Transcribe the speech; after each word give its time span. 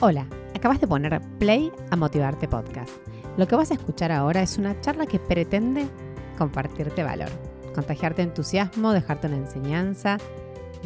Hola, 0.00 0.26
acabas 0.54 0.80
de 0.80 0.88
poner 0.88 1.20
play 1.38 1.70
a 1.90 1.96
Motivarte 1.96 2.48
Podcast. 2.48 2.90
Lo 3.36 3.46
que 3.46 3.54
vas 3.54 3.70
a 3.70 3.74
escuchar 3.74 4.10
ahora 4.10 4.42
es 4.42 4.58
una 4.58 4.78
charla 4.80 5.06
que 5.06 5.20
pretende 5.20 5.86
compartirte 6.36 7.04
valor, 7.04 7.28
contagiarte 7.74 8.22
entusiasmo, 8.22 8.92
dejarte 8.92 9.28
una 9.28 9.36
enseñanza, 9.36 10.18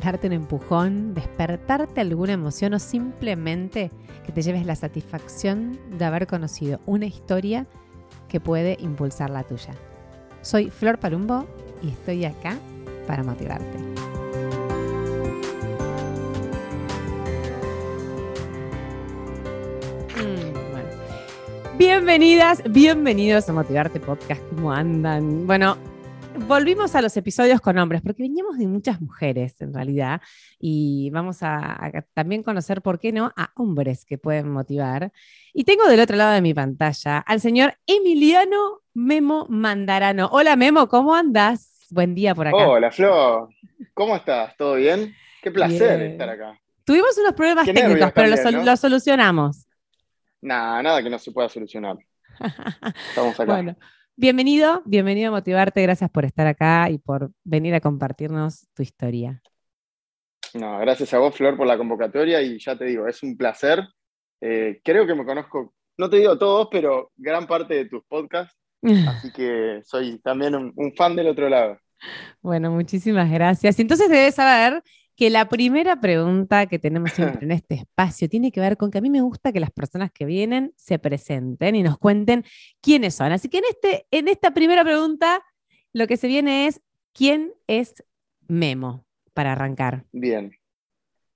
darte 0.02 0.26
un 0.26 0.34
empujón, 0.34 1.14
despertarte 1.14 2.02
alguna 2.02 2.34
emoción 2.34 2.74
o 2.74 2.79
simplemente 2.79 3.90
que 4.26 4.32
te 4.32 4.43
lleves 4.43 4.66
la 4.66 4.76
satisfacción 4.76 5.79
de 5.96 6.04
haber 6.04 6.27
conocido 6.27 6.80
una 6.84 7.06
historia 7.06 7.66
que 8.29 8.40
puede 8.40 8.77
impulsar 8.79 9.30
la 9.30 9.43
tuya. 9.43 9.72
Soy 10.43 10.68
Flor 10.68 10.98
Palumbo 10.98 11.46
y 11.82 11.88
estoy 11.88 12.27
acá 12.27 12.59
para 13.06 13.25
motivarte. 13.25 13.97
Bienvenidas, 21.79 22.63
bienvenidos 22.68 23.49
a 23.49 23.53
Motivarte 23.53 24.00
Podcast. 24.00 24.43
¿Cómo 24.50 24.73
andan? 24.73 25.46
Bueno, 25.46 25.77
volvimos 26.49 26.95
a 26.96 27.03
los 27.03 27.17
episodios 27.17 27.61
con 27.61 27.79
hombres, 27.79 28.03
porque 28.03 28.25
veníamos 28.25 28.59
de 28.59 28.67
muchas 28.67 29.01
mujeres 29.01 29.61
en 29.61 29.73
realidad, 29.73 30.21
y 30.59 31.11
vamos 31.11 31.43
a, 31.45 31.87
a 31.87 32.03
también 32.14 32.42
conocer, 32.42 32.83
¿por 32.83 32.98
qué 32.98 33.12
no?, 33.12 33.33
a 33.37 33.53
hombres 33.55 34.05
que 34.05 34.19
pueden 34.19 34.51
motivar. 34.51 35.12
Y 35.55 35.62
tengo 35.64 35.87
del 35.89 36.01
otro 36.01 36.17
lado 36.17 36.33
de 36.33 36.42
mi 36.42 36.53
pantalla 36.53 37.19
al 37.19 37.41
señor 37.41 37.75
Emiliano 37.87 38.81
Memo 38.95 39.47
Mandarano. 39.48 40.29
Hola 40.33 40.56
Memo, 40.56 40.89
¿cómo 40.89 41.15
andas? 41.15 41.87
Buen 41.91 42.15
día 42.15 42.34
por 42.34 42.48
acá. 42.48 42.56
Hola 42.69 42.91
Flo, 42.91 43.51
¿cómo 43.95 44.17
estás? 44.17 44.56
¿Todo 44.56 44.75
bien? 44.75 45.15
Qué 45.42 45.53
placer 45.53 45.98
Bien. 46.01 46.12
estar 46.12 46.29
acá. 46.29 46.61
Tuvimos 46.84 47.17
unos 47.19 47.34
problemas 47.34 47.65
Qué 47.67 47.73
técnicos, 47.73 47.91
nervios 48.01 48.12
pero 48.15 48.29
lo, 48.29 48.34
también, 48.34 48.53
sol- 48.55 48.65
¿no? 48.65 48.70
lo 48.73 48.77
solucionamos. 48.77 49.67
Nada, 50.41 50.83
nada 50.83 51.02
que 51.02 51.10
no 51.10 51.19
se 51.19 51.33
pueda 51.33 51.48
solucionar. 51.48 51.97
Estamos 53.08 53.39
acá. 53.41 53.53
Bueno, 53.53 53.77
bienvenido, 54.17 54.83
bienvenido 54.84 55.28
a 55.28 55.33
Motivarte. 55.33 55.83
Gracias 55.83 56.11
por 56.11 56.25
estar 56.25 56.47
acá 56.47 56.91
y 56.91 56.98
por 56.98 57.33
venir 57.45 57.75
a 57.75 57.80
compartirnos 57.80 58.69
tu 58.75 58.83
historia. 58.83 59.42
No, 60.55 60.78
gracias 60.78 61.12
a 61.12 61.19
vos, 61.19 61.34
Flor, 61.34 61.56
por 61.56 61.67
la 61.67 61.77
convocatoria 61.77 62.41
y 62.41 62.58
ya 62.58 62.77
te 62.77 62.84
digo, 62.84 63.06
es 63.06 63.22
un 63.22 63.36
placer. 63.36 63.86
Eh, 64.41 64.80
creo 64.84 65.06
que 65.06 65.14
me 65.14 65.25
conozco, 65.25 65.75
no 65.98 66.08
te 66.08 66.17
digo 66.19 66.39
todos, 66.39 66.69
pero 66.70 67.11
gran 67.17 67.47
parte 67.47 67.75
de 67.75 67.84
tus 67.86 68.05
podcasts, 68.05 68.56
así 69.08 69.33
que 69.33 69.80
soy 69.84 70.20
también 70.20 70.55
un, 70.55 70.73
un 70.77 70.95
fan 70.95 71.17
del 71.17 71.28
otro 71.28 71.48
lado. 71.48 71.78
Bueno, 72.41 72.70
muchísimas 72.70 73.30
gracias. 73.30 73.78
Entonces 73.80 74.08
debes 74.08 74.36
saber 74.36 74.83
que 75.19 75.30
la 75.30 75.48
primera 75.48 76.00
pregunta 76.00 76.66
que 76.66 76.78
tenemos 76.78 77.11
siempre 77.41 77.44
en 77.44 77.50
este 77.50 77.74
espacio 77.74 78.28
tiene 78.28 78.52
que 78.52 78.61
ver 78.61 78.77
con 78.77 78.92
que 78.92 78.98
a 78.98 79.00
mí 79.00 79.11
me 79.11 79.20
gusta 79.20 79.52
que 79.52 79.58
las 79.58 79.72
personas 79.72 80.12
que 80.12 80.24
vienen 80.24 80.72
se 80.77 81.00
presenten 81.00 81.74
y 81.74 81.83
nos 81.83 81.98
cuenten 81.98 82.44
quiénes 82.80 83.16
son. 83.16 83.33
Así 83.33 83.48
que 83.48 83.58
en, 83.58 83.64
este, 83.69 84.06
en 84.12 84.28
esta 84.28 84.52
primera 84.52 84.84
pregunta 84.84 85.42
lo 85.92 86.06
que 86.06 86.16
se 86.16 86.28
viene 86.28 86.69
es, 86.69 86.80
¿quién 87.12 87.52
es 87.66 87.94
Memo? 88.46 89.05
Para 89.34 89.52
arrancar. 89.52 90.05
Bien. 90.12 90.55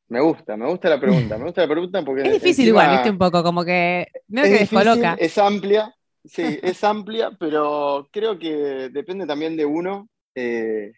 Me 0.09 0.21
gusta, 0.21 0.57
me 0.57 0.67
gusta 0.69 0.89
la 0.89 1.01
pregunta, 1.01 1.37
me 1.39 1.45
gusta 1.47 1.63
la 1.63 1.69
pregunta 1.69 2.05
porque... 2.05 2.23
Es 2.23 2.33
difícil 2.35 2.67
encima 2.67 2.83
igual, 2.85 2.91
viste, 2.97 3.11
un 3.11 3.19
poco, 3.19 3.43
como 3.43 3.65
que 3.65 4.03
es 4.03 4.13
que 4.29 4.43
difícil, 4.43 4.79
descoloca. 4.79 5.17
es 5.19 5.39
amplia, 5.39 5.95
sí, 6.25 6.43
es 6.63 6.85
amplia, 6.85 7.31
pero 7.41 8.07
creo 8.13 8.39
que 8.39 8.91
depende 8.91 9.27
también 9.27 9.57
de 9.57 9.65
uno 9.65 10.09
eh, 10.35 10.93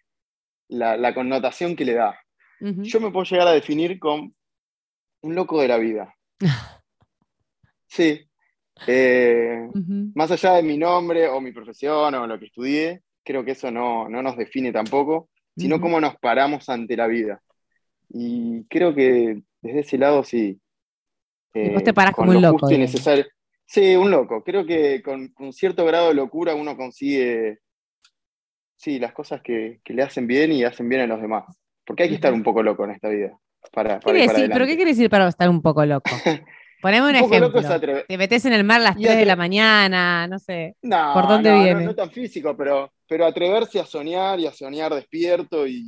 la, 0.67 0.97
la 0.97 1.15
connotación 1.15 1.75
que 1.77 1.85
le 1.85 1.93
da. 1.93 2.19
Yo 2.59 2.99
me 2.99 3.11
puedo 3.11 3.25
llegar 3.25 3.47
a 3.47 3.51
definir 3.51 3.99
con 3.99 4.33
un 5.21 5.35
loco 5.35 5.61
de 5.61 5.67
la 5.67 5.77
vida. 5.77 6.15
Sí. 7.87 8.27
Eh, 8.87 9.69
más 10.15 10.29
allá 10.31 10.55
de 10.55 10.63
mi 10.63 10.77
nombre 10.77 11.29
o 11.29 11.39
mi 11.39 11.53
profesión 11.53 12.13
o 12.13 12.27
lo 12.27 12.37
que 12.37 12.47
estudié, 12.47 13.03
creo 13.23 13.45
que 13.45 13.51
eso 13.51 13.71
no, 13.71 14.09
no 14.09 14.21
nos 14.21 14.35
define 14.35 14.73
tampoco, 14.73 15.29
sino 15.55 15.79
cómo 15.79 16.01
nos 16.01 16.17
paramos 16.17 16.67
ante 16.67 16.97
la 16.97 17.07
vida. 17.07 17.41
Y 18.09 18.65
creo 18.65 18.93
que 18.93 19.41
desde 19.61 19.79
ese 19.79 19.97
lado 19.97 20.23
sí. 20.23 20.59
Y 21.53 21.69
vos 21.69 21.81
eh, 21.81 21.85
te 21.85 21.93
parás 21.93 22.13
con 22.13 22.25
como 22.25 22.37
un 22.37 22.43
lo 22.43 22.51
loco, 22.51 22.69
necesario. 22.69 23.25
Sí, 23.65 23.95
un 23.95 24.11
loco. 24.11 24.43
Creo 24.43 24.65
que 24.65 25.01
con 25.01 25.33
un 25.39 25.53
cierto 25.53 25.85
grado 25.85 26.09
de 26.09 26.15
locura 26.15 26.53
uno 26.53 26.75
consigue, 26.75 27.59
sí, 28.75 28.99
las 28.99 29.13
cosas 29.13 29.41
que, 29.41 29.79
que 29.83 29.93
le 29.93 30.03
hacen 30.03 30.27
bien 30.27 30.51
y 30.51 30.65
hacen 30.65 30.89
bien 30.89 31.01
a 31.01 31.07
los 31.07 31.21
demás. 31.21 31.45
Porque 31.85 32.03
hay 32.03 32.09
que 32.09 32.15
estar 32.15 32.33
un 32.33 32.43
poco 32.43 32.63
loco 32.63 32.83
en 32.85 32.91
esta 32.91 33.09
vida. 33.09 33.37
Para, 33.71 33.99
¿Qué 33.99 34.05
para 34.05 34.17
decir? 34.19 34.49
¿Pero 34.51 34.65
qué 34.65 34.75
quiere 34.75 34.91
decir 34.91 35.09
para 35.09 35.27
estar 35.27 35.49
un 35.49 35.61
poco 35.61 35.85
loco? 35.85 36.09
Poneme 36.81 37.09
un, 37.09 37.15
Un 37.15 37.21
poco 37.21 37.35
ejemplo. 37.35 37.47
loco 37.47 37.59
es 37.59 37.65
atre- 37.81 38.05
Te 38.07 38.17
metes 38.17 38.45
en 38.45 38.53
el 38.53 38.63
mar 38.63 38.79
a 38.81 38.83
las 38.83 38.97
Y 38.99 39.03
3 39.03 39.17
de 39.17 39.25
la 39.25 39.35
mañana, 39.35 40.27
no 40.27 40.37
sé. 40.37 40.75
No, 40.83 41.13
¿Por 41.13 41.27
dónde 41.27 41.49
no, 41.49 41.57
no, 41.57 41.63
viene? 41.63 41.85
No, 41.85 41.95
tan 41.95 42.11
físico, 42.11 42.55
pero, 42.55 42.91
pero 43.07 43.25
atreverse 43.25 43.79
a 43.79 43.85
soñar 43.85 44.39
y 44.39 44.45
a 44.45 44.51
soñar 44.51 44.93
despierto 44.93 45.65
y, 45.65 45.83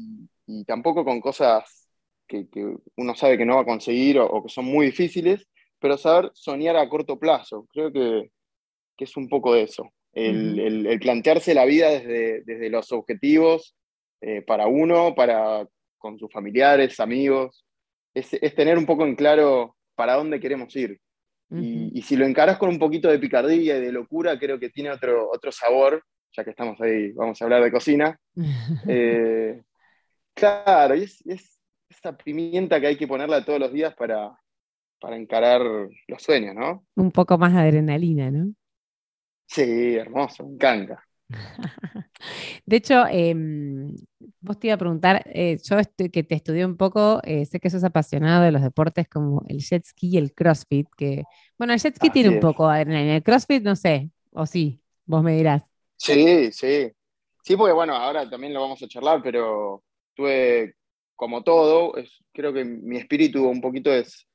y 0.48 0.64
tampoco 0.66 1.06
con 1.06 1.20
cosas 1.22 1.88
que, 2.28 2.48
que 2.50 2.76
uno 2.96 3.16
sabe 3.16 3.38
que 3.38 3.46
no 3.46 3.56
va 3.56 3.62
a 3.62 3.66
conseguir 3.66 4.18
o, 4.20 4.26
o 4.26 4.44
que 4.44 4.50
son 4.50 4.66
muy 4.66 4.88
difíciles, 4.88 5.48
pero 5.80 5.98
saber 5.98 6.32
soñar 6.34 6.76
a 6.78 6.90
corto 6.90 7.20
plazo. 7.20 7.68
Creo 7.72 7.92
que, 7.94 8.32
que 8.98 9.04
es 9.04 9.16
un 9.18 9.30
poco 9.30 9.54
de 9.54 9.64
eso. 9.64 9.92
El- 10.14 10.88
el 10.88 11.00
plantearse 11.00 11.54
la 11.54 11.66
vida 11.66 11.90
desde, 11.92 12.42
desde 12.44 12.72
los 12.72 12.92
objetivos 12.92 13.76
eh, 14.22 14.42
para 14.42 14.66
uno, 14.66 15.14
para 15.14 15.68
con 15.98 16.18
sus 16.18 16.32
familiares, 16.32 17.00
amigos. 17.00 17.66
Es, 18.14 18.34
es 18.34 18.56
tener 18.56 18.78
un 18.78 18.86
poco 18.86 19.06
en 19.06 19.16
claro 19.16 19.76
para 19.96 20.16
dónde 20.16 20.40
queremos 20.40 20.76
ir. 20.76 21.00
Y, 21.50 21.98
y 21.98 22.02
si 22.02 22.18
lo 22.18 22.26
encarás 22.26 22.58
con 22.58 22.70
un 22.70 22.78
poquito 22.80 23.08
de 23.10 23.20
picardía 23.20 23.78
y 23.78 23.82
de 23.82 23.92
locura, 23.92 24.38
creo 24.38 24.60
que 24.60 24.70
tiene 24.70 24.92
otro, 24.92 25.30
otro 25.32 25.52
sabor, 25.52 26.04
ya 26.36 26.44
que 26.44 26.50
estamos 26.50 26.80
ahí, 26.82 27.12
vamos 27.14 27.42
a 27.42 27.46
hablar 27.46 27.64
de 27.64 27.72
cocina. 27.72 28.20
Eh, 28.88 29.62
claro, 30.34 30.96
y 30.96 31.04
es, 31.04 31.26
es 31.26 31.60
esa 31.90 32.16
pimienta 32.16 32.80
que 32.80 32.88
hay 32.88 32.98
que 32.98 33.08
ponerla 33.08 33.44
todos 33.44 33.60
los 33.60 33.74
días 33.74 33.96
para, 33.96 34.38
para 35.00 35.16
encarar 35.16 35.62
los 35.62 36.22
sueños, 36.22 36.56
¿no? 36.56 36.86
un 36.96 37.12
poco 37.12 37.38
más 37.38 37.54
de 37.54 37.60
adrenalina, 37.60 38.30
¿no? 38.30 38.54
Sí, 39.48 39.96
hermoso, 39.96 40.46
me 40.46 40.54
encanta. 40.54 41.07
De 42.66 42.78
hecho, 42.78 43.06
em, 43.10 43.96
vos 44.42 44.60
te 44.60 44.68
iba 44.68 44.76
a 44.76 44.78
preguntar, 44.78 45.24
eh, 45.34 45.58
yo 45.64 45.78
estu- 45.78 46.12
que 46.12 46.24
te 46.24 46.36
estudié 46.36 46.66
un 46.66 46.78
poco, 46.78 47.22
eh, 47.24 47.46
sé 47.46 47.60
que 47.60 47.70
sos 47.70 47.84
apasionado 47.84 48.44
de 48.44 48.52
los 48.52 48.62
deportes 48.62 49.08
como 49.10 49.44
el 49.48 49.60
jet 49.62 49.86
ski 49.86 50.10
y 50.10 50.18
el 50.18 50.34
crossfit, 50.34 50.88
que, 50.98 51.24
bueno, 51.58 51.74
el 51.74 51.80
jet 51.80 51.96
ski 51.96 52.08
Así 52.08 52.14
tiene 52.14 52.30
un 52.30 52.40
poco 52.40 52.68
adrenalina, 52.70 53.16
el 53.18 53.24
crossfit 53.24 53.64
no 53.64 53.76
sé, 53.76 54.12
o 54.32 54.46
sí, 54.46 54.82
vos 55.06 55.24
me 55.24 55.36
dirás. 55.36 55.64
Sí, 55.98 56.52
sí. 56.52 56.92
Sí, 57.44 57.56
porque 57.56 57.74
bueno, 57.74 57.96
ahora 57.96 58.30
también 58.30 58.54
lo 58.54 58.62
vamos 58.62 58.82
a 58.84 58.88
charlar, 58.88 59.22
pero 59.24 59.84
tuve, 60.16 60.76
como 61.16 61.44
todo, 61.44 61.96
es- 61.98 62.24
creo 62.34 62.54
que 62.54 62.64
mi 62.66 62.98
espíritu 62.98 63.48
un 63.48 63.62
poquito 63.62 63.92
es 63.94 64.28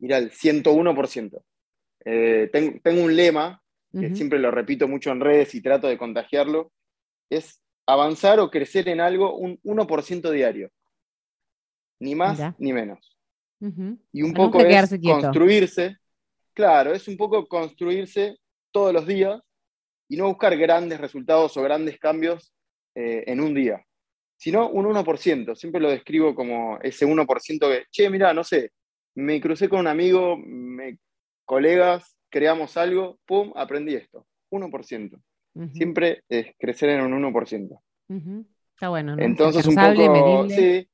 ir 0.00 0.14
al 0.14 0.30
101%. 0.32 1.44
Eh, 2.04 2.50
ten- 2.52 2.80
tengo 2.82 3.02
un 3.04 3.16
lema 3.16 3.62
que 3.92 4.14
siempre 4.14 4.38
lo 4.38 4.50
repito 4.50 4.88
mucho 4.88 5.10
en 5.10 5.20
redes 5.20 5.54
y 5.54 5.60
trato 5.60 5.86
de 5.86 5.98
contagiarlo, 5.98 6.72
es 7.30 7.62
avanzar 7.86 8.40
o 8.40 8.50
crecer 8.50 8.88
en 8.88 9.00
algo 9.00 9.36
un 9.36 9.60
1% 9.62 10.30
diario. 10.30 10.70
Ni 12.00 12.14
más 12.14 12.40
ni 12.58 12.72
menos. 12.72 13.16
Y 14.12 14.22
un 14.22 14.32
poco 14.34 14.60
es 14.60 14.88
quieto. 14.88 15.20
construirse, 15.20 15.96
claro, 16.52 16.92
es 16.92 17.06
un 17.06 17.16
poco 17.16 17.46
construirse 17.46 18.38
todos 18.72 18.92
los 18.92 19.06
días 19.06 19.40
y 20.08 20.16
no 20.16 20.26
buscar 20.26 20.56
grandes 20.56 21.00
resultados 21.00 21.56
o 21.56 21.62
grandes 21.62 21.98
cambios 21.98 22.52
eh, 22.94 23.24
en 23.26 23.40
un 23.40 23.54
día, 23.54 23.84
sino 24.36 24.68
un 24.68 24.86
1%. 24.86 25.54
Siempre 25.54 25.80
lo 25.80 25.90
describo 25.90 26.34
como 26.34 26.78
ese 26.82 27.06
1% 27.06 27.58
que, 27.60 27.84
che, 27.90 28.10
mira, 28.10 28.34
no 28.34 28.42
sé, 28.42 28.72
me 29.14 29.40
crucé 29.40 29.68
con 29.68 29.80
un 29.80 29.86
amigo, 29.86 30.36
me, 30.36 30.98
colegas, 31.44 32.16
creamos 32.32 32.76
algo, 32.76 33.18
pum, 33.26 33.52
aprendí 33.54 33.94
esto. 33.94 34.26
1%. 34.50 35.22
Ujú. 35.54 35.68
Siempre 35.74 36.22
es 36.28 36.46
crecer 36.58 36.88
en 36.90 37.02
un 37.02 37.12
1%. 37.12 37.78
Ujú. 38.08 38.46
Está 38.74 38.88
bueno, 38.88 39.14
¿no? 39.14 39.22
Entonces, 39.22 39.66
un 39.66 39.74
poco, 39.76 40.48
sí, 40.48 40.88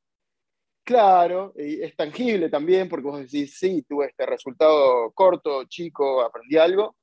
claro, 0.85 1.55
y 1.56 1.81
es 1.81 1.96
tangible 1.96 2.50
también, 2.50 2.88
porque 2.88 3.06
vos 3.06 3.20
decís, 3.20 3.56
sí, 3.56 3.82
tuve 3.88 4.06
este 4.06 4.26
resultado 4.26 5.11
corto, 5.12 5.64
chico, 5.64 6.20
aprendí 6.23 6.56
algo, 6.58 6.96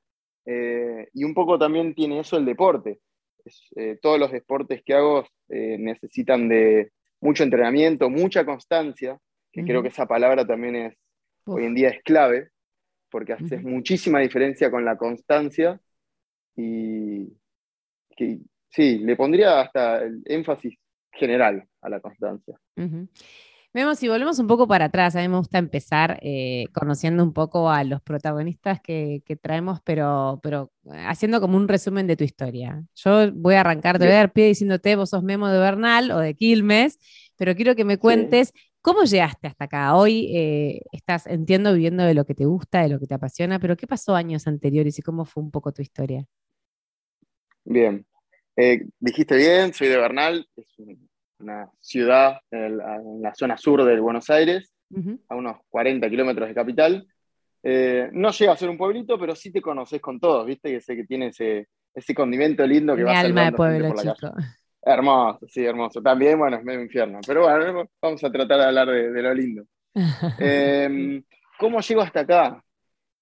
eh, 0.45 1.07
y 1.13 1.23
un 1.23 1.33
poco 1.33 1.57
también 1.57 1.95
tiene 1.95 2.19
eso 2.19 2.37
el 2.37 2.45
deporte. 2.45 2.99
Es, 3.43 3.61
eh, 3.75 3.97
todos 4.01 4.19
los 4.19 4.31
deportes 4.31 4.83
que 4.83 4.93
hago 4.93 5.25
eh, 5.49 5.77
necesitan 5.79 6.49
de 6.49 6.91
mucho 7.21 7.43
entrenamiento, 7.43 8.09
mucha 8.09 8.45
constancia, 8.45 9.17
que 9.51 9.63
creo 9.63 9.81
que 9.81 9.87
esa 9.87 10.05
palabra 10.05 10.45
también 10.45 10.75
es, 10.75 10.97
Uf. 11.45 11.55
hoy 11.55 11.65
en 11.65 11.73
día 11.73 11.89
es 11.89 12.03
clave, 12.03 12.49
porque 13.15 13.31
haces 13.31 13.63
muchísima 13.63 14.19
diferencia 14.19 14.69
con 14.69 14.83
la 14.83 14.97
constancia 14.97 15.79
y 16.53 17.31
que, 18.09 18.39
sí, 18.67 18.97
le 18.97 19.15
pondría 19.15 19.61
hasta 19.61 20.03
el 20.03 20.21
énfasis 20.25 20.77
general 21.13 21.65
a 21.79 21.87
la 21.87 22.01
constancia. 22.01 22.59
Ujú. 22.75 23.07
Vemos, 23.73 23.99
si 23.99 24.09
volvemos 24.09 24.37
un 24.39 24.47
poco 24.47 24.67
para 24.67 24.85
atrás, 24.85 25.15
a 25.15 25.21
mí 25.21 25.29
me 25.29 25.37
gusta 25.37 25.59
empezar 25.59 26.19
eh, 26.23 26.65
conociendo 26.73 27.23
un 27.23 27.31
poco 27.31 27.69
a 27.69 27.85
los 27.85 28.01
protagonistas 28.01 28.81
que, 28.81 29.23
traemos, 29.41 29.79
pero, 29.85 30.41
pero 30.43 30.73
haciendo 31.07 31.39
como 31.39 31.55
un 31.55 31.69
resumen 31.69 32.07
de 32.07 32.17
tu 32.17 32.25
historia. 32.25 32.83
Yo 32.95 33.31
voy 33.31 33.55
a 33.55 33.61
arrancar, 33.61 33.97
te 33.97 34.03
voy 34.03 34.13
a 34.13 34.17
dar 34.17 34.33
pie 34.33 34.47
diciéndote, 34.47 34.97
vos 34.97 35.11
sos 35.11 35.23
Memo 35.23 35.47
de 35.47 35.57
Bernal 35.57 36.11
o 36.11 36.19
de 36.19 36.35
Quilmes, 36.35 36.99
pero 37.37 37.55
quiero 37.55 37.77
que 37.77 37.85
me 37.85 37.97
cuentes 37.97 38.51
cómo 38.85 39.01
llegaste 39.03 39.47
hasta 39.47 39.65
acá. 39.65 39.95
Hoy 39.95 40.29
eh, 40.31 40.81
estás, 40.91 41.25
entiendo, 41.25 41.73
viviendo 41.73 42.03
de 42.03 42.13
lo 42.13 42.23
que 42.23 42.35
te 42.35 42.45
gusta, 42.45 42.83
de 42.83 42.89
lo 42.89 42.99
que 42.99 43.07
te 43.07 43.15
apasiona, 43.15 43.57
pero 43.57 43.75
¿qué 43.75 43.87
pasó 43.87 44.13
años 44.15 44.45
anteriores 44.45 44.99
y 44.99 45.01
cómo 45.01 45.25
fue 45.25 45.41
un 45.41 45.49
poco 45.49 45.71
tu 45.71 45.81
historia? 45.81 46.23
Bien, 47.63 48.05
eh, 48.55 48.85
dijiste 48.99 49.37
bien, 49.37 49.73
soy 49.73 49.87
de 49.87 49.97
Bernal, 49.97 50.47
es 50.55 50.67
una 51.39 51.67
ciudad 51.79 52.37
en 52.51 52.77
la, 53.23 53.33
zona 53.33 53.57
sur 53.57 53.83
de 53.83 53.99
Buenos 53.99 54.29
Aires, 54.29 54.71
a 55.29 55.35
unos 55.35 55.57
40 55.69 56.07
kilómetros 56.07 56.47
de 56.47 56.53
capital. 56.53 57.07
Eh, 57.63 58.07
no 58.13 58.29
llega 58.29 58.53
a 58.53 58.57
ser 58.57 58.69
un 58.69 58.77
pueblito, 58.77 59.19
pero 59.19 59.35
sí 59.35 59.51
te 59.51 59.63
conoces 59.63 59.99
con 59.99 60.19
todos, 60.19 60.45
¿viste? 60.45 60.71
Que 60.71 60.79
sé 60.79 60.95
que 60.95 61.05
tiene 61.05 61.29
ese, 61.29 61.69
ese 61.91 62.13
condimento 62.13 62.63
lindo 62.67 62.95
que 62.95 63.03
va 63.03 63.13
a 63.13 63.19
alma 63.21 63.45
de 63.45 63.51
pueblo, 63.53 63.95
chico. 63.95 64.31
Hermoso, 64.85 65.47
sí, 65.47 65.65
hermoso. 65.65 65.99
También, 66.01 66.37
bueno, 66.37 66.57
es 66.57 66.63
medio 66.63 66.81
infierno. 66.81 67.19
Pero 67.25 67.41
bueno, 67.41 67.89
vamos 67.99 68.23
a 68.23 68.31
tratar 68.31 68.59
de 68.59 68.65
hablar 68.65 68.87
de, 68.87 69.21
lo 69.21 69.33
lindo. 69.33 69.65
Em, 70.39 71.23
¿Cómo 71.57 71.79
llego 71.81 72.01
hasta 72.01 72.19
acá? 72.19 72.63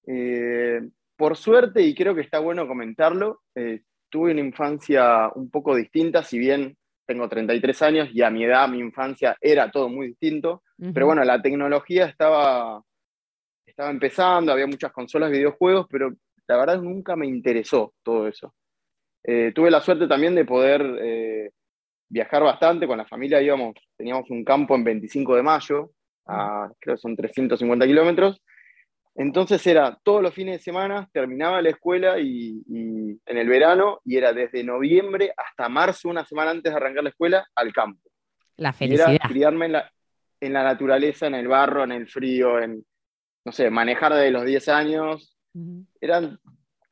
Eh, 0.06 0.81
por 1.15 1.38
suerte, 1.38 1.81
y 1.81 1.95
creo 1.95 2.13
que 2.13 2.21
está 2.21 2.39
bueno 2.39 2.68
comentarlo, 2.68 3.44
eh, 3.56 3.83
tuve 4.10 4.31
una 4.31 4.42
infancia 4.42 5.30
un 5.36 5.50
poco 5.50 5.75
distinta, 5.75 6.21
si 6.24 6.38
bien 6.38 6.75
tengo 7.06 7.30
33 7.30 7.81
años 7.83 8.09
y 8.12 8.21
a 8.21 8.30
mi 8.30 8.44
edad, 8.44 8.68
mi 8.68 8.80
infancia 8.80 9.38
era 9.39 9.71
todo 9.71 9.88
muy 9.88 10.07
distinto, 10.07 10.63
pero 10.94 11.06
bueno, 11.06 11.24
la 11.24 11.42
tecnología 11.42 12.06
estaba, 12.06 12.81
estaba 13.66 13.89
empezando, 13.89 14.51
había 14.51 14.68
muchas 14.68 14.92
consolas, 14.92 15.31
videojuegos, 15.31 15.88
pero 15.89 16.12
la 16.48 16.57
verdad 16.57 16.81
nunca 16.81 17.16
me 17.16 17.27
interesó 17.27 17.94
todo 18.04 18.27
eso. 18.27 18.54
Eh, 19.23 19.51
tuve 19.55 19.71
la 19.71 19.81
suerte 19.81 20.07
también 20.07 20.35
de 20.35 20.45
poder 20.45 20.81
eh, 21.01 21.51
viajar 22.09 22.43
bastante, 22.43 22.87
con 22.87 22.97
la 22.97 23.05
familia 23.05 23.41
íbamos, 23.41 23.75
teníamos 23.97 24.29
un 24.29 24.43
campo 24.43 24.75
en 24.75 24.83
25 24.83 25.35
de 25.35 25.43
mayo, 25.43 25.91
creo 26.79 26.95
que 26.95 26.97
son 26.97 27.15
350 27.15 27.85
kilómetros, 27.85 28.41
entonces 29.15 29.65
era 29.67 29.97
todos 30.03 30.23
los 30.23 30.33
fines 30.33 30.57
de 30.57 30.63
semana, 30.63 31.07
terminaba 31.13 31.61
la 31.61 31.69
escuela 31.69 32.19
y, 32.19 32.63
en 32.67 33.37
el 33.37 33.47
verano, 33.47 34.01
y 34.03 34.17
era 34.17 34.33
desde 34.33 34.63
noviembre 34.63 35.33
hasta 35.37 35.69
marzo, 35.69 36.09
una 36.09 36.25
semana 36.25 36.51
antes 36.51 36.71
de 36.71 36.77
arrancar 36.77 37.03
la 37.03 37.09
escuela, 37.09 37.47
al 37.55 37.71
campo. 37.71 38.01
La 38.57 38.73
felicidad. 38.73 39.13
era 39.13 39.27
criarme 39.27 39.67
en 39.67 39.71
la, 39.73 39.91
en 40.39 40.53
la, 40.53 40.63
naturaleza, 40.63 41.27
en 41.27 41.35
el 41.35 41.47
barro, 41.47 41.83
en 41.83 41.91
el 41.91 42.07
frío, 42.07 42.59
en, 42.59 42.83
no 43.45 43.51
sé, 43.51 43.69
manejar 43.69 44.13
desde 44.13 44.31
los 44.31 44.45
10 44.45 44.69
años. 44.69 45.37
Eran 46.01 46.39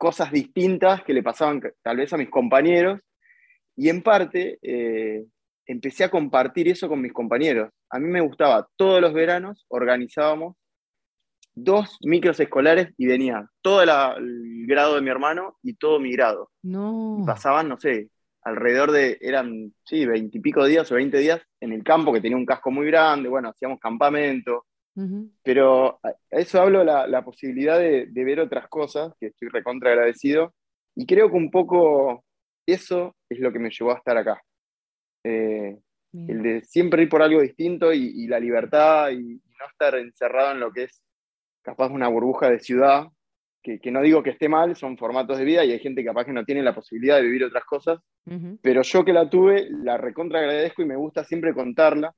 cosas 0.01 0.31
distintas 0.31 1.03
que 1.03 1.13
le 1.13 1.21
pasaban 1.21 1.61
tal 1.83 1.97
vez 1.97 2.11
a 2.11 2.17
mis 2.17 2.31
compañeros, 2.31 2.99
y 3.75 3.87
en 3.87 4.01
parte 4.01 4.57
eh, 4.63 5.27
empecé 5.67 6.03
a 6.03 6.09
compartir 6.09 6.67
eso 6.67 6.89
con 6.89 6.99
mis 6.99 7.13
compañeros. 7.13 7.69
A 7.87 7.99
mí 7.99 8.07
me 8.07 8.21
gustaba, 8.21 8.67
todos 8.75 8.99
los 8.99 9.13
veranos 9.13 9.63
organizábamos 9.67 10.55
dos 11.53 11.99
micros 12.01 12.39
escolares 12.39 12.87
y 12.97 13.05
venía 13.05 13.47
todo 13.61 13.83
el 13.83 14.65
grado 14.65 14.95
de 14.95 15.01
mi 15.01 15.11
hermano 15.11 15.59
y 15.61 15.75
todo 15.75 15.99
mi 15.99 16.11
grado. 16.13 16.49
No. 16.63 17.21
pasaban, 17.23 17.69
no 17.69 17.79
sé, 17.79 18.09
alrededor 18.41 18.91
de, 18.91 19.19
eran, 19.21 19.71
sí, 19.85 20.07
veintipico 20.07 20.65
días 20.65 20.91
o 20.91 20.95
veinte 20.95 21.19
días 21.19 21.41
en 21.59 21.73
el 21.73 21.83
campo, 21.83 22.11
que 22.11 22.21
tenía 22.21 22.37
un 22.37 22.45
casco 22.47 22.71
muy 22.71 22.87
grande, 22.87 23.29
bueno, 23.29 23.49
hacíamos 23.49 23.79
campamento. 23.79 24.65
Pero 25.43 25.99
a 26.03 26.13
eso 26.29 26.61
hablo 26.61 26.83
la, 26.83 27.07
la 27.07 27.23
posibilidad 27.23 27.79
de, 27.79 28.07
ver 28.13 28.39
otras 28.39 28.67
cosas, 28.67 29.13
que 29.19 29.27
estoy 29.27 29.49
recontra 29.49 29.91
agradecido. 29.91 30.53
Y 30.95 31.05
creo 31.05 31.29
que 31.29 31.37
un 31.37 31.49
poco 31.49 32.25
eso 32.65 33.15
es 33.29 33.39
lo 33.39 33.51
que 33.51 33.59
me 33.59 33.69
llevó 33.69 33.91
a 33.91 33.97
estar 33.97 34.17
acá. 34.17 34.41
Eh, 35.23 35.77
el 36.13 36.43
de 36.43 36.61
siempre 36.63 37.03
ir 37.03 37.09
por 37.09 37.21
algo 37.21 37.41
distinto 37.41 37.93
y, 37.93 38.27
la 38.27 38.39
libertad 38.39 39.11
y, 39.11 39.41
no 39.59 39.67
estar 39.71 39.95
encerrado 39.95 40.53
en 40.53 40.59
lo 40.59 40.71
que 40.71 40.85
es 40.85 41.03
capaz 41.61 41.89
una 41.89 42.07
burbuja 42.07 42.49
de 42.49 42.59
ciudad, 42.59 43.05
que, 43.61 43.79
no 43.91 44.01
digo 44.01 44.23
que 44.23 44.31
esté 44.31 44.49
mal, 44.49 44.75
son 44.75 44.97
formatos 44.97 45.37
de 45.37 45.45
vida 45.45 45.63
y 45.63 45.71
hay 45.71 45.79
gente 45.79 46.03
capaz 46.03 46.25
que 46.25 46.33
no 46.33 46.43
tiene 46.43 46.63
la 46.63 46.73
posibilidad 46.73 47.17
de 47.17 47.21
vivir 47.21 47.43
otras 47.43 47.63
cosas, 47.63 47.99
pero 48.63 48.81
yo 48.81 49.05
que 49.05 49.13
la 49.13 49.29
tuve, 49.29 49.69
la 49.69 49.97
recontra 49.97 50.39
agradezco 50.39 50.81
y 50.81 50.85
me 50.85 50.95
gusta 50.95 51.23
siempre 51.23 51.53
contarla, 51.53 52.11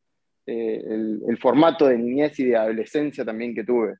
eh, 0.45 0.83
el, 0.85 1.37
formato 1.37 1.87
de 1.87 1.97
niñez 1.97 2.39
y 2.39 2.45
de 2.45 2.57
adolescencia 2.57 3.23
también 3.23 3.55
que 3.55 3.63
tuve. 3.63 3.95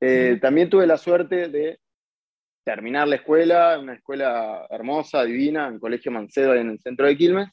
Eh, 0.00 0.38
también 0.40 0.70
tuve 0.70 0.86
la 0.86 0.96
suerte 0.96 1.48
de 1.48 1.78
terminar 2.64 3.08
la 3.08 3.16
escuela, 3.16 3.78
una 3.78 3.94
escuela 3.94 4.66
hermosa, 4.70 5.24
divina, 5.24 5.68
en 5.68 5.78
Colegio 5.78 6.12
Mancedo 6.12 6.54
en 6.54 6.70
el 6.70 6.80
centro 6.80 7.06
de 7.06 7.16
Quilmes, 7.16 7.48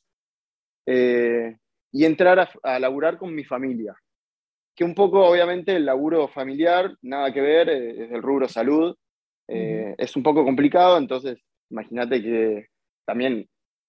eh, 0.86 1.58
y 1.92 2.06
entrar 2.06 2.40
a, 2.40 2.50
a 2.64 2.80
laburar 2.80 3.18
con 3.18 3.34
mi 3.34 3.44
familia 3.44 3.96
que 4.76 4.84
un 4.84 4.94
poco, 4.94 5.26
obviamente, 5.26 5.74
el 5.74 5.86
laburo 5.86 6.28
familiar, 6.28 6.98
nada 7.02 7.34
que 7.34 7.40
ver, 7.40 7.70
es 7.70 8.10
del 8.10 8.22
rubro 8.22 8.50
salud, 8.50 8.94
es 9.48 10.16
un 10.18 10.24
poco 10.24 10.44
complicado, 10.44 10.98
entonces 10.98 11.40
imagínate 11.70 12.22
que 12.22 12.68
también 13.06 13.48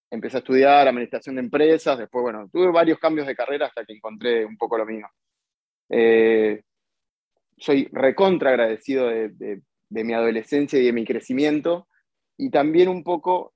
empecé 0.09 0.37
a 0.37 0.39
estudiar 0.39 0.87
administración 0.87 1.35
de 1.35 1.41
empresas, 1.41 1.97
después, 1.97 2.23
bueno, 2.23 2.49
tuve 2.51 2.71
varios 2.71 2.99
cambios 2.99 3.27
de 3.27 3.35
carrera 3.35 3.67
hasta 3.67 3.85
que 3.85 3.93
encontré 3.93 4.45
un 4.45 4.57
poco 4.57 4.77
lo 4.77 4.85
mío. 4.85 5.07
Eh, 5.89 6.61
soy 7.57 7.89
recontra 7.91 8.51
agradecido 8.51 9.07
de, 9.07 9.61
mi 9.89 10.13
adolescencia 10.13 10.79
y 10.79 10.85
de 10.85 10.93
mi 10.93 11.05
crecimiento, 11.05 11.87
y 12.37 12.49
también 12.51 12.87
un 12.87 13.03
poco 13.03 13.51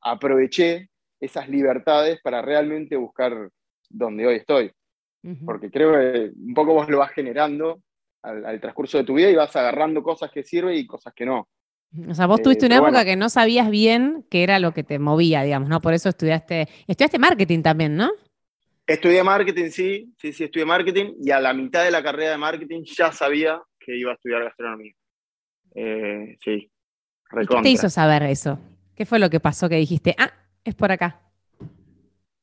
aproveché 0.00 0.88
esas 1.20 1.48
libertades 1.48 2.20
para 2.22 2.40
realmente 2.40 2.96
buscar 2.96 3.50
donde 3.90 4.26
hoy 4.26 4.36
estoy 4.36 4.72
porque 5.44 5.70
creo 5.70 5.92
que 5.92 6.32
un 6.36 6.54
poco 6.54 6.74
vos 6.74 6.88
lo 6.88 6.98
vas 6.98 7.12
generando 7.12 7.82
al, 8.22 8.60
transcurso 8.60 8.98
de 8.98 9.04
tu 9.04 9.14
vida 9.14 9.30
y 9.30 9.36
vas 9.36 9.54
agarrando 9.54 10.02
cosas 10.02 10.30
que 10.30 10.42
sirven 10.42 10.76
y 10.76 10.86
cosas 10.86 11.12
que 11.14 11.26
no. 11.26 11.48
O 12.08 12.14
sea, 12.14 12.26
vos 12.26 12.40
eh, 12.40 12.42
tuviste 12.42 12.66
una 12.66 12.76
época 12.76 13.04
que 13.04 13.16
no 13.16 13.28
sabías 13.28 13.70
bien 13.70 14.24
qué 14.30 14.42
era 14.42 14.58
lo 14.58 14.72
que 14.72 14.82
te 14.82 14.98
movía, 14.98 15.42
digamos, 15.42 15.68
¿no? 15.68 15.80
Por 15.80 15.92
eso 15.92 16.08
estudiaste, 16.08 16.68
estudiaste 16.86 17.18
marketing 17.18 17.62
también, 17.62 17.96
¿no? 17.96 18.10
Estudié 18.86 19.22
marketing, 19.22 19.70
sí, 19.70 20.12
sí, 20.18 20.32
sí, 20.32 20.44
estudié 20.44 20.64
marketing 20.64 21.14
y 21.22 21.30
a 21.30 21.40
la 21.40 21.52
mitad 21.52 21.84
de 21.84 21.90
la 21.90 22.02
carrera 22.02 22.32
de 22.32 22.38
marketing 22.38 22.82
ya 22.84 23.12
sabía 23.12 23.60
que 23.78 23.96
iba 23.96 24.10
a 24.10 24.14
estudiar 24.14 24.44
gastronomía. 24.44 24.92
Eh, 25.74 26.36
sí, 26.42 26.70
¿Qué 27.30 27.62
te 27.62 27.68
hizo 27.68 27.88
saber 27.88 28.22
eso? 28.24 28.58
¿Qué 28.94 29.06
fue 29.06 29.18
lo 29.18 29.30
que 29.30 29.40
pasó 29.40 29.68
que 29.68 29.76
dijiste, 29.76 30.14
ah, 30.18 30.32
es 30.64 30.74
por 30.74 30.92
acá? 30.92 31.20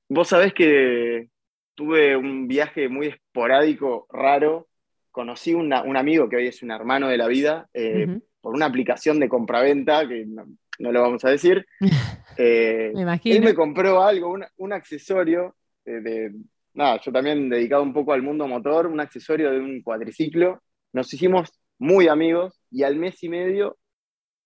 Vos 0.07 0.29
sabés 0.29 0.53
que 0.53 1.29
tuve 1.75 2.15
un 2.15 2.47
viaje 2.47 2.89
muy 2.89 3.07
esporádico, 3.07 4.07
raro. 4.11 4.67
Conocí 5.11 5.53
un 5.53 5.73
amigo 5.73 6.29
que 6.29 6.37
hoy 6.37 6.47
es 6.47 6.63
un 6.63 6.71
hermano 6.71 7.07
de 7.07 7.17
la 7.17 7.27
vida 7.27 7.67
eh, 7.73 8.19
por 8.41 8.55
una 8.55 8.65
aplicación 8.65 9.19
de 9.19 9.29
compraventa, 9.29 10.07
que 10.07 10.25
no, 10.25 10.45
lo 10.91 11.01
vamos 11.01 11.23
a 11.25 11.29
decir. 11.29 11.65
Eh, 12.41 12.91
me 12.95 13.01
imagino. 13.01 13.35
Él 13.35 13.43
me 13.43 13.53
compró 13.53 14.01
algo, 14.01 14.33
un, 14.55 14.71
accesorio 14.71 15.57
de, 15.83 16.31
Nada, 16.73 17.01
yo 17.01 17.11
también 17.11 17.49
dedicado 17.49 17.83
un 17.83 17.91
poco 17.91 18.13
al 18.13 18.21
mundo 18.21 18.47
motor, 18.47 18.87
un 18.87 19.01
accesorio 19.01 19.51
de 19.51 19.59
un 19.59 19.81
cuadriciclo. 19.81 20.61
Nos 20.93 21.13
hicimos 21.13 21.51
muy 21.77 22.07
amigos 22.07 22.61
y 22.71 22.83
al 22.83 22.95
mes 22.95 23.21
y 23.23 23.27
medio 23.27 23.77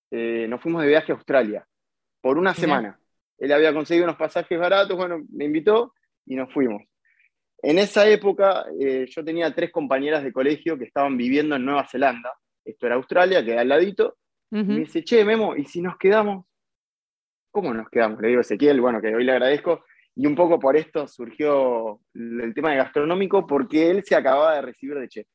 eh, 0.09 0.47
nos 0.47 0.61
fuimos 0.61 0.81
de 0.81 0.87
viaje 0.87 1.11
a 1.11 1.15
Australia 1.15 1.67
por 2.21 2.37
una 2.37 2.53
semana. 2.53 2.99
Él 3.37 3.51
había 3.51 3.73
conseguido 3.73 4.05
unos 4.05 4.17
pasajes 4.17 4.57
baratos, 4.57 4.95
bueno, 4.95 5.21
me 5.31 5.45
invitó 5.45 5.93
y 6.25 6.35
nos 6.35 6.51
fuimos. 6.53 6.81
En 7.61 7.77
esa 7.77 8.07
época 8.07 8.65
eh, 8.79 9.05
yo 9.07 9.23
tenía 9.23 9.53
tres 9.53 9.71
compañeras 9.71 10.23
de 10.23 10.33
colegio 10.33 10.77
que 10.77 10.85
estaban 10.85 11.17
viviendo 11.17 11.55
en 11.55 11.65
Nueva 11.65 11.87
Zelanda. 11.87 12.31
Esto 12.65 12.85
era 12.85 12.95
Australia, 12.95 13.43
queda 13.43 13.61
al 13.61 13.69
ladito. 13.69 14.17
Y 14.51 14.63
me 14.63 14.79
dice, 14.81 15.03
che, 15.03 15.25
Memo, 15.25 15.55
¿y 15.55 15.65
si 15.65 15.81
nos 15.81 15.97
quedamos? 15.97 16.45
¿Cómo 17.51 17.73
nos 17.73 17.89
quedamos? 17.89 18.21
Le 18.21 18.27
digo 18.27 18.39
a 18.39 18.41
Ezequiel, 18.41 18.79
bueno, 18.81 19.01
que 19.01 19.13
hoy 19.13 19.23
le 19.23 19.31
agradezco. 19.31 19.83
Y 20.15 20.27
un 20.27 20.35
poco 20.35 20.59
por 20.59 20.77
esto 20.77 21.07
surgió 21.07 22.01
el 22.13 22.53
tema 22.53 22.71
de 22.71 22.77
gastronómico, 22.77 23.47
porque 23.47 23.89
él 23.89 24.03
se 24.03 24.15
acababa 24.15 24.55
de 24.55 24.61
recibir 24.61 24.99
de 24.99 25.07
chef. 25.07 25.27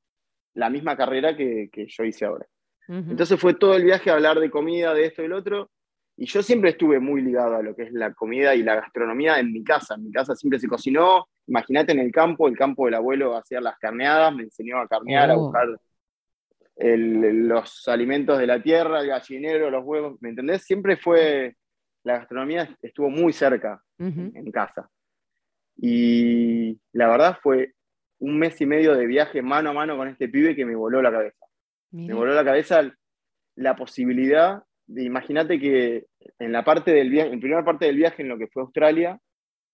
La 0.54 0.70
misma 0.70 0.96
carrera 0.96 1.36
que, 1.36 1.68
yo 1.74 2.04
hice 2.04 2.24
ahora. 2.26 2.46
Entonces 2.86 3.38
fue 3.38 3.54
todo 3.54 3.74
el 3.74 3.84
viaje 3.84 4.08
a 4.08 4.14
hablar 4.14 4.40
de 4.40 4.50
comida, 4.50 4.94
de 4.94 5.06
esto 5.06 5.22
y 5.22 5.28
lo 5.28 5.36
otro. 5.36 5.70
Y 6.16 6.26
yo 6.26 6.42
siempre 6.42 6.70
estuve 6.70 6.98
muy 6.98 7.22
ligado 7.22 7.56
a 7.56 7.62
lo 7.62 7.76
que 7.76 7.84
es 7.84 7.92
la 7.92 8.12
comida 8.14 8.54
y 8.54 8.62
la 8.62 8.74
gastronomía 8.76 9.38
en 9.38 9.52
mi 9.52 9.62
casa. 9.62 9.94
En 9.94 10.04
mi 10.04 10.10
casa 10.10 10.34
siempre 10.34 10.58
se 10.58 10.66
cocinó. 10.66 11.28
Imagínate 11.46 11.92
en 11.92 12.00
el 12.00 12.10
campo, 12.10 12.48
el 12.48 12.56
campo 12.56 12.86
del 12.86 12.94
abuelo 12.94 13.36
hacía 13.36 13.60
las 13.60 13.78
carneadas, 13.78 14.34
me 14.34 14.42
enseñó 14.44 14.78
a 14.78 14.88
carnear, 14.88 15.30
a 15.30 15.36
oh. 15.36 15.52
Los 16.78 17.88
alimentos 17.88 18.38
de 18.38 18.46
la 18.46 18.62
tierra, 18.62 19.00
el 19.00 19.08
gallinero, 19.08 19.70
los 19.70 19.84
huevos, 19.84 20.16
¿me 20.20 20.30
entendés? 20.30 20.62
Siempre 20.64 20.96
fue, 20.96 21.56
la 22.04 22.18
gastronomía 22.18 22.76
estuvo 22.82 23.10
muy 23.10 23.32
cerca 23.32 23.82
en 23.98 24.50
casa. 24.52 24.88
Y 25.76 26.78
la 26.92 27.08
verdad 27.08 27.38
fue 27.42 27.72
un 28.20 28.38
mes 28.38 28.60
y 28.60 28.66
medio 28.66 28.94
de 28.94 29.06
viaje 29.06 29.42
mano 29.42 29.70
a 29.70 29.72
mano 29.72 29.96
con 29.96 30.08
este 30.08 30.28
pibe 30.28 30.56
que 30.56 30.64
me 30.64 30.74
voló 30.74 31.02
la 31.02 31.12
cabeza. 31.12 31.46
Me 31.90 32.14
voló 32.14 32.34
la 32.34 32.44
cabeza 32.44 32.82
la 33.56 33.76
posibilidad 33.76 34.62
de, 34.86 35.02
imagínate 35.04 35.58
que 35.58 36.06
en 36.38 36.52
la 36.52 36.64
parte 36.64 36.92
del 36.92 37.10
viaje, 37.10 37.32
en 37.32 37.40
primera 37.40 37.64
parte 37.64 37.86
del 37.86 37.96
viaje 37.96 38.22
en 38.22 38.28
lo 38.28 38.38
que 38.38 38.48
fue 38.48 38.62
Australia, 38.62 39.18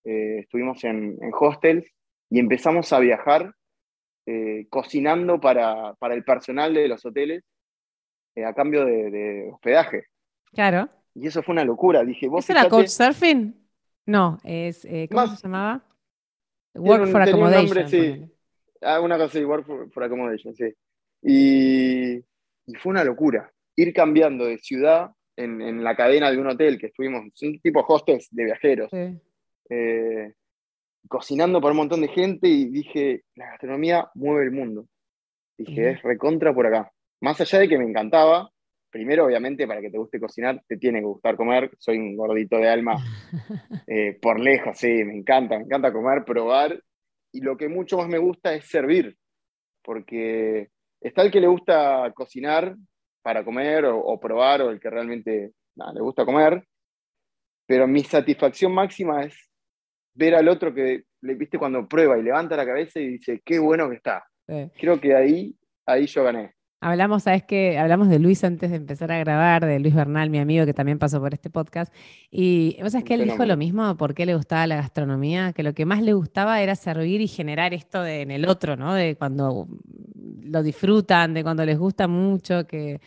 eh, 0.03 0.39
estuvimos 0.39 0.83
en, 0.83 1.17
hostels 1.33 1.87
y 2.29 2.39
empezamos 2.39 2.91
a 2.93 2.99
viajar 2.99 3.53
eh, 4.25 4.67
cocinando 4.69 5.39
para, 5.39 5.95
el 6.11 6.23
personal 6.23 6.73
de 6.73 6.87
los 6.87 7.05
hoteles 7.05 7.43
a 8.45 8.53
cambio 8.53 8.85
de, 8.85 9.49
hospedaje. 9.51 10.07
Claro. 10.53 10.89
Y 11.13 11.27
eso 11.27 11.41
fue 11.41 11.53
una 11.53 11.63
locura. 11.63 12.03
Dije, 12.03 12.27
¿vos 12.27 12.49
¿Es 12.49 12.55
la 12.55 12.67
Couchsurfing? 12.67 13.55
No, 14.05 14.37
es, 14.43 14.85
¿cómo 15.09 15.27
se 15.27 15.43
llamaba? 15.43 15.83
Work 16.75 17.07
for 17.07 17.21
Accommodation. 17.21 17.87
sí. 17.87 18.31
Ah, 18.81 18.99
una 18.99 19.17
cosa, 19.17 19.39
sí, 19.39 19.43
Work 19.43 19.91
for, 19.91 20.03
Accommodation, 20.03 20.53
sí. 20.53 20.73
Y, 21.21 22.23
fue 22.79 22.91
una 22.91 23.03
locura. 23.03 23.51
Ir 23.75 23.93
cambiando 23.93 24.45
de 24.45 24.57
ciudad 24.59 25.11
en, 25.35 25.83
la 25.83 25.95
cadena 25.95 26.31
de 26.31 26.37
un 26.37 26.47
hotel 26.47 26.77
que 26.77 26.87
estuvimos, 26.87 27.23
un 27.41 27.59
tipo 27.59 27.83
hostels 27.87 28.27
de 28.31 28.45
viajeros, 28.45 28.91
eh, 28.93 30.33
cocinando 31.07 31.61
para 31.61 31.71
un 31.71 31.77
montón 31.77 32.01
de 32.01 32.07
gente 32.07 32.47
y 32.47 32.65
dije, 32.65 33.23
la 33.35 33.51
gastronomía 33.51 34.09
mueve 34.15 34.45
el 34.45 34.51
mundo. 34.51 34.87
Dije, 35.57 35.91
es 35.91 36.01
recontra 36.01 36.53
por 36.53 36.67
acá. 36.67 36.91
Más 37.21 37.39
allá 37.39 37.59
de 37.59 37.69
que 37.69 37.77
me 37.77 37.85
encantaba, 37.85 38.49
primero, 38.89 39.25
obviamente, 39.25 39.67
para 39.67 39.81
que 39.81 39.89
te 39.89 39.97
guste 39.97 40.19
cocinar, 40.19 40.61
te 40.67 40.77
tiene 40.77 40.99
que 40.99 41.05
gustar 41.05 41.35
comer. 41.35 41.71
Soy 41.79 41.97
un 41.97 42.15
gordito 42.15 42.57
de 42.57 42.69
alma 42.69 42.95
eh, 43.87 44.17
por 44.21 44.39
lejos, 44.39 44.77
sí, 44.77 45.03
me 45.03 45.15
encanta, 45.15 45.57
me 45.57 45.65
encanta 45.65 45.93
comer, 45.93 46.25
probar. 46.25 46.81
Y 47.31 47.41
lo 47.41 47.57
que 47.57 47.67
mucho 47.67 47.97
más 47.97 48.07
me 48.07 48.17
gusta 48.17 48.53
es 48.53 48.67
servir, 48.67 49.17
porque 49.83 50.69
está 51.01 51.21
el 51.21 51.31
que 51.31 51.41
le 51.41 51.47
gusta 51.47 52.11
cocinar 52.13 52.75
para 53.21 53.43
comer 53.43 53.85
o, 53.85 54.19
probar, 54.19 54.61
o 54.61 54.69
el 54.69 54.79
que 54.79 54.89
realmente 54.89 55.51
le 55.75 56.01
gusta 56.01 56.25
comer, 56.25 56.63
pero 57.65 57.87
mi 57.87 58.03
satisfacción 58.03 58.73
máxima 58.73 59.23
es 59.23 59.35
ver 60.15 60.35
al 60.35 60.47
otro 60.47 60.73
que 60.73 61.03
le 61.21 61.35
viste 61.35 61.59
cuando 61.59 61.87
prueba 61.87 62.17
y 62.17 62.23
levanta 62.23 62.55
la 62.55 62.65
cabeza 62.65 62.99
y 62.99 63.07
dice, 63.09 63.41
qué 63.45 63.59
bueno 63.59 63.89
que 63.89 63.97
está. 63.97 64.23
Creo 64.79 64.99
que 64.99 65.15
ahí, 65.15 65.55
ahí 65.85 66.05
yo 66.07 66.23
gané. 66.23 66.55
Hablamos, 66.81 67.23
¿sabes 67.23 67.43
qué? 67.43 67.79
Hablamos 67.79 68.09
de 68.09 68.19
Luis 68.19 68.43
antes 68.43 68.69
de 68.69 68.77
empezar 68.77 69.11
a 69.11 69.17
grabar, 69.17 69.65
de 69.65 69.79
Luis 69.79 69.95
Bernal, 69.95 70.29
mi 70.29 70.37
amigo 70.37 70.67
que 70.67 70.73
también 70.73 70.99
pasó 70.99 71.19
por 71.19 71.33
este 71.33 71.49
podcast. 71.49 71.91
Y 72.29 72.77
vos 72.79 72.91
sabés 72.91 73.05
que 73.05 73.15
él 73.15 73.23
dijo 73.23 73.43
lo 73.43 73.57
mismo, 73.57 73.97
por 73.97 74.13
qué 74.13 74.25
le 74.27 74.35
gustaba 74.35 74.67
la 74.67 74.75
gastronomía, 74.75 75.51
que 75.53 75.63
lo 75.63 75.73
que 75.73 75.85
más 75.85 76.03
le 76.03 76.13
gustaba 76.13 76.61
era 76.61 76.75
servir 76.75 77.21
y 77.21 77.27
generar 77.27 77.73
esto 77.73 78.03
de, 78.03 78.21
en 78.21 78.29
el 78.29 78.47
otro, 78.47 78.75
¿no? 78.75 78.93
De 78.93 79.15
cuando 79.15 79.67
lo 80.43 80.61
disfrutan, 80.61 81.33
de 81.33 81.43
cuando 81.43 81.65
les 81.65 81.79
gusta 81.79 82.07
mucho, 82.07 82.67
que, 82.67 83.01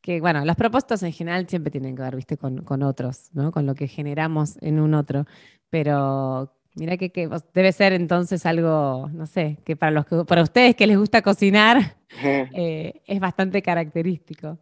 que 0.00 0.20
bueno, 0.20 0.44
los 0.44 0.54
propósitos 0.54 1.02
en 1.02 1.12
general 1.12 1.48
siempre 1.48 1.72
tienen 1.72 1.96
que 1.96 2.02
ver, 2.02 2.14
viste, 2.14 2.36
con, 2.36 2.62
con 2.62 2.84
otros, 2.84 3.30
¿no? 3.32 3.50
Con 3.50 3.66
lo 3.66 3.74
que 3.74 3.88
generamos 3.88 4.56
en 4.60 4.78
un 4.78 4.94
otro. 4.94 5.26
Pero 5.70 6.56
Mira 6.76 6.98
que, 6.98 7.10
debe 7.54 7.72
ser 7.72 7.94
entonces 7.94 8.44
algo, 8.44 9.08
no 9.10 9.26
sé, 9.26 9.56
que 9.64 9.76
para, 9.76 9.92
los 9.92 10.04
para 10.26 10.42
ustedes 10.42 10.76
que 10.76 10.86
les 10.86 10.98
gusta 10.98 11.22
cocinar 11.22 11.96
eh, 12.22 13.00
es 13.06 13.18
bastante 13.18 13.62
característico. 13.62 14.58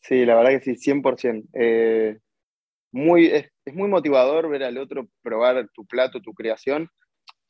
Sí, 0.00 0.24
la 0.24 0.36
verdad 0.36 0.50
que 0.50 0.76
sí, 0.76 0.92
100%. 0.92 1.48
Eh, 1.52 2.18
muy, 2.92 3.26
es, 3.26 3.50
muy 3.74 3.88
motivador 3.88 4.48
ver 4.48 4.62
al 4.62 4.78
otro 4.78 5.08
probar 5.20 5.68
tu 5.74 5.84
plato, 5.84 6.22
tu 6.22 6.32
creación. 6.32 6.88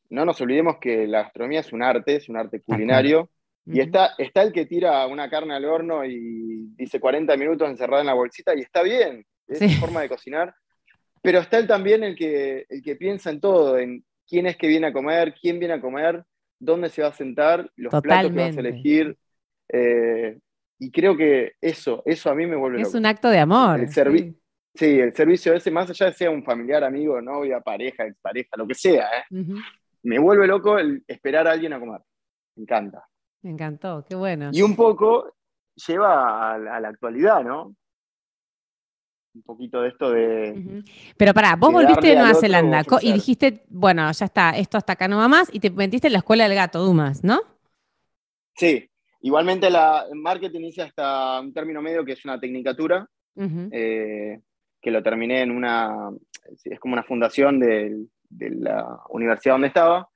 No 0.09 0.25
nos 0.25 0.41
olvidemos 0.41 0.79
que 0.81 1.07
la 1.07 1.25
gastronomía 1.25 1.61
es 1.61 1.71
un 1.71 1.83
arte, 1.83 2.17
es 2.17 2.31
un 2.31 2.39
arte 2.39 2.63
culinario. 2.63 3.29
Y 3.67 3.81
está, 3.81 4.13
está 4.17 4.43
el 4.43 4.53
que 4.55 4.65
tira 4.65 5.07
una 5.07 5.29
carne 5.29 5.55
al 5.55 5.67
horno 5.67 6.03
y 6.05 6.69
dice 6.77 6.99
40 6.99 7.37
minutos 7.37 7.69
encerrada 7.69 8.01
en 8.01 8.07
la 8.07 8.15
bolsita 8.15 8.55
y 8.55 8.61
está 8.61 8.83
bien, 8.83 9.27
es 9.49 9.59
su 9.59 9.81
forma 9.81 10.01
de 10.01 10.09
cocinar. 10.09 10.55
Pero 11.27 11.41
está 11.41 11.59
él 11.59 11.67
también 11.67 12.05
el 12.05 12.15
que, 12.15 12.67
el 12.69 12.81
que 12.81 12.95
piensa 12.95 13.31
en 13.31 13.41
todo, 13.41 13.77
en 13.79 14.05
quién 14.29 14.47
es 14.47 14.57
que 14.57 14.69
viene 14.69 14.87
a 14.87 14.93
comer, 14.93 15.35
quién 15.35 15.59
viene 15.59 15.75
a 15.75 15.81
comer, 15.81 16.23
dónde 16.57 16.89
se 16.89 17.03
va 17.03 17.09
a 17.09 17.13
sentar, 17.13 17.69
los 17.75 17.93
platos 18.01 18.31
que 18.31 18.39
vas 18.39 18.57
a 18.57 18.61
elegir. 18.61 19.19
Eh, 19.69 20.39
y 20.79 20.89
creo 20.93 21.17
que 21.17 21.55
eso, 21.61 22.05
eso 22.07 22.31
a 22.31 22.35
mí 22.37 22.47
me 22.47 22.55
vuelve 22.55 22.83
Es 22.83 22.95
un 22.95 23.07
acto 23.07 23.29
de 23.29 23.41
amor. 23.41 23.81
El 23.81 23.89
sí. 24.73 25.01
el 25.01 25.13
servicio 25.17 25.53
ese, 25.53 25.73
más 25.73 25.91
allá 25.91 26.07
de 26.07 26.13
sea 26.13 26.31
un 26.31 26.45
familiar, 26.45 26.85
amigo, 26.85 27.21
novia, 27.21 27.59
pareja, 27.59 28.07
expareja, 28.07 28.51
lo 28.57 28.65
que 28.65 28.75
sea, 28.77 29.09
¿eh? 29.19 29.45
me 30.05 30.21
vuelve 30.21 30.47
loco 30.47 30.79
el 30.79 31.03
esperar 31.09 31.49
a 31.49 31.51
alguien 31.51 31.73
a 31.73 31.81
comer. 31.81 32.03
Me 32.55 32.63
encanta. 32.63 33.03
Me 33.43 33.51
encantó, 33.51 34.05
qué 34.09 34.15
bueno. 34.15 34.51
Y 34.53 34.63
un 34.63 34.77
poco 34.77 35.35
lleva 35.89 36.55
a 36.55 36.79
la 36.79 36.89
actualidad, 36.89 37.43
¿no? 37.43 37.75
Un 39.37 39.43
poquito 39.43 39.83
de 39.83 39.89
esto 39.89 40.11
de... 40.11 40.83
Pero 41.17 41.35
pará, 41.35 41.57
vos 41.57 41.73
volviste 41.73 42.09
de 42.09 42.17
Nueva 42.17 42.35
Zelanda 42.35 42.83
y 43.03 43.13
dijiste, 43.13 43.65
bueno, 43.69 44.11
ya 44.11 44.25
está, 44.25 44.51
esto 44.51 44.79
hasta 44.79 44.95
acá 44.95 45.09
no 45.09 45.19
va 45.19 45.29
más, 45.29 45.49
y 45.53 45.61
te 45.61 45.71
metiste 45.71 46.07
en 46.09 46.15
la 46.15 46.21
escuela 46.21 46.45
del 46.49 46.57
gato, 46.57 46.83
Dumas, 46.83 47.23
¿no? 47.23 47.41
Sí, 48.55 48.89
igualmente 49.21 49.69
la, 49.69 50.07
en 50.11 50.21
marketing 50.23 50.63
hice 50.63 50.83
hasta 50.83 51.41
un 51.41 51.53
término 51.53 51.83
medio 51.83 52.05
que 52.05 52.13
es 52.13 52.25
una 52.25 52.41
tecnicatura, 52.41 53.07
eh, 53.71 54.41
que 54.81 54.91
lo 54.91 55.03
terminé 55.03 55.43
en 55.43 55.51
una, 55.51 56.11
es 56.65 56.81
como 56.81 56.95
una 56.95 57.05
fundación 57.05 57.61
de, 57.61 58.07
la 58.31 59.01
universidad 59.11 59.55
donde 59.55 59.69
estaba, 59.69 60.09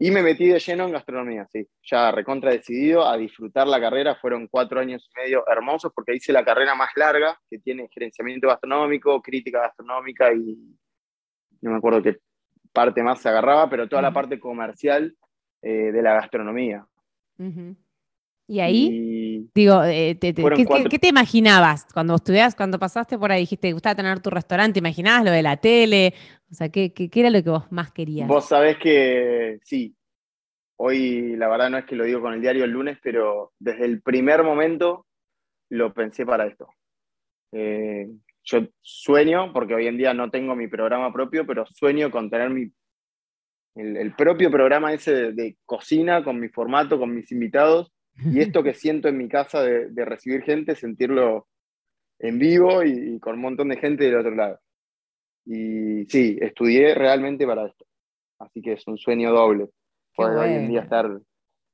y 0.00 0.12
me 0.12 0.22
metí 0.22 0.46
de 0.46 0.60
lleno 0.60 0.84
en 0.84 0.92
gastronomía, 0.92 1.44
sí. 1.50 1.66
Ya 1.82 2.12
recontra 2.12 2.52
decidido 2.52 3.04
a 3.04 3.16
disfrutar 3.16 3.66
la 3.66 3.80
carrera. 3.80 4.14
Fueron 4.14 4.46
cuatro 4.46 4.78
años 4.78 5.10
y 5.10 5.20
medio 5.20 5.44
hermosos 5.48 5.92
porque 5.92 6.14
hice 6.14 6.32
la 6.32 6.44
carrera 6.44 6.76
más 6.76 6.90
larga, 6.94 7.36
que 7.50 7.58
tiene 7.58 7.88
gerenciamiento 7.92 8.46
gastronómico, 8.46 9.20
crítica 9.20 9.60
gastronómica 9.60 10.32
y 10.32 10.56
no 11.62 11.72
me 11.72 11.78
acuerdo 11.78 12.00
qué 12.00 12.18
parte 12.72 13.02
más 13.02 13.20
se 13.20 13.28
agarraba, 13.28 13.68
pero 13.68 13.88
toda 13.88 14.02
la 14.02 14.12
parte 14.12 14.38
comercial 14.38 15.16
eh, 15.62 15.90
de 15.90 16.02
la 16.02 16.14
gastronomía. 16.14 16.86
Y 18.50 18.60
ahí, 18.60 19.46
digo, 19.54 19.84
eh, 19.84 20.18
¿qué, 20.18 20.98
te 20.98 21.08
imaginabas 21.08 21.86
cuando 21.92 22.14
estudias, 22.14 22.54
cuando 22.54 22.78
pasaste 22.78 23.18
por 23.18 23.30
ahí? 23.30 23.40
Dijiste, 23.40 23.74
gustaba 23.74 23.94
tener 23.94 24.20
tu 24.20 24.30
restaurante, 24.30 24.78
¿imaginabas 24.78 25.26
lo 25.26 25.30
de 25.30 25.42
la 25.42 25.58
tele? 25.58 26.14
O 26.50 26.54
sea, 26.54 26.70
¿qué, 26.70 26.94
¿qué, 26.94 27.10
era 27.12 27.28
lo 27.28 27.42
que 27.42 27.50
vos 27.50 27.70
más 27.70 27.92
querías? 27.92 28.26
Vos 28.26 28.48
sabés 28.48 28.78
que 28.78 29.58
sí. 29.64 29.94
Hoy, 30.76 31.36
la 31.36 31.48
verdad, 31.48 31.68
no 31.68 31.76
es 31.76 31.84
que 31.84 31.94
lo 31.94 32.04
digo 32.04 32.22
con 32.22 32.32
el 32.32 32.40
diario 32.40 32.64
el 32.64 32.70
lunes, 32.70 32.96
pero 33.02 33.52
desde 33.58 33.84
el 33.84 34.00
primer 34.00 34.42
momento 34.42 35.04
lo 35.68 35.92
pensé 35.92 36.24
para 36.24 36.46
esto. 36.46 36.70
Eh, 37.52 38.08
yo 38.44 38.60
sueño, 38.80 39.52
porque 39.52 39.74
hoy 39.74 39.88
en 39.88 39.98
día 39.98 40.14
no 40.14 40.30
tengo 40.30 40.56
mi 40.56 40.68
programa 40.68 41.12
propio, 41.12 41.46
pero 41.46 41.66
sueño 41.66 42.10
con 42.10 42.30
tener 42.30 42.48
mi, 42.48 42.72
el, 43.74 44.14
propio 44.14 44.50
programa 44.50 44.94
ese 44.94 45.32
de 45.32 45.58
cocina, 45.66 46.24
con 46.24 46.40
mi 46.40 46.48
formato, 46.48 46.98
con 46.98 47.14
mis 47.14 47.30
invitados 47.30 47.92
y 48.24 48.40
esto 48.40 48.62
que 48.62 48.74
siento 48.74 49.08
en 49.08 49.16
mi 49.16 49.28
casa 49.28 49.62
de, 49.62 50.04
recibir 50.04 50.42
gente, 50.42 50.74
sentirlo 50.74 51.46
en 52.18 52.38
vivo 52.38 52.82
y, 52.82 53.18
con 53.20 53.34
un 53.34 53.40
montón 53.40 53.68
de 53.68 53.76
gente 53.76 54.04
del 54.04 54.16
otro 54.16 54.34
lado. 54.34 54.58
Y 55.44 56.04
sí, 56.06 56.38
estudié 56.40 56.94
realmente 56.94 57.46
para 57.46 57.66
esto. 57.66 57.86
Así 58.38 58.60
que 58.60 58.74
es 58.74 58.86
un 58.86 58.98
sueño 58.98 59.32
doble 59.32 59.68
poder 60.14 60.38
hoy 60.38 60.54
en 60.54 60.68
día 60.68 60.80
estar 60.82 61.08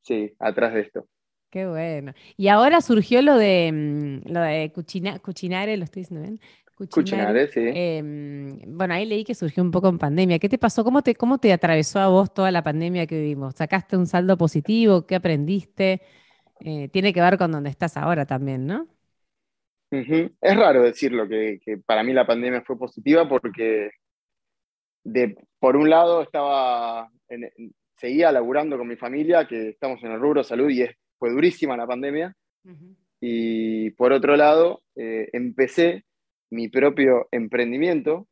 sí, 0.03 0.35
atrás 0.39 0.75
de 0.75 0.81
esto. 0.81 1.07
Qué 1.51 1.67
bueno. 1.67 2.13
Y 2.37 2.49
ahora 2.49 2.81
surgió 2.81 3.23
lo 3.23 3.37
de 3.37 3.71
mm, 3.73 4.33
lo 4.33 4.41
de 4.41 4.73
Cucinare, 5.23 5.77
lo 5.77 5.85
estoy 5.85 6.03
diciendo 6.03 6.23
bien. 6.23 6.41
Cucinare, 6.77 7.49
sí. 7.49 7.61
Em, 7.63 8.59
bueno, 8.67 8.95
ahí 8.95 9.07
leí 9.07 9.25
que 9.25 9.35
surgió 9.35 9.63
un 9.63 9.71
poco 9.71 9.89
en 9.89 9.99
pandemia. 9.99 10.39
¿Qué 10.39 10.49
te 10.49 10.59
pasó? 10.59 10.83
¿Cómo 10.83 11.03
te, 11.03 11.15
¿Cómo 11.15 11.39
te 11.39 11.53
atravesó 11.53 12.01
a 12.01 12.09
vos 12.09 12.35
toda 12.35 12.51
la 12.51 12.65
pandemia 12.65 13.07
que 13.07 13.21
vivimos? 13.21 13.55
¿Sacaste 13.55 13.97
un 13.97 14.07
saldo 14.07 14.37
positivo? 14.37 15.07
¿Qué 15.07 15.15
aprendiste? 15.15 16.03
Eh, 16.65 16.89
tiene 16.89 17.13
que 17.13 17.21
ver 17.21 17.37
con 17.37 17.53
donde 17.53 17.71
estás 17.71 17.97
ahora 17.97 18.25
también, 18.25 18.67
¿no? 18.67 18.89
Es 19.91 20.57
raro 20.57 20.83
decirlo, 20.83 21.29
que, 21.29 21.61
que, 21.65 21.79
para 21.79 22.03
mí 22.03 22.13
la 22.13 22.27
pandemia 22.27 22.63
fue 22.63 22.77
positiva 22.77 23.29
porque 23.29 23.91
de, 25.05 25.37
por 25.61 25.77
un 25.77 25.89
lado 25.89 26.23
estaba 26.23 27.09
seguía 27.97 28.33
laburando 28.33 28.77
con 28.77 28.89
mi 28.89 28.97
familia, 28.97 29.47
que 29.47 29.71
estamos 29.71 30.03
en 30.03 30.13
el 30.13 30.21
rubro 30.21 30.43
salud 30.43 30.71
y 30.71 30.85
fue 31.19 31.31
durísima 31.31 31.77
la 31.77 31.87
pandemia. 31.87 32.35
Y 33.21 33.91
por 33.93 34.13
otro 34.13 34.37
lado, 34.37 34.83
eh, 34.97 35.29
empecé 35.33 36.05
mi 36.51 36.69
propio 36.69 37.29
emprendimiento, 37.31 38.27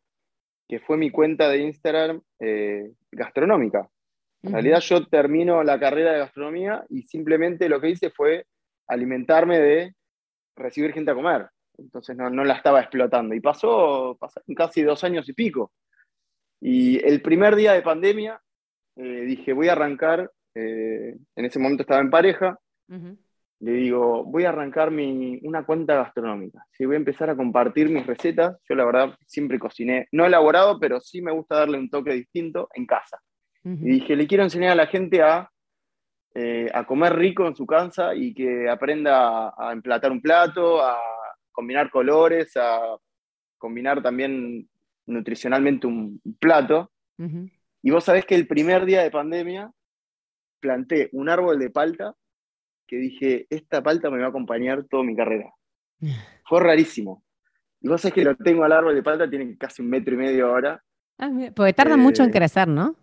que 0.69 0.81
fue 0.81 0.97
mi 0.97 1.11
cuenta 1.11 1.49
de 1.49 1.59
Instagram 1.59 2.21
eh, 2.41 2.93
gastronómica. 3.11 3.89
En 4.43 4.53
realidad 4.53 4.81
yo 4.81 5.07
termino 5.07 5.63
la 5.63 5.79
carrera 5.79 6.13
de 6.13 6.19
gastronomía 6.19 6.85
y 6.89 7.03
simplemente 7.03 7.69
lo 7.69 7.81
que 7.81 7.91
hice 7.91 8.11
fue 8.11 8.47
alimentarme 8.89 9.59
de 9.59 9.95
recibir 10.57 10.93
gente 10.93 11.13
a 11.13 11.15
comer. 11.15 11.49
Entonces 11.79 12.17
no, 12.17 12.31
la 12.31 12.55
estaba 12.55 12.81
explotando. 12.81 13.35
Y 13.35 13.41
pasó, 13.41 14.19
casi 14.57 14.83
dos 14.83 15.05
años 15.05 15.29
y 15.29 15.33
pico. 15.33 15.73
Y 16.61 17.05
el 17.07 17.23
primer 17.23 17.57
día 17.57 17.73
de 17.73 17.83
pandemia 17.83 18.41
eh, 18.97 19.23
dije, 19.23 19.53
voy 19.53 19.69
a 19.69 19.73
arrancar 19.73 20.31
eh, 20.55 21.17
en 21.37 21.45
ese 21.45 21.59
momento 21.59 21.83
estaba 21.83 22.01
en 22.01 22.11
pareja, 22.11 22.59
le 23.61 23.73
digo, 23.73 24.25
voy 24.25 24.45
a 24.45 24.51
arrancar 24.51 24.91
mi, 24.91 25.39
una 25.45 25.65
cuenta 25.65 25.95
gastronómica. 25.95 26.67
Si 26.73 26.85
voy 26.85 26.97
a 26.97 26.99
empezar 26.99 27.31
a 27.31 27.37
compartir 27.37 27.89
mis 27.89 28.07
recetas, 28.07 28.59
yo 28.69 28.75
la 28.75 28.85
verdad 28.85 29.15
siempre 29.27 29.59
cociné, 29.59 30.09
no 30.13 30.27
elaborado, 30.27 30.79
pero 30.79 31.01
sí 31.01 31.23
me 31.23 31.33
gusta 31.33 31.57
darle 31.57 31.79
un 31.79 31.89
toque 31.89 32.13
distinto 32.13 32.69
en 32.75 32.87
casa. 32.87 33.19
Y 33.65 33.91
dije, 33.91 34.17
le 34.17 34.27
quiero 34.27 34.43
enseñar 34.43 34.73
a 34.73 34.75
la 34.75 34.87
gente 34.89 35.23
a, 35.23 35.49
eh, 36.35 36.69
a 36.73 36.85
comer 36.85 37.15
rico 37.15 37.47
en 37.47 37.55
su 37.55 37.67
casa 37.67 38.15
y 38.15 38.35
que 38.35 38.69
aprenda 38.69 39.55
a, 39.57 39.73
emplatar 39.73 40.11
un 40.11 40.21
plato, 40.21 40.83
a 40.83 40.99
combinar 41.53 41.91
colores, 41.91 42.57
a 42.57 42.97
combinar 43.59 44.03
también 44.03 44.69
nutricionalmente 45.07 45.87
un 45.87 46.21
plato. 46.41 46.91
Y 47.83 47.91
vos 47.91 48.03
sabés 48.03 48.25
que 48.25 48.35
el 48.35 48.49
primer 48.49 48.85
día 48.85 49.03
de 49.03 49.11
pandemia 49.11 49.71
planté 50.59 51.09
un 51.13 51.29
árbol 51.29 51.59
de 51.59 51.71
palta 51.71 52.15
que 52.87 52.97
dije, 52.97 53.47
esta 53.49 53.83
palta 53.83 54.11
me 54.11 54.19
va 54.19 54.27
a 54.27 54.29
acompañar 54.31 54.85
toda 54.85 55.05
mi 55.05 55.15
carrera. 55.15 55.51
Fue 56.49 56.61
rarísimo. 56.61 57.23
Y 57.81 57.89
vos 57.89 58.01
sabés 58.01 58.15
que 58.15 58.25
lo 58.25 58.37
tengo 58.37 58.65
al 58.65 58.73
árbol 58.73 58.95
de 58.95 59.03
palta, 59.03 59.29
tiene 59.29 59.57
casi 59.57 59.83
un 59.83 59.89
metro 59.89 60.15
y 60.15 60.19
medio 60.19 60.49
ahora. 60.49 60.83
Ah, 61.19 61.31
porque 61.55 61.73
tarda 61.73 61.97
mucho 61.97 62.23
en 62.23 62.31
eh, 62.31 62.33
crecer, 62.33 62.69
¿no? 62.69 62.97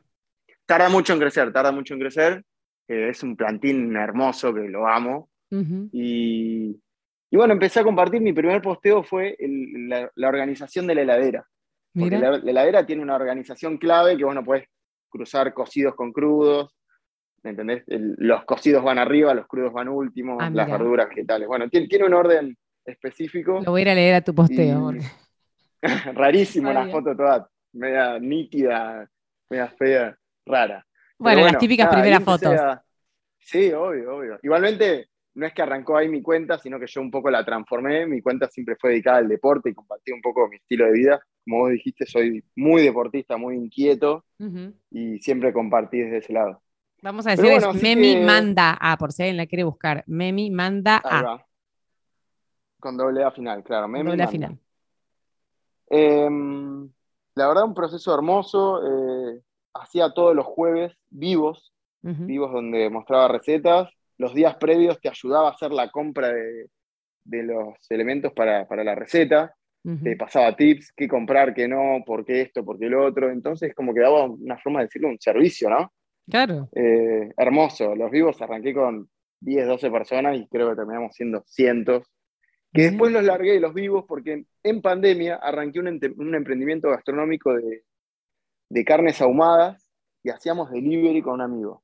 Tarda 0.69 0.87
mucho 0.87 1.13
en 1.13 1.19
crecer, 1.19 1.51
tarda 1.51 1.71
mucho 1.71 1.95
en 1.95 1.99
crecer. 1.99 2.43
Eh, 2.87 3.09
es 3.09 3.23
un 3.23 3.35
plantín 3.35 3.95
hermoso 3.95 4.53
que 4.53 4.69
lo 4.69 4.87
amo. 4.87 5.27
y, 5.51 6.79
y, 7.31 7.35
bueno, 7.35 7.53
empecé 7.53 7.79
a 7.79 7.83
compartir. 7.83 8.21
Mi 8.21 8.33
primer 8.33 8.61
posteo 8.61 9.01
fue 9.01 9.35
la, 9.39 10.27
organización 10.27 10.85
de 10.85 10.93
la 10.93 11.01
heladera. 11.01 11.43
Porque 11.91 12.19
la, 12.19 12.37
la, 12.37 12.51
heladera 12.51 12.85
tiene 12.85 13.01
una 13.01 13.15
organización 13.15 13.79
clave 13.79 14.15
que 14.15 14.23
vos 14.23 14.35
no 14.35 14.43
podés 14.43 14.65
cruzar 15.09 15.51
cocidos 15.55 15.95
con 15.95 16.13
crudos, 16.13 16.77
¿me 17.41 17.49
entendés? 17.49 17.83
los 17.87 18.45
cocidos 18.45 18.83
van 18.83 18.99
arriba, 18.99 19.33
los 19.33 19.47
crudos 19.47 19.73
van 19.73 19.89
últimos, 19.89 20.37
ah, 20.39 20.51
las 20.51 20.69
verduras, 20.69 21.07
¿qué 21.09 21.25
tal? 21.25 21.47
Bueno, 21.47 21.67
tiene, 21.67 21.87
tiene, 21.87 22.05
un 22.05 22.13
orden 22.13 22.55
específico. 22.85 23.59
Lo 23.65 23.71
voy 23.71 23.81
a 23.81 23.85
ir 23.85 23.89
a 23.89 23.95
leer 23.95 24.13
a 24.13 24.21
tu 24.21 24.35
posteo. 24.35 24.93
Rarísimo 26.13 26.71
la 26.71 26.87
foto 26.89 27.15
toda, 27.15 27.49
media 27.73 28.19
nítida, 28.19 29.09
media 29.49 29.67
fea, 29.69 30.18
rara. 30.49 30.85
Bueno, 31.17 31.41
las 31.41 31.57
típicas 31.57 31.87
primeras 31.89 32.23
fotos. 32.23 32.55
Sí, 33.37 33.71
obvio, 33.71 34.17
obvio. 34.17 34.39
Igualmente, 34.43 35.09
no 35.35 35.45
es 35.45 35.53
que 35.53 35.61
arrancó 35.61 35.97
ahí 35.97 36.09
mi 36.09 36.21
cuenta, 36.21 36.57
sino 36.59 36.79
que 36.79 36.87
yo 36.87 37.01
un 37.01 37.11
poco 37.11 37.29
la 37.29 37.45
transformé. 37.45 38.05
Mi 38.05 38.21
cuenta 38.21 38.47
siempre 38.47 38.75
fue 38.79 38.91
dedicada 38.91 39.17
al 39.17 39.27
deporte 39.27 39.69
y 39.69 39.73
compartí 39.73 40.11
un 40.11 40.21
poco 40.21 40.47
mi 40.47 40.57
estilo 40.57 40.85
de 40.85 40.91
vida. 40.91 41.19
Como 41.43 41.59
vos 41.59 41.71
dijiste, 41.71 42.05
soy 42.05 42.43
muy 42.55 42.83
deportista, 42.83 43.37
muy 43.37 43.55
inquieto 43.55 44.25
y 44.91 45.19
siempre 45.19 45.53
compartí 45.53 45.99
desde 45.99 46.17
ese 46.17 46.33
lado. 46.33 46.61
Vamos 47.01 47.25
a 47.25 47.31
decir, 47.31 47.61
Memi 47.81 48.17
manda 48.17 48.77
A, 48.79 48.97
por 48.97 49.13
si 49.13 49.23
alguien 49.23 49.37
la 49.37 49.47
quiere 49.47 49.63
buscar. 49.63 50.03
Memi 50.07 50.51
manda 50.51 51.01
A. 51.03 51.45
Con 52.79 52.97
doble 52.97 53.23
A 53.23 53.31
final, 53.31 53.63
claro. 53.63 53.87
Memi 53.87 54.09
doble 54.09 54.23
A 54.23 54.27
final. 54.27 54.59
Em, 55.89 56.89
la 57.35 57.47
verdad, 57.47 57.63
un 57.63 57.73
proceso 57.73 58.13
hermoso. 58.13 58.81
Eh, 58.85 59.41
hacía 59.73 60.11
todos 60.11 60.35
los 60.35 60.45
jueves 60.45 60.93
vivos, 61.09 61.73
vivos 62.01 62.51
donde 62.51 62.89
mostraba 62.89 63.27
recetas. 63.27 63.89
Los 64.17 64.33
días 64.33 64.55
previos 64.55 64.99
te 64.99 65.09
ayudaba 65.09 65.49
a 65.49 65.51
hacer 65.51 65.71
la 65.71 65.89
compra 65.89 66.31
de, 66.31 66.69
los 67.25 67.75
elementos 67.89 68.33
para, 68.33 68.65
la 68.83 68.95
receta. 68.95 69.55
Te 70.03 70.15
pasaba 70.17 70.55
tips, 70.55 70.93
qué 70.95 71.07
comprar, 71.07 71.53
qué 71.53 71.67
no, 71.67 72.03
por 72.05 72.25
qué 72.25 72.41
esto, 72.41 72.63
por 72.63 72.77
qué 72.77 72.87
lo 72.87 73.05
otro. 73.05 73.31
Entonces, 73.31 73.73
como 73.73 73.93
que 73.93 74.01
daba 74.01 74.25
una 74.25 74.57
forma 74.57 74.79
de 74.79 74.85
decirlo, 74.85 75.07
un 75.07 75.19
servicio, 75.19 75.69
¿no? 75.69 75.91
Claro. 76.29 76.69
Eh, 76.75 77.31
hermoso. 77.37 77.95
Los 77.95 78.11
vivos 78.11 78.41
arranqué 78.41 78.73
con 78.73 79.09
10, 79.41 79.67
12 79.67 79.89
personas 79.91 80.37
y 80.37 80.47
creo 80.47 80.69
que 80.69 80.75
terminamos 80.75 81.15
siendo 81.15 81.43
cientos. 81.47 82.05
Que 82.71 82.83
después 82.83 83.11
los 83.11 83.23
largué 83.23 83.59
los 83.59 83.73
vivos 83.73 84.05
porque 84.07 84.45
en 84.61 84.81
pandemia 84.81 85.37
arranqué 85.37 85.79
un, 85.79 85.87
emprendimiento 86.35 86.89
gastronómico 86.89 87.55
de, 87.55 87.83
carnes 88.85 89.21
ahumadas 89.21 89.89
y 90.23 90.29
hacíamos 90.29 90.71
delivery 90.71 91.21
con 91.21 91.35
un 91.35 91.41
amigo. 91.41 91.83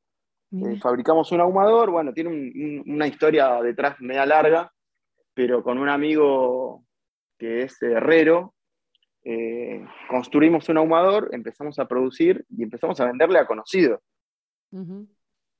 Eh, 0.52 0.78
fabricamos 0.80 1.32
un 1.32 1.41
ahumador, 1.41 1.91
bueno, 1.91 2.13
tiene 2.13 2.84
una 2.86 3.08
historia 3.08 3.62
detrás 3.62 4.00
media 4.00 4.26
larga, 4.26 4.71
pero 5.34 5.63
con 5.63 5.78
un 5.78 5.89
amigo 5.89 6.86
que 7.38 7.63
es 7.63 7.82
herrero, 7.82 8.54
eh, 9.24 9.84
construimos 10.08 10.69
un 10.69 10.78
ahumador, 10.78 11.30
empezamos 11.34 11.80
a 11.80 11.88
producir 11.88 12.45
y 12.50 12.63
empezamos 12.63 13.00
a 13.00 13.06
venderle 13.06 13.39
a 13.39 13.48
conocidos. 13.48 14.00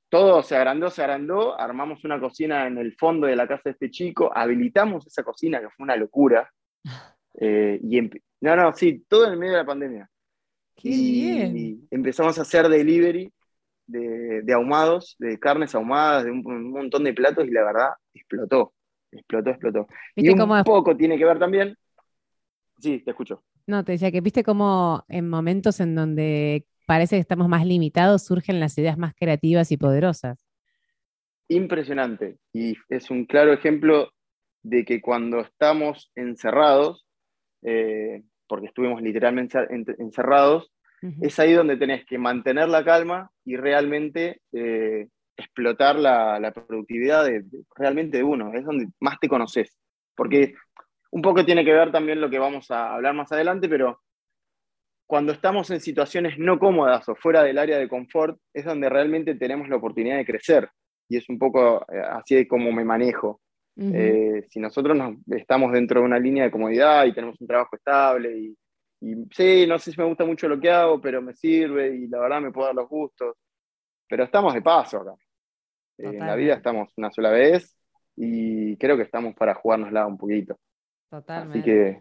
Todo 0.08 0.42
se 0.42 0.56
agrandó, 0.56 0.88
se 0.88 1.02
agrandó, 1.02 1.58
armamos 1.58 2.04
una 2.04 2.20
cocina 2.20 2.66
en 2.66 2.78
el 2.78 2.94
fondo 2.94 3.26
de 3.26 3.36
la 3.36 3.48
casa 3.48 3.62
de 3.66 3.70
este 3.72 3.90
chico, 3.90 4.30
habilitamos 4.34 5.06
esa 5.06 5.24
cocina 5.24 5.60
que 5.60 5.70
fue 5.70 5.84
una 5.84 5.96
locura. 5.96 6.50
Eh, 7.38 7.78
y 7.82 8.00
no, 8.40 8.56
no, 8.56 8.72
sí, 8.72 9.04
todo 9.06 9.26
en 9.26 9.34
el 9.34 9.38
medio 9.38 9.52
de 9.52 9.58
la 9.58 9.66
pandemia. 9.66 10.10
Y, 10.82 11.86
empezamos 11.90 12.38
a 12.38 12.42
hacer 12.42 12.68
delivery 12.68 13.32
de, 13.86 14.52
ahumados, 14.52 15.16
de 15.18 15.38
carnes 15.38 15.74
ahumadas, 15.74 16.24
de 16.24 16.30
un, 16.30 16.70
montón 16.70 17.04
de 17.04 17.14
platos 17.14 17.46
y 17.46 17.50
la 17.50 17.64
verdad 17.64 17.90
explotó, 18.14 18.74
explotó, 19.10 19.50
explotó. 19.50 19.86
Y 20.14 20.28
un 20.28 20.64
poco 20.64 20.96
tiene 20.96 21.18
que 21.18 21.24
ver 21.24 21.38
también. 21.38 21.76
Sí, 22.78 23.00
te 23.00 23.10
escucho. 23.10 23.42
No, 23.66 23.84
te 23.84 23.92
decía 23.92 24.12
que 24.12 24.20
viste 24.20 24.44
como 24.44 25.04
en 25.08 25.28
momentos 25.28 25.80
en 25.80 25.94
donde 25.94 26.66
parece 26.86 27.16
que 27.16 27.20
estamos 27.20 27.48
más 27.48 27.66
limitados, 27.66 28.24
surgen 28.24 28.60
las 28.60 28.76
ideas 28.78 28.96
más 28.96 29.14
creativas 29.14 29.72
y 29.72 29.76
poderosas. 29.76 30.46
Impresionante. 31.48 32.38
Y 32.52 32.76
es 32.88 33.10
un 33.10 33.24
claro 33.24 33.52
ejemplo 33.52 34.10
de 34.62 34.84
que 34.84 35.00
cuando 35.00 35.40
estamos 35.40 36.10
encerrados, 36.14 37.06
eh, 37.62 38.22
porque 38.46 38.66
estuvimos 38.66 39.02
literalmente 39.02 39.58
encerrados, 39.98 40.72
es 41.20 41.38
ahí 41.38 41.52
donde 41.52 41.76
tenés 41.76 42.04
que 42.04 42.18
mantener 42.18 42.68
la 42.68 42.84
calma 42.84 43.30
y 43.44 43.56
realmente 43.56 44.40
eh, 44.52 45.08
explotar 45.36 45.96
la, 45.96 46.52
productividad 46.52 47.26
realmente 47.76 48.18
de 48.18 48.24
uno. 48.24 48.52
Es 48.54 48.64
donde 48.64 48.88
más 49.00 49.18
te 49.20 49.28
conoces. 49.28 49.76
Porque 50.14 50.54
un 51.10 51.22
poco 51.22 51.44
tiene 51.44 51.64
que 51.64 51.72
ver 51.72 51.92
también 51.92 52.20
lo 52.20 52.30
que 52.30 52.38
vamos 52.38 52.70
a 52.70 52.94
hablar 52.94 53.14
más 53.14 53.30
adelante, 53.30 53.68
pero 53.68 54.00
cuando 55.06 55.32
estamos 55.32 55.70
en 55.70 55.80
situaciones 55.80 56.38
no 56.38 56.58
cómodas 56.58 57.08
o 57.08 57.14
fuera 57.14 57.42
del 57.42 57.58
área 57.58 57.78
de 57.78 57.88
confort, 57.88 58.38
es 58.52 58.64
donde 58.64 58.88
realmente 58.88 59.34
tenemos 59.36 59.68
la 59.68 59.76
oportunidad 59.76 60.16
de 60.16 60.26
crecer. 60.26 60.68
Y 61.08 61.18
es 61.18 61.28
un 61.28 61.38
poco 61.38 61.86
eh, 61.92 62.00
así 62.10 62.34
de 62.34 62.48
como 62.48 62.72
me 62.72 62.84
manejo. 62.84 63.40
Eh, 63.78 64.46
si 64.48 64.58
nosotros 64.58 64.96
estamos 65.28 65.70
dentro 65.72 66.00
de 66.00 66.06
una 66.06 66.18
línea 66.18 66.44
de 66.44 66.50
comodidad 66.50 67.04
y 67.04 67.12
tenemos 67.12 67.38
un 67.38 67.46
trabajo 67.46 67.76
estable 67.76 68.38
y, 68.38 68.56
sí, 69.30 69.66
no 69.66 69.78
sé 69.78 69.92
si 69.92 70.00
me 70.00 70.06
gusta 70.06 70.24
mucho 70.24 70.48
lo 70.48 70.58
que 70.58 70.70
hago, 70.70 71.00
pero 71.00 71.20
me 71.20 71.34
sirve 71.34 71.94
y 71.94 72.08
la 72.08 72.20
verdad 72.20 72.40
me 72.40 72.52
puedo 72.52 72.66
dar 72.66 72.76
los 72.76 72.88
gustos. 72.88 73.36
Pero 74.08 74.24
estamos 74.24 74.54
de 74.54 74.62
paso 74.62 75.00
acá. 75.00 75.12
Eh, 75.98 76.06
en 76.06 76.26
la 76.26 76.34
vida 76.34 76.54
estamos 76.54 76.90
una 76.96 77.10
sola 77.10 77.30
vez 77.30 77.76
y 78.16 78.76
creo 78.78 78.96
que 78.96 79.02
estamos 79.02 79.34
para 79.34 79.54
jugárnosla 79.54 80.06
un 80.06 80.16
poquito. 80.16 80.58
Totalmente. 81.10 81.58
Así 81.58 81.64
que 81.64 82.00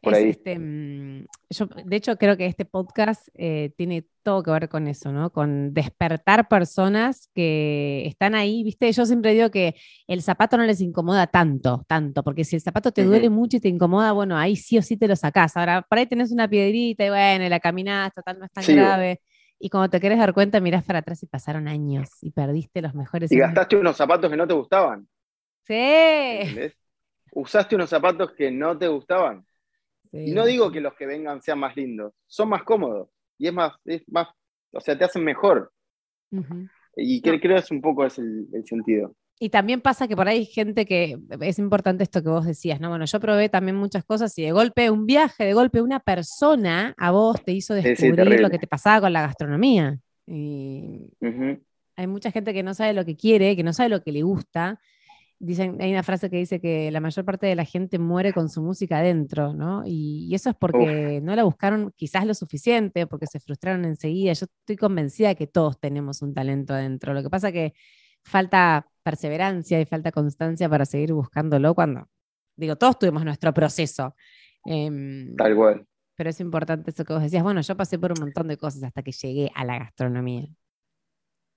este, 0.00 0.58
mm, 0.58 1.26
yo, 1.50 1.66
de 1.66 1.96
hecho, 1.96 2.16
creo 2.16 2.36
que 2.36 2.46
este 2.46 2.64
podcast 2.64 3.28
eh, 3.34 3.72
tiene 3.76 4.06
todo 4.22 4.42
que 4.42 4.50
ver 4.50 4.68
con 4.68 4.88
eso, 4.88 5.12
¿no? 5.12 5.30
Con 5.30 5.74
despertar 5.74 6.48
personas 6.48 7.28
que 7.34 8.06
están 8.06 8.34
ahí, 8.34 8.62
¿viste? 8.62 8.90
Yo 8.90 9.04
siempre 9.04 9.34
digo 9.34 9.50
que 9.50 9.74
el 10.06 10.22
zapato 10.22 10.56
no 10.56 10.64
les 10.64 10.80
incomoda 10.80 11.26
tanto, 11.26 11.84
tanto, 11.86 12.22
porque 12.22 12.44
si 12.44 12.56
el 12.56 12.62
zapato 12.62 12.92
te 12.92 13.04
duele 13.04 13.28
mucho 13.28 13.58
y 13.58 13.60
te 13.60 13.68
incomoda, 13.68 14.12
bueno, 14.12 14.38
ahí 14.38 14.56
sí 14.56 14.78
o 14.78 14.82
sí 14.82 14.96
te 14.96 15.08
lo 15.08 15.16
sacás. 15.16 15.56
Ahora, 15.56 15.82
por 15.82 15.98
ahí 15.98 16.06
tenés 16.06 16.32
una 16.32 16.48
piedrita 16.48 17.04
y 17.04 17.10
bueno, 17.10 17.48
la 17.48 17.60
caminás, 17.60 18.14
total, 18.14 18.38
no 18.38 18.46
es 18.46 18.52
tan 18.52 18.64
grave. 18.64 19.20
Y 19.58 19.68
cuando 19.68 19.90
te 19.90 20.00
quieres 20.00 20.18
dar 20.18 20.32
cuenta, 20.32 20.58
mirás 20.60 20.82
para 20.82 21.00
atrás 21.00 21.22
y 21.22 21.26
pasaron 21.26 21.68
años 21.68 22.08
y 22.20 22.30
perdiste 22.30 22.82
los 22.82 22.94
mejores. 22.94 23.30
Y 23.30 23.38
gastaste 23.38 23.76
unos 23.76 23.96
zapatos 23.96 24.30
que 24.30 24.36
no 24.36 24.46
te 24.46 24.54
gustaban. 24.54 25.06
Sí. 25.64 26.72
Usaste 27.34 27.76
unos 27.76 27.88
zapatos 27.88 28.32
que 28.32 28.50
no 28.50 28.76
te 28.76 28.88
gustaban. 28.88 29.46
Y 30.12 30.32
no 30.32 30.44
digo 30.44 30.70
que 30.70 30.80
los 30.80 30.94
que 30.94 31.06
vengan 31.06 31.40
sean 31.40 31.58
más 31.58 31.74
lindos, 31.74 32.12
son 32.26 32.50
más 32.50 32.62
cómodos 32.64 33.08
y 33.38 33.46
es 33.46 33.52
más, 33.54 33.72
es 33.84 34.02
más 34.08 34.28
o 34.72 34.80
sea, 34.80 34.96
te 34.96 35.04
hacen 35.04 35.24
mejor. 35.24 35.72
Y 36.96 37.20
creo, 37.20 37.40
que 37.40 37.54
es 37.54 37.70
un 37.70 37.80
poco 37.80 38.04
ese 38.04 38.22
el, 38.22 38.66
sentido. 38.66 39.14
Y 39.38 39.50
también 39.50 39.80
pasa 39.80 40.06
que 40.08 40.16
por 40.16 40.28
ahí 40.28 40.38
hay 40.38 40.44
gente 40.46 40.86
que 40.86 41.18
es 41.40 41.58
importante 41.58 42.04
esto 42.04 42.22
que 42.22 42.28
vos 42.28 42.46
decías, 42.46 42.80
¿no? 42.80 42.88
Bueno, 42.88 43.04
yo 43.04 43.20
probé 43.20 43.48
también 43.48 43.76
muchas 43.76 44.04
cosas 44.04 44.36
y 44.38 44.42
de 44.42 44.52
golpe 44.52 44.90
un 44.90 45.04
viaje, 45.04 45.44
de 45.44 45.52
golpe 45.52 45.82
una 45.82 46.00
persona 46.00 46.94
a 46.96 47.10
vos 47.10 47.42
te 47.44 47.52
hizo 47.52 47.74
descubrir 47.74 48.40
lo 48.40 48.50
que 48.50 48.58
te 48.58 48.66
pasaba 48.66 49.02
con 49.02 49.12
la 49.12 49.22
gastronomía. 49.22 49.98
Y 50.26 51.10
hay 51.96 52.06
mucha 52.06 52.30
gente 52.30 52.54
que 52.54 52.62
no 52.62 52.72
sabe 52.72 52.94
lo 52.94 53.04
que 53.04 53.16
quiere, 53.16 53.56
que 53.56 53.64
no 53.64 53.72
sabe 53.72 53.88
lo 53.88 54.02
que 54.02 54.12
le 54.12 54.22
gusta 54.22 54.80
dicen, 55.42 55.76
hay 55.80 55.90
una 55.90 56.04
frase 56.04 56.30
que 56.30 56.36
dice 56.36 56.60
que 56.60 56.90
la 56.92 57.00
mayor 57.00 57.24
parte 57.24 57.46
de 57.46 57.56
la 57.56 57.64
gente 57.64 57.98
muere 57.98 58.32
con 58.32 58.48
su 58.48 58.62
música 58.62 58.98
adentro, 58.98 59.52
¿no? 59.52 59.82
Y, 59.84 60.32
eso 60.34 60.50
es 60.50 60.56
porque 60.56 61.20
no 61.20 61.34
la 61.34 61.42
buscaron 61.42 61.92
quizás 61.96 62.24
lo 62.24 62.34
suficiente, 62.34 63.06
porque 63.08 63.26
se 63.26 63.40
frustraron 63.40 63.84
enseguida. 63.84 64.32
Yo 64.34 64.46
estoy 64.46 64.76
convencida 64.76 65.28
de 65.28 65.36
que 65.36 65.48
todos 65.48 65.80
tenemos 65.80 66.22
un 66.22 66.32
talento 66.32 66.74
adentro. 66.74 67.12
Lo 67.12 67.22
que 67.22 67.30
pasa 67.30 67.48
es 67.48 67.54
que 67.54 67.74
falta 68.22 68.86
perseverancia 69.02 69.80
y 69.80 69.84
falta 69.84 70.12
constancia 70.12 70.68
para 70.68 70.84
seguir 70.84 71.12
buscándolo 71.12 71.74
cuando, 71.74 72.06
digo, 72.56 72.76
todos 72.76 72.98
tuvimos 72.98 73.24
nuestro 73.24 73.52
proceso. 73.52 74.14
Em, 74.64 75.34
Tal 75.34 75.56
cual. 75.56 75.86
Pero 76.14 76.30
es 76.30 76.38
importante 76.38 76.92
eso 76.92 77.04
que 77.04 77.14
vos 77.14 77.22
decías, 77.22 77.42
bueno, 77.42 77.62
yo 77.62 77.76
pasé 77.76 77.98
por 77.98 78.12
un 78.12 78.20
montón 78.20 78.46
de 78.46 78.56
cosas 78.56 78.84
hasta 78.84 79.02
que 79.02 79.10
llegué 79.10 79.50
a 79.56 79.64
la 79.64 79.80
gastronomía. 79.80 80.46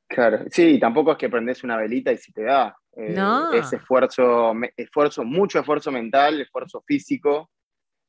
Claro, 0.07 0.45
sí, 0.49 0.79
tampoco 0.79 1.11
es 1.11 1.17
que 1.17 1.29
prendes 1.29 1.63
una 1.63 1.77
velita 1.77 2.11
y 2.11 2.17
se 2.17 2.31
te 2.31 2.43
da. 2.43 2.75
Eh, 2.95 3.13
no. 3.13 3.53
Es 3.53 3.71
esfuerzo, 3.73 4.53
esfuerzo, 4.77 5.23
mucho 5.23 5.59
esfuerzo 5.59 5.91
mental, 5.91 6.41
esfuerzo 6.41 6.81
físico. 6.87 7.49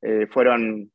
Eh, 0.02 0.26
fueron 0.30 0.90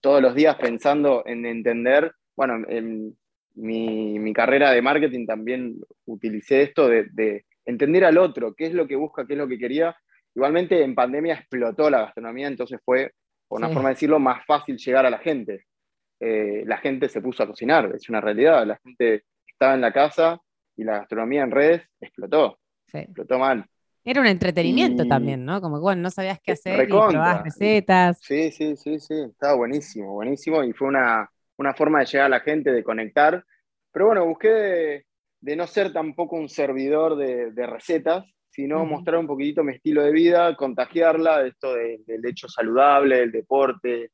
todos 0.00 0.22
los 0.22 0.34
días 0.34 0.56
pensando 0.56 1.22
en 1.26 1.44
entender, 1.44 2.12
bueno, 2.36 2.66
en 2.68 3.16
mi, 3.54 4.32
carrera 4.32 4.70
de 4.70 4.82
marketing 4.82 5.26
también 5.26 5.76
utilicé 6.06 6.62
esto 6.62 6.88
de, 6.88 7.44
entender 7.66 8.04
al 8.04 8.18
otro, 8.18 8.54
qué 8.54 8.66
es 8.66 8.74
lo 8.74 8.86
que 8.86 8.96
busca, 8.96 9.26
qué 9.26 9.34
es 9.34 9.38
lo 9.38 9.48
que 9.48 9.58
quería. 9.58 9.96
Igualmente 10.34 10.82
en 10.82 10.94
pandemia 10.94 11.34
explotó 11.34 11.88
la 11.88 12.02
gastronomía, 12.02 12.48
entonces 12.48 12.80
fue, 12.84 13.12
por 13.48 13.58
una 13.58 13.68
forma 13.68 13.90
de 13.90 13.94
decirlo, 13.94 14.18
más 14.18 14.44
fácil 14.44 14.76
llegar 14.76 15.06
a 15.06 15.10
la 15.10 15.18
gente. 15.18 15.66
Eh, 16.20 16.64
la 16.66 16.78
gente 16.78 17.08
se 17.08 17.20
puso 17.20 17.42
a 17.42 17.46
cocinar, 17.46 17.92
es 17.94 18.08
una 18.08 18.20
realidad. 18.20 18.66
La 18.66 18.78
gente 18.82 19.24
estaba 19.46 19.74
en 19.74 19.80
la 19.80 19.92
casa 19.92 20.40
y 20.76 20.84
la 20.84 20.98
gastronomía 20.98 21.42
en 21.42 21.50
redes 21.50 21.82
explotó. 22.00 22.58
Explotó 23.02 23.38
mal. 23.38 23.66
Era 24.06 24.20
un 24.20 24.26
entretenimiento 24.26 25.06
también, 25.06 25.46
¿no? 25.46 25.62
Como 25.62 25.76
que, 25.76 25.82
bueno, 25.82 26.02
no 26.02 26.10
sabías 26.10 26.38
qué 26.42 26.52
hacer 26.52 26.84
y 26.84 26.88
probabas 26.88 27.42
recetas. 27.42 28.18
Sí, 28.20 28.50
sí, 28.50 28.76
sí, 28.76 29.00
sí, 29.00 29.14
estaba 29.30 29.54
buenísimo, 29.54 30.12
buenísimo 30.12 30.62
y 30.62 30.74
fue 30.74 30.88
una, 30.88 31.30
forma 31.74 32.00
de 32.00 32.06
llegar 32.06 32.26
a 32.26 32.28
la 32.28 32.40
gente, 32.40 32.70
de 32.70 32.84
conectar. 32.84 33.42
Pero 33.90 34.06
bueno, 34.06 34.26
busqué 34.26 35.06
de, 35.40 35.56
no 35.56 35.66
ser 35.66 35.90
tampoco 35.90 36.36
un 36.36 36.50
servidor 36.50 37.16
de, 37.16 37.66
recetas, 37.66 38.26
sino 38.50 38.84
mostrar 38.84 39.18
un 39.18 39.26
poquitito 39.26 39.64
mi 39.64 39.72
estilo 39.72 40.02
de 40.02 40.12
vida, 40.12 40.54
contagiarla, 40.54 41.46
esto 41.46 41.74
del 41.74 42.26
hecho 42.26 42.46
saludable, 42.46 43.22
el 43.22 43.32
deporte, 43.32 44.10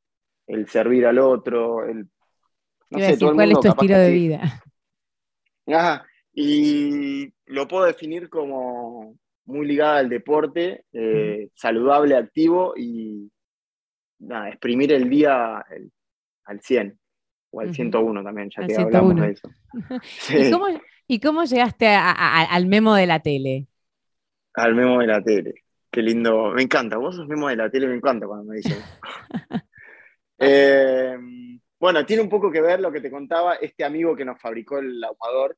el 0.47 0.69
servir 0.69 1.05
al 1.05 1.19
otro, 1.19 1.85
el... 1.85 2.07
No 2.89 2.99
sé, 2.99 3.17
¿Cuál 3.19 3.51
es 3.51 3.59
tu 3.59 3.67
estilo 3.67 3.97
de 3.97 4.11
vida? 4.11 4.41
Y 6.33 7.33
lo 7.45 7.67
puedo 7.67 7.85
definir 7.85 8.29
como 8.29 9.17
muy 9.45 9.67
ligada 9.67 9.97
al 9.97 10.09
deporte, 10.09 10.85
eh, 10.93 11.49
saludable, 11.55 12.15
activo 12.15 12.73
y 12.77 13.29
nada, 14.19 14.49
exprimir 14.49 14.93
el 14.93 15.09
día 15.09 15.63
al 16.45 16.61
100 16.61 16.97
o 17.51 17.61
al 17.61 17.73
101 17.73 18.23
también, 18.23 18.49
ya 18.49 18.65
que 18.65 18.75
hablamos 18.75 19.15
de 19.15 19.31
eso. 19.31 19.49
¿Y, 21.07 21.19
cómo, 21.19 21.43
llegaste 21.43 21.87
al 21.87 22.67
memo 22.67 22.95
de 22.95 23.05
la 23.05 23.19
tele? 23.19 23.67
Al 24.53 24.75
memo 24.75 24.99
de 24.99 25.07
la 25.07 25.21
tele. 25.21 25.53
Qué 25.89 26.01
lindo, 26.01 26.51
me 26.51 26.61
encanta. 26.61 26.97
Vos 26.97 27.17
sos 27.17 27.27
memo 27.27 27.49
de 27.49 27.57
la 27.57 27.69
tele, 27.69 27.87
me 27.87 27.95
encanta 27.95 28.25
cuando 28.25 28.45
me 28.45 28.57
dicen. 28.57 28.77
eh, 30.39 31.17
bueno, 31.77 32.05
tiene 32.05 32.23
un 32.23 32.29
poco 32.29 32.49
que 32.49 32.61
ver 32.61 32.79
lo 32.79 32.91
que 32.91 33.01
te 33.01 33.11
contaba 33.11 33.55
este 33.55 33.83
amigo 33.83 34.15
que 34.15 34.23
nos 34.23 34.39
fabricó 34.39 34.77
el 34.77 35.03
ahumador 35.03 35.57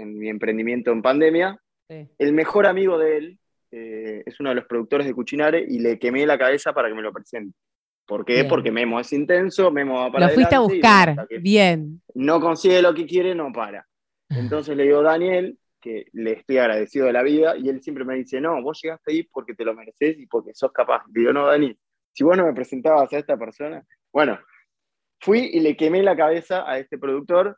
en 0.00 0.18
mi 0.18 0.28
emprendimiento 0.28 0.90
en 0.90 1.02
pandemia. 1.02 1.60
El 1.88 2.32
mejor 2.32 2.66
amigo 2.66 2.98
de 2.98 3.16
él 3.16 3.38
eh, 3.72 4.22
es 4.24 4.38
uno 4.38 4.50
de 4.50 4.56
los 4.56 4.64
productores 4.66 5.06
de 5.06 5.14
Cuchinare 5.14 5.64
y 5.66 5.80
le 5.80 5.98
quemé 5.98 6.24
la 6.26 6.38
cabeza 6.38 6.72
para 6.72 6.88
que 6.88 6.94
me 6.94 7.02
lo 7.02 7.12
presente. 7.12 7.56
¿Por 8.06 8.24
qué? 8.24 8.44
Porque 8.44 8.72
Memo 8.72 8.98
es 8.98 9.12
intenso, 9.12 9.70
Memo 9.70 9.94
va 10.00 10.10
para 10.10 10.26
Lo 10.26 10.34
fuiste 10.34 10.54
a 10.54 10.60
buscar, 10.60 11.28
bien. 11.40 12.02
No 12.14 12.40
consigue 12.40 12.82
lo 12.82 12.92
que 12.92 13.06
quiere, 13.06 13.34
no 13.34 13.52
para. 13.52 13.86
Entonces 14.28 14.76
le 14.76 14.84
digo 14.84 14.98
a 15.00 15.04
Daniel, 15.04 15.56
que 15.80 16.06
le 16.12 16.32
estoy 16.32 16.58
agradecido 16.58 17.06
de 17.06 17.12
la 17.12 17.22
vida, 17.22 17.56
y 17.56 17.68
él 17.68 17.80
siempre 17.82 18.04
me 18.04 18.16
dice, 18.16 18.40
no, 18.40 18.60
vos 18.62 18.80
llegaste 18.82 19.12
ahí 19.12 19.22
porque 19.24 19.54
te 19.54 19.64
lo 19.64 19.74
mereces 19.74 20.18
y 20.18 20.26
porque 20.26 20.50
sos 20.54 20.72
capaz. 20.72 21.04
digo, 21.08 21.32
no, 21.32 21.46
Dani, 21.46 21.76
si 22.12 22.24
vos 22.24 22.36
no 22.36 22.46
me 22.46 22.52
presentabas 22.52 23.12
a 23.12 23.18
esta 23.18 23.36
persona, 23.36 23.84
bueno, 24.12 24.38
fui 25.20 25.48
y 25.52 25.60
le 25.60 25.76
quemé 25.76 26.02
la 26.02 26.16
cabeza 26.16 26.68
a 26.68 26.78
este 26.78 26.98
productor 26.98 27.56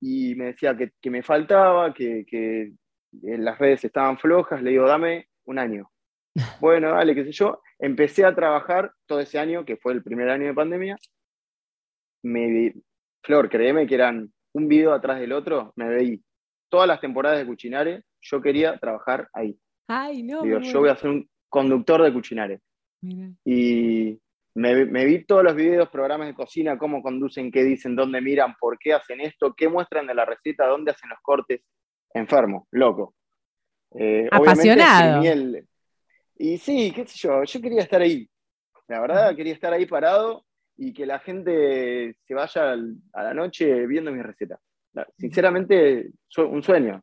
y 0.00 0.34
me 0.34 0.46
decía 0.46 0.76
que, 0.76 1.10
me 1.10 1.22
faltaba, 1.22 1.92
que, 1.94 2.24
que, 2.26 2.72
las 3.22 3.58
redes 3.58 3.84
estaban 3.84 4.18
flojas, 4.18 4.62
le 4.62 4.70
digo, 4.70 4.86
dame 4.86 5.28
un 5.44 5.58
año. 5.58 5.90
Bueno, 6.60 6.90
dale, 6.90 7.14
qué 7.14 7.24
sé 7.24 7.32
yo. 7.32 7.60
Empecé 7.78 8.24
a 8.24 8.34
trabajar 8.34 8.92
todo 9.06 9.20
ese 9.20 9.38
año, 9.38 9.64
que 9.64 9.76
fue 9.76 9.94
el 9.94 10.02
primer 10.02 10.28
año 10.28 10.46
de 10.46 10.54
pandemia. 10.54 10.96
Me, 12.22 12.74
Flor, 13.22 13.48
créeme 13.48 13.86
que 13.86 13.94
eran 13.94 14.32
un 14.52 14.68
video 14.68 14.92
atrás 14.92 15.18
del 15.18 15.32
otro, 15.32 15.72
me 15.76 15.88
veí 15.88 16.22
todas 16.68 16.88
las 16.88 17.00
temporadas 17.00 17.38
de 17.38 17.46
Cuchinare, 17.46 18.04
yo 18.20 18.40
quería 18.40 18.78
trabajar 18.78 19.28
ahí. 19.32 19.58
Ay, 19.88 20.22
no. 20.22 20.42
Digo, 20.42 20.60
yo 20.60 20.80
voy 20.80 20.90
a 20.90 20.96
ser 20.96 21.10
un 21.10 21.28
conductor 21.48 22.02
de 22.02 22.12
Cuchinare. 22.12 22.60
Y 23.44 24.18
me, 24.56 25.04
vi 25.04 25.24
todos 25.24 25.44
los 25.44 25.54
videos, 25.54 25.90
programas 25.90 26.28
de 26.28 26.34
cocina, 26.34 26.78
cómo 26.78 27.02
conducen, 27.02 27.50
qué 27.52 27.62
dicen, 27.62 27.94
dónde 27.94 28.22
miran, 28.22 28.54
por 28.58 28.78
qué 28.78 28.94
hacen 28.94 29.20
esto, 29.20 29.54
qué 29.54 29.68
muestran 29.68 30.06
de 30.06 30.14
la 30.14 30.24
receta, 30.24 30.66
dónde 30.66 30.92
hacen 30.92 31.10
los 31.10 31.18
cortes. 31.20 31.60
Enfermo, 32.14 32.66
loco. 32.70 33.14
Eh, 33.94 34.26
Apasionado. 34.30 35.22
y 36.38 36.56
sí, 36.56 36.90
qué 36.94 37.06
sé 37.06 37.18
yo, 37.18 37.44
yo 37.44 37.60
quería 37.60 37.82
estar 37.82 38.00
ahí. 38.00 38.26
La 38.88 39.00
verdad, 39.00 39.36
quería 39.36 39.52
estar 39.52 39.74
ahí 39.74 39.84
parado 39.84 40.46
y 40.78 40.94
que 40.94 41.04
la 41.04 41.18
gente 41.18 42.16
se 42.26 42.34
vaya 42.34 42.72
a 43.12 43.22
la 43.22 43.34
noche 43.34 43.86
viendo 43.86 44.10
mis 44.10 44.24
recetas. 44.24 44.58
Sinceramente, 45.18 46.12
un 46.38 46.62
sueño. 46.62 47.02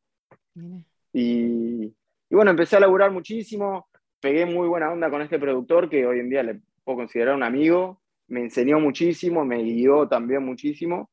Y, 1.13 1.85
y, 1.85 1.95
bueno, 2.31 2.49
empecé 2.49 2.77
a 2.77 2.79
laburar 2.79 3.11
muchísimo, 3.11 3.89
pegué 4.19 4.47
muy 4.47 4.67
buena 4.67 4.91
onda 4.91 5.11
con 5.11 5.21
este 5.21 5.37
productor 5.37 5.87
que 5.87 6.07
hoy 6.07 6.19
en 6.19 6.29
día 6.31 6.41
le 6.41 6.61
puedo 6.83 6.97
considerar 6.97 7.35
un 7.35 7.43
amigo, 7.43 8.01
me 8.27 8.41
enseñó 8.41 8.79
muchísimo, 8.79 9.45
me 9.45 9.61
guió 9.63 10.07
también 10.07 10.43
muchísimo, 10.43 11.09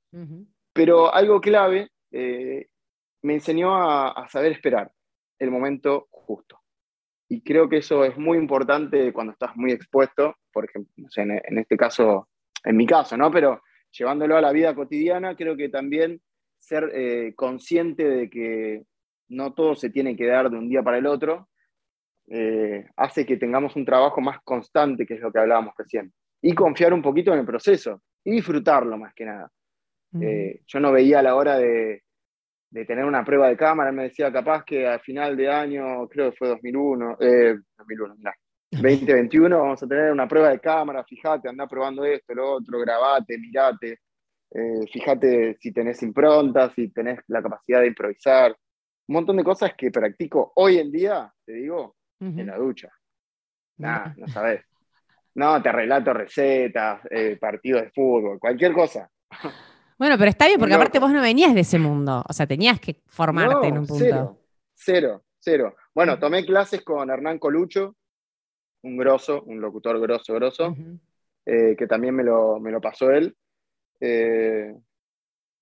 pero 0.73 1.13
algo 1.13 1.41
clave, 1.41 1.91
eh, 2.13 2.69
me 3.23 3.35
enseñó 3.35 3.75
a, 3.77 4.29
saber 4.29 4.53
esperar 4.53 4.91
el 5.39 5.51
momento 5.51 6.09
justo. 6.11 6.59
Y 7.29 7.43
creo 7.43 7.69
que 7.69 7.79
eso 7.79 8.05
es 8.05 8.17
muy 8.17 8.39
importante 8.39 9.13
cuando 9.13 9.33
estás 9.33 9.57
muy 9.57 9.73
expuesto, 9.73 10.35
por 10.53 10.65
ejemplo, 10.65 11.07
en, 11.17 11.59
este 11.59 11.77
caso, 11.77 12.29
en 12.65 12.77
mi 12.77 12.87
caso, 12.87 13.17
¿no? 13.17 13.31
Pero 13.31 13.63
llevándolo 13.93 14.37
a 14.37 14.41
la 14.41 14.53
vida 14.53 14.75
cotidiana, 14.75 15.37
creo 15.37 15.57
que 15.57 15.69
también 15.69 16.21
ser 16.59 16.91
eh, 16.93 17.35
consciente 17.37 18.09
de 18.09 18.31
que 18.31 18.85
no 19.29 19.53
todo 19.53 19.75
se 19.75 19.91
tiene 19.91 20.17
que 20.17 20.27
dar 20.27 20.51
de 20.51 20.59
un 20.59 20.69
día 20.69 20.83
para 20.83 20.99
el 20.99 21.07
otro, 21.07 21.49
eh, 22.33 22.87
hace 22.97 23.27
que 23.27 23.37
tengamos 23.37 23.75
un 23.75 23.85
trabajo 23.85 24.21
más 24.21 24.41
constante, 24.45 25.05
que 25.05 25.15
es 25.15 25.21
lo 25.21 25.33
que 25.33 25.41
hablábamos 25.41 25.75
recién, 25.77 26.13
y 26.41 26.55
confiar 26.55 26.95
un 26.95 27.03
poquito 27.03 27.33
en 27.33 27.41
el 27.41 27.45
proceso 27.45 28.03
y 28.25 28.31
disfrutarlo 28.31 28.97
más 28.97 29.13
que 29.15 29.25
nada. 29.25 29.51
Eh, 30.21 30.63
yo 30.67 30.81
no 30.81 30.93
veía 30.93 31.23
la 31.23 31.35
hora 31.35 31.59
de, 31.59 32.05
tener 32.87 33.05
una 33.05 33.25
prueba 33.25 33.49
de 33.49 33.57
cámara, 33.57 33.91
me 33.91 34.05
decía 34.05 34.33
capaz 34.33 34.65
que 34.65 34.87
al 34.87 35.01
final 35.01 35.37
de 35.37 35.51
año, 35.51 36.09
creo 36.09 36.31
que 36.31 36.37
fue 36.37 36.49
2001, 36.49 37.17
2001, 37.79 38.15
2021, 38.71 39.59
vamos 39.59 39.83
a 39.83 39.89
tener 39.89 40.13
una 40.13 40.29
prueba 40.29 40.51
de 40.51 40.61
cámara, 40.61 41.03
fíjate, 41.05 41.49
anda 41.49 41.67
probando 41.67 42.05
esto, 42.05 42.33
lo 42.33 42.53
otro, 42.53 42.79
grabate, 42.79 43.37
mirate, 43.39 43.99
eh, 44.53 44.87
fíjate 44.93 45.57
si 45.61 45.73
tenés 45.73 46.01
impronta, 46.05 46.71
si 46.71 46.89
tenés 46.91 47.19
la 47.27 47.43
capacidad 47.43 47.81
de 47.81 47.89
improvisar, 47.89 48.53
un 49.09 49.15
montón 49.15 49.37
de 49.37 49.45
cosas 49.45 49.75
que 49.77 49.91
practico 49.91 50.53
hoy 50.55 50.79
en 50.79 50.93
día, 50.93 51.33
te 51.45 51.55
digo, 51.55 51.97
en 52.21 52.47
la 52.47 52.57
ducha. 52.57 52.91
Nada, 53.79 54.15
no 54.17 54.29
sabes. 54.29 54.63
No, 55.35 55.63
te 55.63 55.73
relato 55.73 56.13
recetas, 56.13 57.01
eh, 57.11 57.37
partidos 57.41 57.83
de 57.83 57.91
fútbol, 57.91 58.39
cualquier 58.39 58.73
cosa. 58.73 59.11
Bueno, 59.99 60.17
pero 60.19 60.31
está 60.31 60.47
bien, 60.47 60.59
porque 60.59 60.75
aparte 60.75 60.99
vos 60.99 61.13
no 61.13 61.21
venías 61.21 61.55
de 61.55 61.61
ese 61.61 61.79
mundo. 61.79 62.25
O 62.29 62.33
sea, 62.33 62.47
tenías 62.47 62.81
que 62.81 63.03
formarte 63.07 63.69
en 63.69 63.79
un 63.79 63.87
punto. 63.87 64.05
Cero, 64.05 64.39
cero, 64.75 65.25
cero. 65.39 65.77
Bueno, 65.95 66.19
tomé 66.19 66.45
clases 66.45 66.83
con 66.83 67.11
Hernán 67.11 67.39
Colucho, 67.39 67.97
un 68.83 68.97
grosso, 68.97 69.43
un 69.43 69.61
locutor 69.61 70.01
grosso, 70.01 70.35
grosso, 70.35 70.75
eh, 71.47 71.75
que 71.77 71.87
también 71.87 72.15
me 72.15 72.25
lo, 72.25 72.59
me 72.59 72.71
lo 72.71 72.81
pasó 72.81 73.11
él. 73.11 73.37
Eh, 74.01 74.75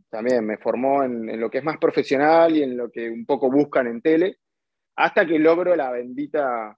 también 0.09 0.47
me 0.47 0.57
formó 0.57 1.03
en, 1.03 1.29
en, 1.29 1.41
lo 1.41 1.51
que 1.51 1.59
es 1.59 1.65
más 1.65 1.79
profesional 1.79 2.57
y 2.57 2.63
en 2.63 2.77
lo 2.77 2.91
que 2.91 3.11
un 3.11 3.27
poco 3.27 3.51
buscan 3.51 3.89
en 3.89 4.01
tele 4.01 4.39
hasta 4.99 5.25
que 5.25 5.39
logro 5.39 5.77
la 5.77 5.93
bendita 5.93 6.77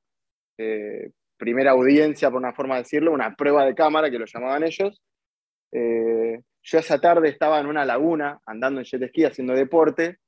eh, 0.58 1.10
primera 1.38 1.70
audiencia, 1.70 2.30
por 2.30 2.38
una 2.38 2.52
forma 2.52 2.74
de 2.74 2.82
decirlo, 2.82 3.12
una 3.12 3.34
prueba 3.34 3.64
de 3.64 3.74
cámara, 3.74 4.10
que 4.10 4.18
lo 4.18 4.26
llamaban 4.26 4.62
ellos. 4.62 5.02
Eh, 5.72 6.38
yo 6.62 6.78
esa 6.78 7.00
tarde 7.00 7.30
estaba 7.30 7.58
en 7.60 7.66
una 7.66 7.86
laguna, 7.86 8.38
andando 8.44 8.80
en 8.80 8.84
jet 8.84 9.08
ski, 9.08 9.24
haciendo 9.24 9.54
deporte. 9.54 10.18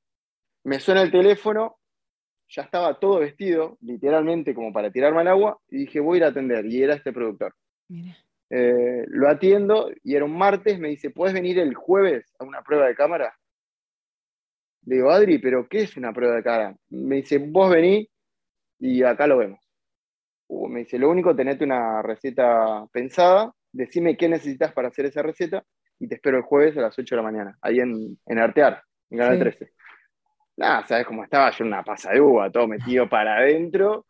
Me 0.64 0.80
suena 0.80 1.02
el 1.02 1.10
teléfono, 1.10 1.76
ya 2.48 2.62
estaba 2.62 2.98
todo 2.98 3.18
vestido, 3.18 3.76
literalmente 3.82 4.54
como 4.54 4.72
para 4.72 4.90
tirarme 4.90 5.20
al 5.20 5.28
agua, 5.28 5.60
y 5.68 5.80
dije, 5.80 6.00
voy 6.00 6.16
a 6.16 6.18
ir 6.18 6.24
a 6.24 6.28
atender, 6.28 6.64
y 6.64 6.82
era 6.82 6.94
este 6.94 7.12
productor. 7.12 7.54
Eh, 8.48 9.04
lo 9.08 9.28
atiendo 9.28 9.90
y 10.02 10.16
era 10.16 10.24
un 10.24 10.38
martes, 10.38 10.78
me 10.78 10.88
dice, 10.88 11.10
¿puedes 11.10 11.34
venir 11.34 11.58
el 11.58 11.74
jueves 11.74 12.24
a 12.38 12.44
una 12.44 12.62
prueba 12.62 12.86
de 12.86 12.94
cámara? 12.94 13.34
Le 14.84 14.96
digo, 14.96 15.10
Adri, 15.10 15.38
¿pero 15.38 15.68
qué 15.68 15.82
es 15.82 15.96
una 15.96 16.12
prueba 16.12 16.36
de 16.36 16.42
cámara? 16.42 16.76
Me 16.90 17.16
dice, 17.16 17.38
vos 17.38 17.70
vení 17.70 18.08
y 18.78 19.02
acá 19.02 19.26
lo 19.26 19.38
vemos. 19.38 19.60
Me 20.48 20.80
dice, 20.80 20.98
lo 20.98 21.08
único, 21.10 21.34
tenete 21.34 21.64
una 21.64 22.02
receta 22.02 22.86
pensada, 22.92 23.52
decime 23.72 24.16
qué 24.16 24.28
necesitas 24.28 24.72
para 24.72 24.88
hacer 24.88 25.06
esa 25.06 25.22
receta 25.22 25.64
y 25.98 26.08
te 26.08 26.16
espero 26.16 26.36
el 26.36 26.42
jueves 26.42 26.76
a 26.76 26.82
las 26.82 26.98
8 26.98 27.14
de 27.14 27.22
la 27.22 27.30
mañana, 27.30 27.58
ahí 27.62 27.78
en, 27.78 28.18
en 28.26 28.38
Artear, 28.38 28.82
en 29.08 29.18
Canal 29.18 29.38
13. 29.38 29.72
Nada, 30.56 30.86
¿sabes 30.86 31.06
cómo 31.06 31.24
estaba? 31.24 31.50
Yo 31.52 31.64
una 31.64 31.82
pasa 31.82 32.10
de 32.10 32.20
uva, 32.20 32.50
todo 32.50 32.66
metido 32.66 33.08
para 33.08 33.36
adentro, 33.36 34.04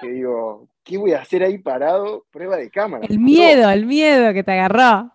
que 0.00 0.08
digo, 0.08 0.68
¿qué 0.82 0.96
voy 0.96 1.12
a 1.12 1.20
hacer 1.20 1.42
ahí 1.42 1.58
parado? 1.58 2.24
Prueba 2.30 2.56
de 2.56 2.70
cámara. 2.70 3.04
El 3.08 3.18
miedo, 3.18 3.68
el 3.68 3.84
miedo 3.84 4.32
que 4.32 4.44
te 4.44 4.52
agarró. 4.52 5.12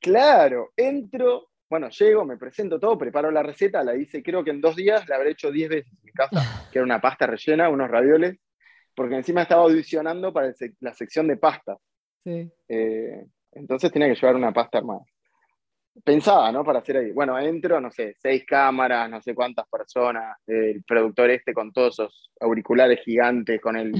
Claro, 0.00 0.70
entro, 0.76 1.49
bueno, 1.70 1.88
llego, 1.88 2.24
me 2.24 2.36
presento 2.36 2.78
todo, 2.78 2.98
preparo 2.98 3.30
la 3.30 3.42
receta, 3.42 3.82
la 3.82 3.96
hice 3.96 4.22
creo 4.22 4.44
que 4.44 4.50
en 4.50 4.60
dos 4.60 4.76
días, 4.76 5.08
la 5.08 5.16
habré 5.16 5.30
hecho 5.30 5.50
10 5.50 5.70
veces 5.70 5.92
en 5.92 5.98
mi 6.04 6.12
casa, 6.12 6.68
que 6.70 6.78
era 6.78 6.84
una 6.84 7.00
pasta 7.00 7.26
rellena, 7.26 7.68
unos 7.70 7.88
ravioles, 7.88 8.38
porque 8.94 9.14
encima 9.14 9.42
estaba 9.42 9.62
audicionando 9.62 10.32
para 10.32 10.52
la 10.80 10.92
sección 10.92 11.28
de 11.28 11.36
pasta. 11.36 11.76
Sí. 12.24 12.50
Eh, 12.68 13.24
entonces 13.52 13.90
tenía 13.90 14.08
que 14.08 14.20
llevar 14.20 14.36
una 14.36 14.52
pasta 14.52 14.78
armada 14.78 15.00
pensaba, 16.04 16.50
¿no? 16.52 16.64
Para 16.64 16.80
hacer 16.80 16.96
ahí. 16.96 17.12
Bueno, 17.12 17.38
entro, 17.38 17.80
no 17.80 17.90
sé, 17.90 18.14
seis 18.18 18.44
cámaras, 18.46 19.08
no 19.10 19.20
sé 19.20 19.34
cuántas 19.34 19.66
personas, 19.68 20.36
el 20.46 20.82
productor 20.84 21.30
este 21.30 21.52
con 21.52 21.72
todos 21.72 21.94
esos 21.94 22.30
auriculares 22.40 23.00
gigantes, 23.04 23.60
con 23.60 23.76
el 23.76 23.92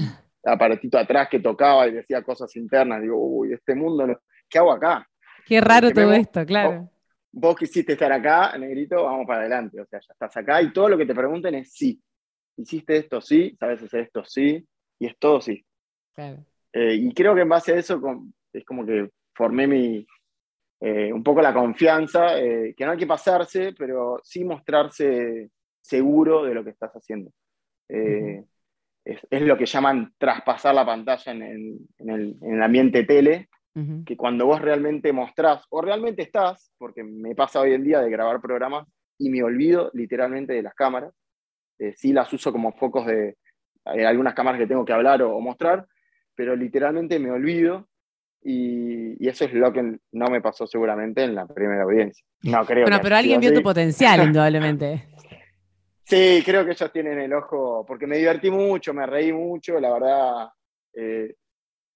aparatito 0.43 0.97
atrás 0.97 1.27
que 1.29 1.39
tocaba 1.39 1.87
y 1.87 1.93
decía 1.93 2.23
cosas 2.23 2.55
internas. 2.55 3.01
Digo, 3.01 3.17
uy, 3.17 3.53
este 3.53 3.75
mundo, 3.75 4.07
¿qué 4.49 4.59
hago 4.59 4.71
acá? 4.71 5.07
Qué 5.45 5.61
raro 5.61 5.91
todo 5.91 6.13
esto, 6.13 6.45
claro. 6.45 6.89
Vos, 7.33 7.55
quisiste 7.55 7.93
estar 7.93 8.11
acá, 8.11 8.57
negrito, 8.57 9.03
vamos 9.03 9.25
para 9.25 9.41
adelante. 9.41 9.79
O 9.79 9.85
sea, 9.85 9.99
ya 9.99 10.13
estás 10.13 10.35
acá 10.37 10.61
y 10.61 10.73
todo 10.73 10.89
lo 10.89 10.97
que 10.97 11.05
te 11.05 11.15
pregunten 11.15 11.55
es 11.55 11.71
sí. 11.71 12.01
Hiciste 12.57 12.97
esto, 12.97 13.21
sí, 13.21 13.55
sabes 13.59 13.81
hacer 13.81 14.01
esto, 14.01 14.23
sí, 14.25 14.67
y 14.99 15.07
es 15.07 15.17
todo 15.17 15.41
sí. 15.41 15.65
Claro. 16.13 16.45
Eh, 16.73 16.95
y 16.95 17.13
creo 17.13 17.33
que 17.33 17.41
en 17.41 17.49
base 17.49 17.73
a 17.73 17.77
eso 17.77 18.01
es 18.53 18.65
como 18.65 18.85
que 18.85 19.09
formé 19.33 19.67
mi, 19.67 20.05
eh, 20.83 21.13
un 21.13 21.21
poco 21.21 21.43
la 21.43 21.53
confianza, 21.53 22.39
eh, 22.39 22.73
que 22.75 22.85
no 22.85 22.91
hay 22.91 22.97
que 22.97 23.05
pasarse, 23.05 23.73
pero 23.77 24.19
sí 24.23 24.43
mostrarse 24.43 25.51
seguro 25.79 26.43
de 26.43 26.55
lo 26.55 26.63
que 26.63 26.71
estás 26.71 26.91
haciendo. 26.93 27.31
Eh, 27.87 28.43
es, 29.05 29.21
lo 29.29 29.55
que 29.57 29.67
llaman 29.67 30.13
traspasar 30.17 30.73
la 30.73 30.85
pantalla 30.85 31.31
en, 31.33 31.87
el, 31.99 32.63
ambiente 32.63 33.03
tele, 33.03 33.49
que 34.05 34.17
cuando 34.17 34.45
vos 34.45 34.61
realmente 34.61 35.13
mostrás, 35.13 35.63
o 35.69 35.81
realmente 35.81 36.23
estás, 36.23 36.73
porque 36.77 37.03
me 37.03 37.35
pasa 37.35 37.61
hoy 37.61 37.73
en 37.73 37.83
día 37.83 38.01
de 38.01 38.09
grabar 38.09 38.41
programas 38.41 38.85
y 39.17 39.29
me 39.29 39.43
olvido 39.43 39.89
literalmente 39.93 40.53
de 40.53 40.61
las 40.61 40.73
cámaras, 40.73 41.13
sí 41.95 42.11
las 42.11 42.31
uso 42.33 42.51
como 42.51 42.73
focos 42.73 43.05
de 43.05 43.37
algunas 43.85 44.33
cámaras 44.33 44.59
que 44.59 44.67
tengo 44.67 44.83
que 44.83 44.93
hablar 44.93 45.21
o 45.23 45.39
mostrar, 45.39 45.87
pero 46.35 46.55
literalmente 46.55 47.17
me 47.17 47.31
olvido 47.31 47.87
y, 48.43 49.27
eso 49.27 49.45
es 49.45 49.53
lo 49.53 49.71
que 49.71 49.97
no 50.11 50.27
me 50.27 50.41
pasó 50.41 50.65
seguramente 50.65 51.23
en 51.23 51.35
la 51.35 51.45
primera 51.45 51.83
audiencia. 51.83 52.25
No 52.43 52.65
creo. 52.65 52.85
Bueno, 52.85 52.99
pero 53.01 53.15
alguien 53.15 53.39
vio 53.39 53.53
tu 53.53 53.61
potencial, 53.61 54.23
indudablemente. 54.25 55.07
Sí, 56.03 56.41
creo 56.43 56.65
que 56.65 56.71
ellos 56.71 56.91
tienen 56.91 57.19
el 57.19 57.33
ojo, 57.33 57.85
porque 57.87 58.07
me 58.07 58.17
divertí 58.17 58.49
mucho, 58.49 58.93
me 58.93 59.05
reí 59.05 59.31
mucho, 59.31 59.79
la 59.79 59.93
verdad, 59.93 60.49
eh, 60.93 61.35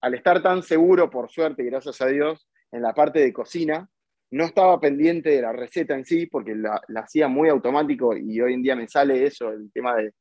al 0.06 0.14
estar 0.14 0.40
tan 0.40 0.62
seguro, 0.62 1.10
por 1.10 1.28
suerte, 1.30 1.64
gracias 1.64 2.00
a 2.00 2.06
Dios, 2.06 2.48
en 2.70 2.80
la 2.80 2.94
parte 2.94 3.18
de 3.18 3.32
cocina, 3.32 3.88
no 4.30 4.44
estaba 4.44 4.78
pendiente 4.78 5.30
de 5.30 5.42
la 5.42 5.52
receta 5.52 5.94
en 5.94 6.04
sí, 6.04 6.26
porque 6.26 6.54
la, 6.54 6.80
la 6.88 7.00
hacía 7.00 7.26
muy 7.26 7.48
automático 7.48 8.16
y 8.16 8.40
hoy 8.40 8.54
en 8.54 8.62
día 8.62 8.76
me 8.76 8.86
sale 8.86 9.24
eso, 9.24 9.50
el 9.50 9.70
tema 9.72 9.96
de, 9.96 10.12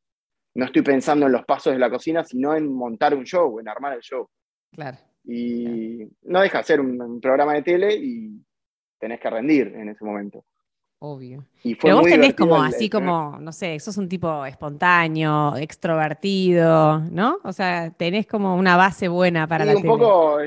no 0.56 0.66
estoy 0.66 0.82
pensando 0.82 1.28
en 1.28 1.34
los 1.34 1.46
pasos 1.46 1.74
de 1.74 1.80
la 1.80 1.90
cocina, 1.90 2.24
sino 2.24 2.56
en 2.56 2.74
montar 2.74 3.14
un 3.14 3.26
show, 3.26 3.60
en 3.60 3.68
armar 3.68 3.94
el 3.94 4.02
show. 4.02 4.28
Claro. 4.72 4.98
Y 5.24 6.00
no 6.24 6.42
deja 6.42 6.60
de 6.60 6.64
ser 6.64 6.80
un, 6.80 7.22
programa 7.22 7.54
de 7.54 7.62
tele 7.62 7.94
y 7.96 8.44
tenés 9.00 9.20
que 9.20 9.30
rendir 9.30 9.68
en 9.68 9.90
ese 9.90 10.04
momento. 10.04 10.46
Obvio. 11.00 11.46
Pero 11.82 11.98
vos 11.98 12.06
tenés 12.06 12.34
como 12.36 12.62
así 12.62 12.90
como, 12.90 13.38
no 13.40 13.52
sé, 13.52 13.80
sos 13.80 13.98
un 13.98 14.08
tipo 14.08 14.46
espontáneo, 14.46 15.56
extrovertido, 15.58 17.00
¿no? 17.12 17.40
O 17.44 17.52
sea, 17.52 17.92
tenés 17.92 18.26
como 18.26 18.56
una 18.56 18.78
base 18.78 19.08
buena 19.08 19.48
para 19.48 19.66
la 19.66 19.76
un 19.76 19.84
poco, 19.84 20.38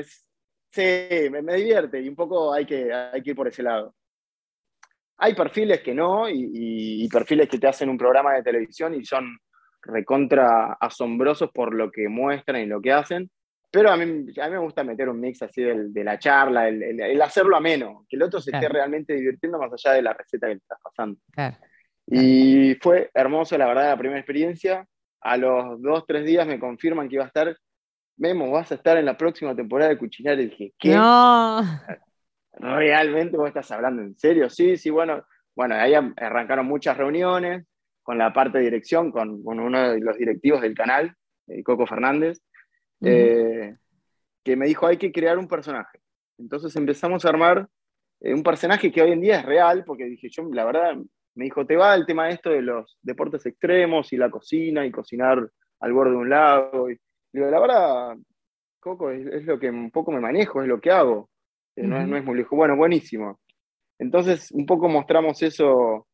sí, 0.71 0.81
me, 1.29 1.55
divierte 1.55 2.01
y 2.01 2.09
un 2.09 2.15
poco 2.15 2.51
hay 2.51 2.65
que, 2.65 2.91
hay 2.91 3.21
que 3.21 3.29
ir 3.29 3.35
por 3.35 3.47
ese 3.47 3.63
lado. 3.63 3.93
Hay 5.17 5.35
perfiles 5.35 5.81
que 5.81 5.93
no 5.93 6.29
y, 6.29 6.49
y 6.51 7.07
perfiles 7.09 7.47
que 7.47 7.59
te 7.59 7.67
hacen 7.67 7.89
un 7.89 7.97
programa 7.97 8.33
de 8.33 8.43
televisión 8.43 8.95
y 8.95 9.05
son 9.05 9.37
recontra 9.81 10.77
asombrosos 10.79 11.51
por 11.51 11.73
lo 11.73 11.91
que 11.91 12.07
muestran 12.07 12.61
y 12.61 12.65
lo 12.65 12.81
que 12.81 12.91
hacen. 12.91 13.29
Pero 13.71 13.91
a 13.91 13.97
mí, 13.97 14.03
a 14.41 14.45
mí 14.45 14.51
me 14.51 14.57
gusta 14.57 14.83
meter 14.83 15.09
un 15.09 15.19
mix 15.19 15.41
así 15.43 15.61
de 15.61 16.03
la 16.03 16.17
charla, 16.17 16.67
el, 16.67 17.21
hacerlo 17.21 17.55
ameno, 17.55 18.05
que 18.09 18.15
el 18.15 18.23
otro 18.23 18.41
se 18.41 18.51
esté 18.51 18.67
realmente 18.67 19.13
divirtiendo 19.13 19.59
más 19.59 19.71
allá 19.71 19.95
de 19.95 20.01
la 20.01 20.13
receta 20.13 20.47
que 20.47 20.55
le 20.55 20.59
estás 20.59 20.79
pasando. 20.83 21.19
Y 22.07 22.75
fue 22.81 23.11
hermoso, 23.13 23.57
la 23.57 23.67
verdad, 23.67 23.89
la 23.89 23.97
primera 23.97 24.19
experiencia. 24.19 24.87
A 25.21 25.37
los 25.37 25.81
dos, 25.81 26.05
tres 26.07 26.25
días 26.25 26.47
me 26.47 26.59
confirman 26.59 27.07
que 27.07 27.15
iba 27.15 27.25
a 27.25 27.27
estar, 27.27 27.55
Memo, 28.17 28.49
vas 28.49 28.71
a 28.71 28.75
estar 28.75 28.97
en 28.97 29.05
la 29.05 29.17
próxima 29.17 29.55
temporada 29.55 29.91
de 29.91 29.97
Cuchinar. 29.97 30.39
Y 30.39 30.49
dije, 30.49 30.73
¿qué? 30.79 30.95
No. 30.95 31.61
¿Realmente 32.53 33.37
vos 33.37 33.47
estás 33.47 33.69
hablando 33.71 34.01
en 34.01 34.17
serio? 34.17 34.49
Sí, 34.49 34.77
sí, 34.77 34.89
bueno. 34.89 35.23
Bueno, 35.55 35.75
ahí 35.75 35.93
arrancaron 35.93 36.65
muchas 36.65 36.95
reuniones 36.95 37.65
con 38.01 38.17
la 38.17 38.31
parte 38.31 38.59
de 38.59 38.63
dirección, 38.63 39.11
con, 39.11 39.41
uno 39.43 39.91
de 39.91 39.99
los 39.99 40.17
directivos 40.17 40.61
del 40.61 40.73
canal, 40.73 41.13
eh, 41.47 41.61
Coco 41.63 41.85
Fernández. 41.85 42.39
Eh, 43.01 43.75
que 44.43 44.55
me 44.55 44.67
dijo, 44.67 44.87
hay 44.87 44.97
que 44.97 45.11
crear 45.11 45.37
un 45.37 45.47
personaje. 45.47 45.99
Entonces 46.37 46.75
empezamos 46.75 47.25
a 47.25 47.29
armar 47.29 47.67
eh, 48.21 48.33
un 48.33 48.43
personaje 48.43 48.91
que 48.91 49.01
hoy 49.01 49.11
en 49.11 49.21
día 49.21 49.39
es 49.39 49.45
real, 49.45 49.83
porque 49.85 50.05
dije, 50.05 50.29
yo, 50.29 50.43
la 50.51 50.65
verdad, 50.65 50.95
me 51.35 51.45
dijo, 51.45 51.65
te 51.65 51.75
va 51.75 51.95
el 51.95 52.05
tema 52.05 52.29
esto 52.29 52.49
de 52.49 52.61
los 52.61 52.97
deportes 53.01 53.45
extremos 53.45 54.11
y 54.13 54.17
la 54.17 54.29
cocina 54.29 54.85
y 54.85 54.91
cocinar 54.91 55.49
al 55.79 55.93
borde 55.93 56.11
de 56.11 56.17
un 56.17 56.29
lago. 56.29 56.89
Y, 56.89 56.99
digo, 57.31 57.49
la 57.49 57.59
verdad, 57.59 58.17
Coco, 58.79 59.11
es, 59.11 59.45
lo 59.45 59.59
que 59.59 59.69
un 59.69 59.91
poco 59.91 60.11
me 60.11 60.19
manejo, 60.19 60.61
es 60.61 60.67
lo 60.67 60.79
que 60.79 60.91
hago. 60.91 61.29
Eh, 61.75 61.83
no, 61.85 61.99
es, 61.99 62.07
no, 62.07 62.17
es, 62.17 62.23
muy 62.23 62.37
lejos. 62.37 62.57
Bueno, 62.57 62.75
buenísimo. 62.75 63.39
Entonces, 63.97 64.51
un 64.51 64.65
poco 64.65 64.87
mostramos 64.87 65.41
eso 65.43 66.07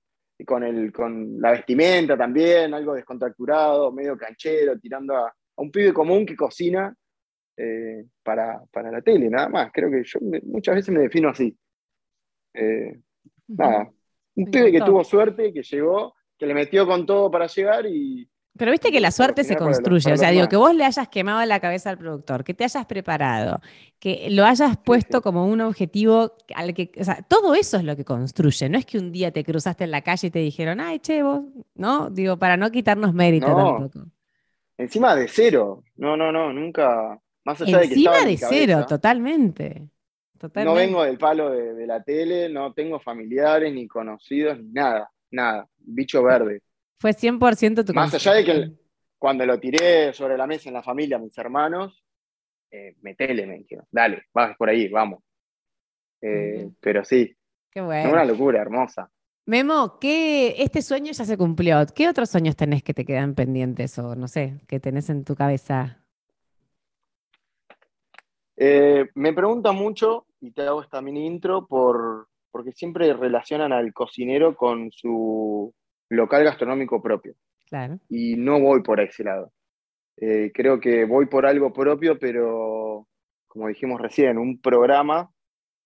con, 0.45 0.63
el, 0.63 0.91
con 0.91 1.39
la 1.39 1.51
vestimenta 1.51 2.17
también, 2.17 2.73
algo 2.73 2.93
descontracturado, 2.93 3.91
medio 3.91 4.17
canchero, 4.17 4.77
tirando 4.79 5.15
a, 5.15 5.33
a 5.57 5.61
un 5.61 5.71
pibe 5.71 5.93
común 5.93 6.25
que 6.25 6.35
cocina 6.35 6.95
eh, 7.57 8.05
para, 8.23 8.61
la 8.73 9.01
tele, 9.01 9.29
nada 9.29 9.49
más. 9.49 9.71
Creo 9.73 9.89
que 9.89 10.03
yo 10.03 10.19
muchas 10.43 10.75
veces 10.75 10.93
me 10.93 11.01
defino 11.01 11.29
así. 11.29 11.55
Eh, 12.53 12.99
nada, 13.47 13.89
un 14.35 14.45
pibe 14.45 14.71
que 14.71 14.81
tuvo 14.81 15.03
suerte, 15.03 15.53
que 15.53 15.63
llegó, 15.63 16.15
que 16.37 16.45
le 16.45 16.53
metió 16.53 16.85
con 16.85 17.05
todo 17.05 17.31
para 17.31 17.47
llegar 17.47 17.85
y... 17.85 18.29
Pero 18.57 18.71
viste 18.71 18.89
que 18.89 19.01
la 19.01 19.11
suerte 19.11 19.43
se 19.43 19.57
construye, 19.57 20.13
o 20.13 20.15
sea, 20.15 20.31
digo, 20.31 20.47
que 20.47 20.55
vos 20.55 20.73
le 20.73 20.85
hayas 20.85 21.09
quemado 21.09 21.45
la 21.45 21.59
cabeza 21.59 21.89
al 21.89 21.97
productor, 21.97 22.45
que 22.45 22.53
te 22.53 22.63
hayas 22.63 22.85
preparado, 22.85 23.59
que 23.99 24.29
lo 24.29 24.45
hayas 24.45 24.77
puesto 24.77 25.21
como 25.21 25.45
un 25.45 25.59
objetivo 25.59 26.37
al 26.55 26.73
que, 26.73 26.89
o 26.97 27.03
sea, 27.03 27.21
todo 27.27 27.53
eso 27.53 27.75
es 27.75 27.83
lo 27.83 27.97
que 27.97 28.05
construye, 28.05 28.69
no 28.69 28.77
es 28.77 28.85
que 28.85 28.97
un 28.97 29.11
día 29.11 29.31
te 29.31 29.43
cruzaste 29.43 29.83
en 29.83 29.91
la 29.91 30.03
calle 30.03 30.29
y 30.29 30.31
te 30.31 30.39
dijeron, 30.39 30.79
ay, 30.79 30.99
che, 30.99 31.21
vos, 31.21 31.41
¿no? 31.73 32.09
Digo, 32.09 32.39
para 32.39 32.55
no 32.55 32.71
quitarnos 32.71 33.13
mérito 33.13 33.47
tampoco. 33.47 34.04
Encima 34.77 35.15
de 35.15 35.27
cero. 35.27 35.83
No, 35.95 36.17
no, 36.17 36.31
no, 36.31 36.51
nunca. 36.51 37.19
Más 37.43 37.61
allá 37.61 37.79
de 37.79 37.87
que 37.87 37.93
Encima 37.93 38.25
de 38.25 38.37
cero, 38.37 38.85
totalmente. 38.87 39.89
No 40.55 40.73
vengo 40.73 41.03
del 41.03 41.17
palo 41.17 41.49
de, 41.49 41.87
la 41.87 42.03
tele, 42.03 42.49
no 42.49 42.73
tengo 42.73 42.99
familiares, 42.99 43.73
ni 43.73 43.87
conocidos, 43.87 44.59
ni 44.59 44.71
nada, 44.71 45.09
nada. 45.31 45.67
Bicho 45.77 46.21
verde. 46.23 46.61
Fue 46.99 47.11
100% 47.11 47.85
tu 47.85 47.93
Más 47.93 48.13
allá 48.13 48.33
de 48.33 48.45
que 48.45 48.71
cuando 49.17 49.45
lo 49.45 49.59
tiré 49.59 50.13
sobre 50.13 50.37
la 50.37 50.45
mesa 50.45 50.69
en 50.69 50.75
la 50.75 50.83
familia, 50.83 51.17
mis 51.17 51.37
hermanos, 51.37 52.03
eh, 52.69 52.95
metele, 53.01 53.47
me 53.47 53.57
dijeron, 53.59 53.85
dale, 53.89 54.23
vas 54.33 54.55
por 54.57 54.69
ahí, 54.69 54.87
vamos. 54.89 55.23
Eh, 56.21 56.69
pero 56.79 57.03
sí, 57.03 57.35
Qué 57.71 57.81
bueno. 57.81 58.11
una 58.11 58.25
locura 58.25 58.61
hermosa. 58.61 59.09
Memo, 59.47 59.99
¿qué, 59.99 60.55
este 60.63 60.81
sueño 60.81 61.11
ya 61.11 61.23
se 61.23 61.37
cumplió. 61.37 61.85
¿Qué 61.93 62.09
otros 62.09 62.31
sueños 62.31 62.55
tenés 62.55 62.81
que 62.81 62.95
te 62.95 63.05
quedan 63.05 63.35
pendientes 63.35 63.97
o 63.99 64.15
no 64.15 64.27
sé, 64.27 64.59
que 64.67 64.79
tenés 64.79 65.09
en 65.11 65.23
tu 65.23 65.35
cabeza? 65.35 66.03
Eh, 68.57 69.07
me 69.13 69.33
pregunta 69.33 69.71
mucho, 69.71 70.25
y 70.39 70.51
te 70.51 70.63
hago 70.63 70.81
esta 70.81 70.99
mini 71.01 71.27
intro, 71.27 71.67
por, 71.67 72.27
porque 72.49 72.71
siempre 72.71 73.13
relacionan 73.13 73.71
al 73.71 73.93
cocinero 73.93 74.55
con 74.55 74.91
su 74.91 75.71
local 76.09 76.43
gastronómico 76.43 76.99
propio. 77.01 77.35
Claro. 77.67 77.99
Y 78.09 78.35
no 78.37 78.59
voy 78.59 78.81
por 78.81 78.99
ese 78.99 79.23
lado. 79.23 79.51
Eh, 80.17 80.51
creo 80.55 80.79
que 80.79 81.05
voy 81.05 81.27
por 81.27 81.45
algo 81.45 81.71
propio, 81.71 82.17
pero 82.17 83.07
como 83.47 83.67
dijimos 83.67 84.01
recién, 84.01 84.39
un 84.39 84.59
programa 84.59 85.29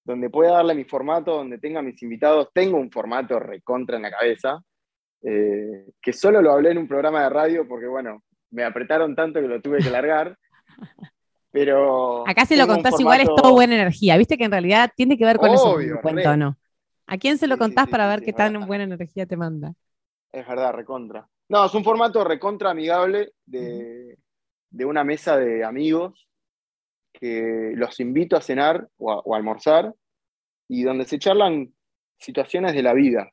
donde 0.03 0.29
pueda 0.29 0.53
darle 0.53 0.75
mi 0.75 0.85
formato, 0.85 1.35
donde 1.35 1.57
tenga 1.57 1.81
mis 1.81 2.01
invitados. 2.01 2.49
Tengo 2.53 2.77
un 2.77 2.91
formato 2.91 3.39
recontra 3.39 3.97
en 3.97 4.03
la 4.03 4.11
cabeza, 4.11 4.61
eh, 5.21 5.85
que 6.01 6.13
solo 6.13 6.41
lo 6.41 6.51
hablé 6.51 6.71
en 6.71 6.77
un 6.77 6.87
programa 6.87 7.23
de 7.23 7.29
radio 7.29 7.67
porque, 7.67 7.87
bueno, 7.87 8.23
me 8.51 8.63
apretaron 8.63 9.15
tanto 9.15 9.39
que 9.41 9.47
lo 9.47 9.61
tuve 9.61 9.79
que 9.79 9.89
largar. 9.89 10.37
Pero. 11.51 12.27
Acá 12.27 12.45
se 12.45 12.55
lo 12.55 12.67
contás 12.67 12.99
igual, 12.99 13.21
es 13.21 13.27
todo 13.27 13.53
buena 13.53 13.75
energía. 13.75 14.17
Viste 14.17 14.37
que 14.37 14.45
en 14.45 14.51
realidad 14.51 14.91
tiene 14.95 15.17
que 15.17 15.25
ver 15.25 15.37
con 15.37 15.51
eso, 15.51 15.77
cuento 16.01 16.37
no. 16.37 16.57
¿A 17.07 17.17
quién 17.17 17.39
se 17.39 17.47
lo 17.47 17.57
contás 17.57 17.87
para 17.87 18.07
ver 18.07 18.21
qué 18.21 18.33
tan 18.33 18.67
buena 18.67 18.83
energía 18.83 19.25
te 19.25 19.35
manda? 19.35 19.73
Es 20.31 20.47
verdad, 20.47 20.73
recontra. 20.73 21.27
No, 21.49 21.65
es 21.65 21.73
un 21.73 21.83
formato 21.83 22.23
recontra 22.23 22.69
amigable 22.69 23.33
de, 23.47 24.15
una 24.85 25.03
mesa 25.03 25.35
de 25.37 25.63
amigos 25.63 26.28
que 27.13 27.73
los 27.75 27.99
invito 27.99 28.35
a 28.35 28.41
cenar 28.41 28.87
o 28.97 29.33
a, 29.33 29.37
almorzar 29.37 29.93
y 30.67 30.83
donde 30.83 31.05
se 31.05 31.19
charlan 31.19 31.73
situaciones 32.17 32.73
de 32.73 32.83
la 32.83 32.93
vida. 32.93 33.31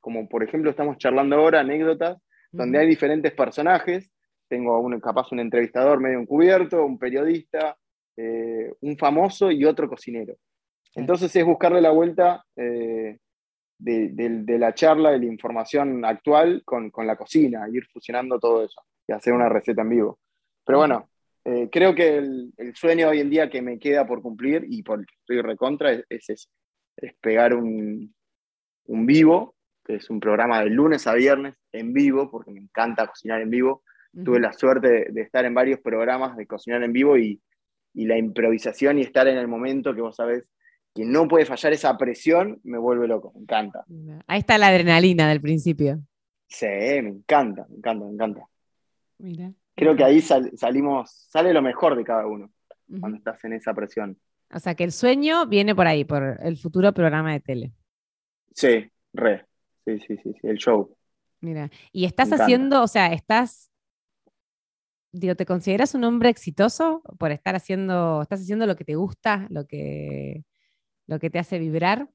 Como 0.00 0.28
por 0.28 0.42
ejemplo 0.42 0.70
estamos 0.70 0.98
charlando 0.98 1.36
ahora 1.36 1.60
anécdotas 1.60 2.18
donde 2.52 2.78
hay 2.78 2.86
diferentes 2.86 3.32
personajes. 3.32 4.10
Tengo 4.48 4.78
un, 4.80 5.00
capaz 5.00 5.32
un 5.32 5.40
entrevistador 5.40 6.00
medio 6.00 6.20
encubierto, 6.20 6.84
un 6.84 6.98
periodista, 6.98 7.76
eh, 8.16 8.72
un 8.80 8.96
famoso 8.96 9.50
y 9.50 9.64
otro 9.64 9.88
cocinero. 9.88 10.36
Entonces 10.94 11.34
es 11.36 11.44
buscarle 11.44 11.80
la 11.80 11.90
vuelta 11.90 12.44
eh, 12.56 13.18
de, 13.78 14.58
la 14.58 14.74
charla, 14.74 15.10
de 15.10 15.18
la 15.18 15.26
información 15.26 16.04
actual 16.04 16.62
con, 16.64 16.90
la 17.04 17.16
cocina, 17.16 17.68
ir 17.70 17.84
fusionando 17.86 18.38
todo 18.38 18.64
eso 18.64 18.80
y 19.06 19.12
hacer 19.12 19.32
una 19.32 19.48
receta 19.48 19.82
en 19.82 19.90
vivo. 19.90 20.18
Pero 20.64 20.78
bueno, 20.78 21.10
eh, 21.48 21.68
creo 21.70 21.94
que 21.94 22.18
el, 22.18 22.52
sueño 22.74 23.08
hoy 23.08 23.20
en 23.20 23.30
día 23.30 23.48
que 23.48 23.62
me 23.62 23.78
queda 23.78 24.04
por 24.04 24.20
cumplir 24.20 24.66
y 24.68 24.82
por 24.82 24.98
el 24.98 25.06
que 25.06 25.14
estoy 25.20 25.40
recontra 25.42 25.92
es, 25.92 26.04
es, 26.10 26.48
es 26.96 27.14
pegar 27.20 27.54
un, 27.54 28.12
un, 28.86 29.06
vivo, 29.06 29.54
que 29.84 29.94
es 29.94 30.10
un 30.10 30.18
programa 30.18 30.60
de 30.60 30.70
lunes 30.70 31.06
a 31.06 31.14
viernes 31.14 31.54
en 31.70 31.92
vivo, 31.92 32.28
porque 32.32 32.50
me 32.50 32.58
encanta 32.58 33.06
cocinar 33.06 33.40
en 33.40 33.50
vivo. 33.50 33.84
Tuve 34.24 34.40
la 34.40 34.52
suerte 34.54 35.12
de, 35.12 35.22
estar 35.22 35.44
en 35.44 35.54
varios 35.54 35.78
programas 35.80 36.36
de 36.36 36.46
cocinar 36.46 36.82
en 36.82 36.92
vivo 36.92 37.16
y, 37.16 37.40
y 37.94 38.06
la 38.06 38.18
improvisación 38.18 38.98
y 38.98 39.02
estar 39.02 39.28
en 39.28 39.36
el 39.36 39.46
momento 39.46 39.94
que 39.94 40.00
vos 40.00 40.16
sabés 40.16 40.44
que 40.92 41.04
no 41.04 41.28
puede 41.28 41.44
fallar 41.44 41.74
esa 41.74 41.96
presión, 41.96 42.58
me 42.64 42.78
vuelve 42.78 43.06
loco, 43.06 43.30
me 43.34 43.42
encanta. 43.42 43.84
Ahí 44.26 44.40
está 44.40 44.58
la 44.58 44.68
adrenalina 44.68 45.28
del 45.28 45.42
principio. 45.42 46.00
Sí, 46.48 46.66
me 46.66 47.10
encanta, 47.10 47.66
me 47.68 47.76
encanta, 47.76 48.04
me 48.06 48.12
encanta. 48.12 48.48
Mira. 49.18 49.52
Creo 49.76 49.94
que 49.94 50.02
ahí 50.04 50.20
salimos, 50.20 51.10
sale 51.30 51.52
lo 51.52 51.62
mejor 51.62 51.94
de 51.96 52.04
cada 52.04 52.26
uno 52.26 52.50
cuando 52.98 53.18
estás 53.18 53.44
en 53.44 53.52
esa 53.52 53.74
presión. 53.74 54.18
O 54.52 54.58
sea 54.58 54.74
que 54.74 54.84
el 54.84 54.92
sueño 54.92 55.46
viene 55.46 55.74
por 55.74 55.86
ahí, 55.86 56.04
por 56.04 56.38
el 56.42 56.56
futuro 56.56 56.92
programa 56.92 57.32
de 57.32 57.40
tele. 57.40 57.72
Sí, 58.54 58.90
re. 59.12 59.46
Sí, 59.84 59.98
sí, 60.00 60.16
sí, 60.22 60.32
sí 60.40 60.48
el 60.48 60.56
show. 60.56 60.96
Mira, 61.40 61.70
y 61.92 62.06
estás 62.06 62.32
haciendo, 62.32 62.82
o 62.82 62.88
sea, 62.88 63.12
estás, 63.12 63.70
digo, 65.12 65.34
¿te 65.34 65.46
consideras 65.46 65.94
un 65.94 66.04
hombre 66.04 66.30
exitoso 66.30 67.02
por 67.18 67.30
estar 67.30 67.54
haciendo, 67.54 68.22
estás 68.22 68.40
haciendo 68.40 68.66
lo 68.66 68.76
que 68.76 68.84
te 68.84 68.94
gusta, 68.94 69.46
lo 69.50 69.66
que 69.66 70.44
lo 71.06 71.18
que 71.18 71.30
te 71.30 71.38
hace 71.38 71.58
vibrar? 71.58 72.08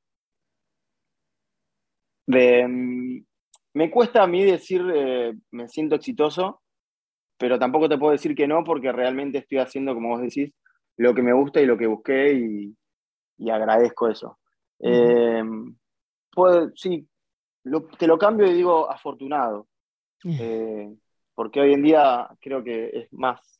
Mm, 2.28 3.19
me 3.74 3.91
cuesta 3.91 4.24
a 4.24 4.28
mí 4.28 4.43
decir 4.43 4.82
eh, 4.93 5.34
me 5.52 5.67
siento 5.67 5.95
exitoso, 5.95 6.61
pero 7.42 7.58
tampoco 7.58 7.90
te 7.90 7.98
puedo 7.98 8.12
decir 8.12 8.36
que 8.36 8.48
no 8.48 8.64
porque 8.64 8.92
realmente 8.92 9.40
estoy 9.40 9.58
haciendo, 9.58 9.96
como 9.96 10.10
vos 10.10 10.22
decís, 10.22 10.54
lo 10.98 11.16
que 11.16 11.24
me 11.24 11.34
gusta 11.34 11.60
y 11.60 11.66
lo 11.66 11.76
que 11.76 11.88
busqué 11.88 12.34
y, 12.34 13.50
agradezco 13.50 14.08
eso. 14.08 14.38
Eh, 14.80 15.44
sí, 16.76 17.10
te 17.98 18.06
lo 18.06 18.18
cambio 18.20 18.46
y 18.46 18.54
digo 18.54 18.90
afortunado, 18.92 19.68
eh, 20.24 20.94
porque 21.34 21.62
hoy 21.62 21.74
en 21.74 21.82
día 21.82 22.30
creo 22.40 22.64
que 22.64 22.92
es 22.94 23.12
más 23.12 23.60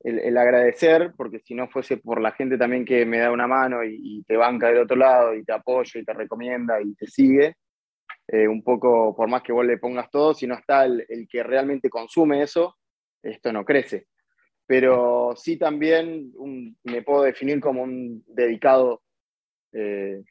el, 0.00 0.36
agradecer, 0.36 1.14
porque 1.16 1.38
si 1.38 1.54
no 1.54 1.68
fuese 1.68 1.98
por 1.98 2.20
la 2.20 2.32
gente 2.32 2.58
también 2.58 2.84
que 2.84 3.06
me 3.06 3.18
da 3.18 3.30
una 3.30 3.46
mano 3.46 3.84
y, 3.84 4.24
te 4.26 4.36
banca 4.36 4.66
del 4.66 4.78
otro 4.78 4.96
lado 4.96 5.36
y 5.36 5.44
te 5.44 5.52
apoya 5.52 6.00
y 6.00 6.04
te 6.04 6.12
recomienda 6.12 6.82
y 6.82 6.96
te 6.96 7.06
sigue, 7.06 7.54
eh, 8.26 8.48
un 8.48 8.64
poco, 8.64 9.14
por 9.14 9.28
más 9.28 9.42
que 9.42 9.52
vos 9.52 9.64
le 9.64 9.78
pongas 9.78 10.10
todo, 10.10 10.34
si 10.34 10.48
no 10.48 10.54
está 10.54 10.86
el, 10.86 11.06
que 11.30 11.44
realmente 11.44 11.88
consume 11.88 12.42
eso, 12.42 12.76
esto 13.24 13.52
no 13.52 13.64
crece. 13.64 14.06
Pero 14.66 15.34
sí 15.36 15.56
también 15.58 16.32
me 16.84 17.02
puedo 17.02 17.22
definir 17.22 17.60
como 17.60 17.82
un 17.82 18.24
dedicado 18.26 19.02
eh, 19.72 20.22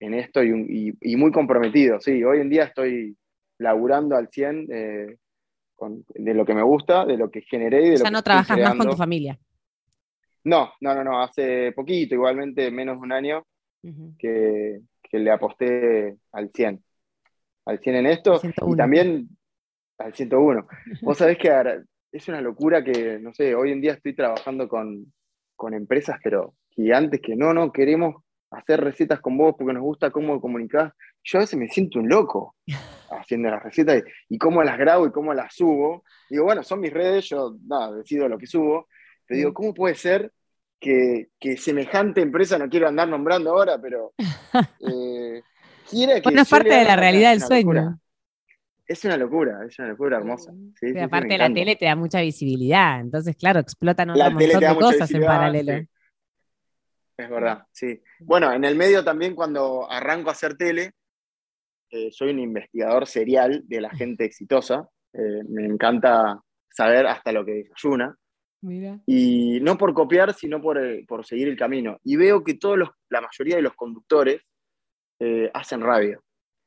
en 0.00 0.14
esto 0.14 0.42
y, 0.42 0.96
muy 1.16 1.32
comprometido. 1.32 2.00
Sí, 2.00 2.22
hoy 2.24 2.40
en 2.40 2.50
día 2.50 2.64
estoy 2.64 3.16
laburando 3.58 4.16
al 4.16 4.28
100 4.28 4.66
de 4.66 6.34
lo 6.34 6.44
que 6.44 6.54
me 6.54 6.62
gusta, 6.62 7.06
de 7.06 7.16
lo 7.16 7.30
que 7.30 7.42
generé. 7.42 7.86
Y 7.86 7.90
de 7.90 7.96
ya 7.96 8.10
no 8.10 8.22
trabajas 8.22 8.58
más 8.58 8.74
con 8.74 8.90
tu 8.90 8.96
familia. 8.96 9.38
No, 10.44 10.72
no, 10.80 10.94
no, 10.94 11.04
no, 11.04 11.22
hace 11.22 11.72
poquito, 11.72 12.14
igualmente 12.14 12.70
menos 12.70 12.96
de 12.96 13.02
un 13.02 13.12
año, 13.12 13.46
que, 14.18 14.80
le 15.12 15.30
aposté 15.30 16.16
al 16.32 16.50
100. 16.50 16.82
Al 17.66 17.78
100 17.78 17.96
en 17.96 18.06
esto 18.06 18.40
y 18.42 18.76
también 18.76 19.28
al 19.98 20.14
101. 20.14 20.66
Vos 21.02 21.18
sabés 21.18 21.36
que 21.36 21.50
es 22.12 22.28
una 22.28 22.40
locura 22.40 22.82
que, 22.82 23.18
no 23.18 23.32
sé, 23.32 23.54
hoy 23.54 23.72
en 23.72 23.80
día 23.80 23.92
estoy 23.92 24.14
trabajando 24.14 24.68
con, 24.68 25.12
con 25.56 25.74
empresas, 25.74 26.18
pero 26.22 26.54
gigantes 26.70 27.20
que 27.20 27.36
no, 27.36 27.52
no, 27.52 27.72
queremos 27.72 28.22
hacer 28.50 28.80
recetas 28.80 29.20
con 29.20 29.36
vos 29.36 29.54
porque 29.56 29.72
nos 29.72 29.82
gusta 29.82 30.10
cómo 30.10 30.40
comunicás. 30.40 30.92
Yo 31.22 31.38
a 31.38 31.42
veces 31.42 31.58
me 31.58 31.68
siento 31.68 32.00
un 32.00 32.08
loco 32.08 32.56
haciendo 33.10 33.50
las 33.50 33.62
recetas 33.62 34.02
y, 34.28 34.38
cómo 34.38 34.62
las 34.62 34.78
grabo 34.78 35.06
y 35.06 35.12
cómo 35.12 35.34
las 35.34 35.54
subo. 35.54 36.04
Digo, 36.28 36.44
bueno, 36.44 36.62
son 36.62 36.80
mis 36.80 36.92
redes, 36.92 37.28
yo 37.28 37.56
nada, 37.66 37.92
decido 37.92 38.28
lo 38.28 38.38
que 38.38 38.46
subo. 38.46 38.88
Pero 39.26 39.38
digo, 39.38 39.54
¿cómo 39.54 39.72
puede 39.72 39.94
ser 39.94 40.32
que, 40.80 41.28
semejante 41.58 42.22
empresa, 42.22 42.58
no 42.58 42.68
quiero 42.68 42.88
andar 42.88 43.08
nombrando 43.08 43.50
ahora, 43.50 43.78
pero 43.80 44.14
eh, 44.80 45.42
quiera 45.88 46.14
que... 46.14 46.22
Bueno, 46.22 46.42
es 46.42 46.48
parte 46.48 46.74
de 46.74 46.84
la 46.84 46.96
realidad 46.96 47.30
del 47.30 47.42
sueño. 47.42 48.00
Es 48.90 49.04
una 49.04 49.16
locura, 49.16 49.64
es 49.64 49.78
una 49.78 49.86
locura 49.86 50.16
hermosa. 50.16 50.52
aparte 51.00 51.38
la 51.38 51.52
tele 51.52 51.76
te 51.76 51.84
da 51.84 51.94
mucha 51.94 52.20
visibilidad, 52.22 52.98
entonces 52.98 53.36
claro, 53.36 53.60
explotan 53.60 54.10
un 54.10 54.18
montón 54.18 54.60
de 54.60 54.76
cosas 54.80 55.08
en 55.12 55.22
paralelo. 55.22 55.86
Es 57.16 57.30
verdad, 57.30 57.62
sí. 57.70 58.02
Bueno, 58.18 58.52
en 58.52 58.64
el 58.64 58.74
medio 58.74 59.04
también 59.04 59.36
cuando 59.36 59.88
arranco 59.88 60.30
a 60.30 60.32
hacer 60.32 60.56
tele, 60.56 60.90
eh, 61.88 62.10
soy 62.10 62.30
un 62.30 62.40
investigador 62.40 63.06
serial 63.06 63.62
de 63.68 63.80
la 63.80 63.90
gente 63.90 64.24
exitosa. 64.24 64.88
Eh, 65.12 65.44
me 65.48 65.66
encanta 65.66 66.40
saber 66.68 67.06
hasta 67.06 67.30
lo 67.30 67.44
que 67.44 67.62
desayuna. 67.62 68.16
Y 69.06 69.60
no 69.62 69.78
por 69.78 69.94
copiar, 69.94 70.34
sino 70.34 70.60
por, 70.60 70.84
eh, 70.84 71.04
por, 71.06 71.24
seguir 71.24 71.46
el 71.46 71.56
camino. 71.56 72.00
Y 72.02 72.16
veo 72.16 72.42
que 72.42 72.54
todos 72.54 72.76
los, 72.76 72.88
la 73.08 73.20
mayoría 73.20 73.54
de 73.54 73.62
los 73.62 73.74
conductores 73.74 74.42
hacen 75.52 75.82
radio. 75.82 76.24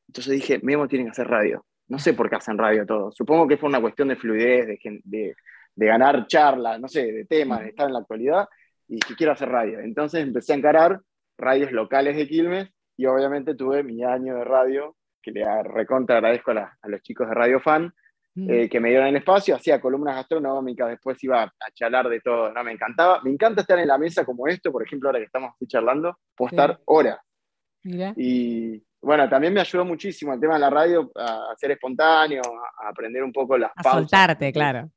Entonces 0.08 0.32
dije, 0.32 0.60
Memo 0.62 0.88
tiene 0.88 1.04
que 1.04 1.10
hacer 1.10 1.26
radio. 1.26 1.66
No 1.88 1.98
sé 1.98 2.14
por 2.14 2.28
qué 2.28 2.36
hacen 2.36 2.58
radio 2.58 2.86
todos. 2.86 3.14
Supongo 3.14 3.46
que 3.46 3.56
fue 3.56 3.68
una 3.68 3.80
cuestión 3.80 4.08
de 4.08 4.16
fluidez, 4.16 4.66
de, 4.66 4.78
de, 5.04 5.34
de 5.74 5.86
ganar 5.86 6.26
charlas, 6.26 6.80
no 6.80 6.88
sé, 6.88 7.12
de 7.12 7.24
temas, 7.24 7.60
de 7.60 7.68
estar 7.68 7.86
en 7.86 7.92
la 7.92 8.00
actualidad 8.00 8.48
y 8.88 8.98
que 9.00 9.14
quiero 9.14 9.32
hacer 9.32 9.48
radio. 9.48 9.80
Entonces 9.80 10.22
empecé 10.22 10.52
a 10.52 10.56
encarar 10.56 11.00
radios 11.38 11.72
locales 11.72 12.16
de 12.16 12.28
Quilmes 12.28 12.70
y 12.96 13.06
obviamente 13.06 13.54
tuve 13.54 13.82
mi 13.82 14.04
año 14.04 14.36
de 14.36 14.44
radio, 14.44 14.96
que 15.20 15.32
le 15.32 15.44
recontra 15.62 16.16
agradezco 16.16 16.52
a, 16.52 16.76
los 16.84 17.02
chicos 17.02 17.28
de 17.28 17.34
Radio 17.34 17.60
Fan, 17.60 17.92
mm. 18.34 18.50
eh, 18.50 18.68
que 18.68 18.78
me 18.78 18.90
dieron 18.90 19.08
el 19.08 19.16
espacio, 19.16 19.56
hacía 19.56 19.80
columnas 19.80 20.14
gastronómicas, 20.14 20.90
después 20.90 21.22
iba 21.24 21.42
a 21.42 21.70
charlar 21.72 22.08
de 22.08 22.20
todo, 22.20 22.52
no, 22.52 22.62
me 22.62 22.72
encantaba, 22.72 23.20
me 23.22 23.30
encanta 23.30 23.62
estar 23.62 23.78
en 23.78 23.88
la 23.88 23.98
mesa 23.98 24.24
como 24.24 24.46
esto, 24.46 24.70
por 24.70 24.84
ejemplo, 24.84 25.08
ahora 25.08 25.18
que 25.18 25.26
estamos 25.26 25.52
aquí 25.54 25.66
charlando, 25.66 26.18
puedo 26.36 26.50
estar 26.50 26.78
horas. 26.84 27.18
Y 28.16 28.82
bueno, 29.04 29.28
también 29.28 29.52
me 29.52 29.60
ayudó 29.60 29.84
muchísimo 29.84 30.32
el 30.32 30.40
tema 30.40 30.54
de 30.54 30.60
la 30.60 30.70
radio 30.70 31.10
a, 31.14 31.54
ser 31.56 31.72
espontáneo, 31.72 32.42
a, 32.82 32.88
aprender 32.88 33.22
un 33.22 33.32
poco 33.32 33.56
las 33.58 33.70
a 33.76 33.82
soltarte, 33.82 34.52
claro. 34.52 34.90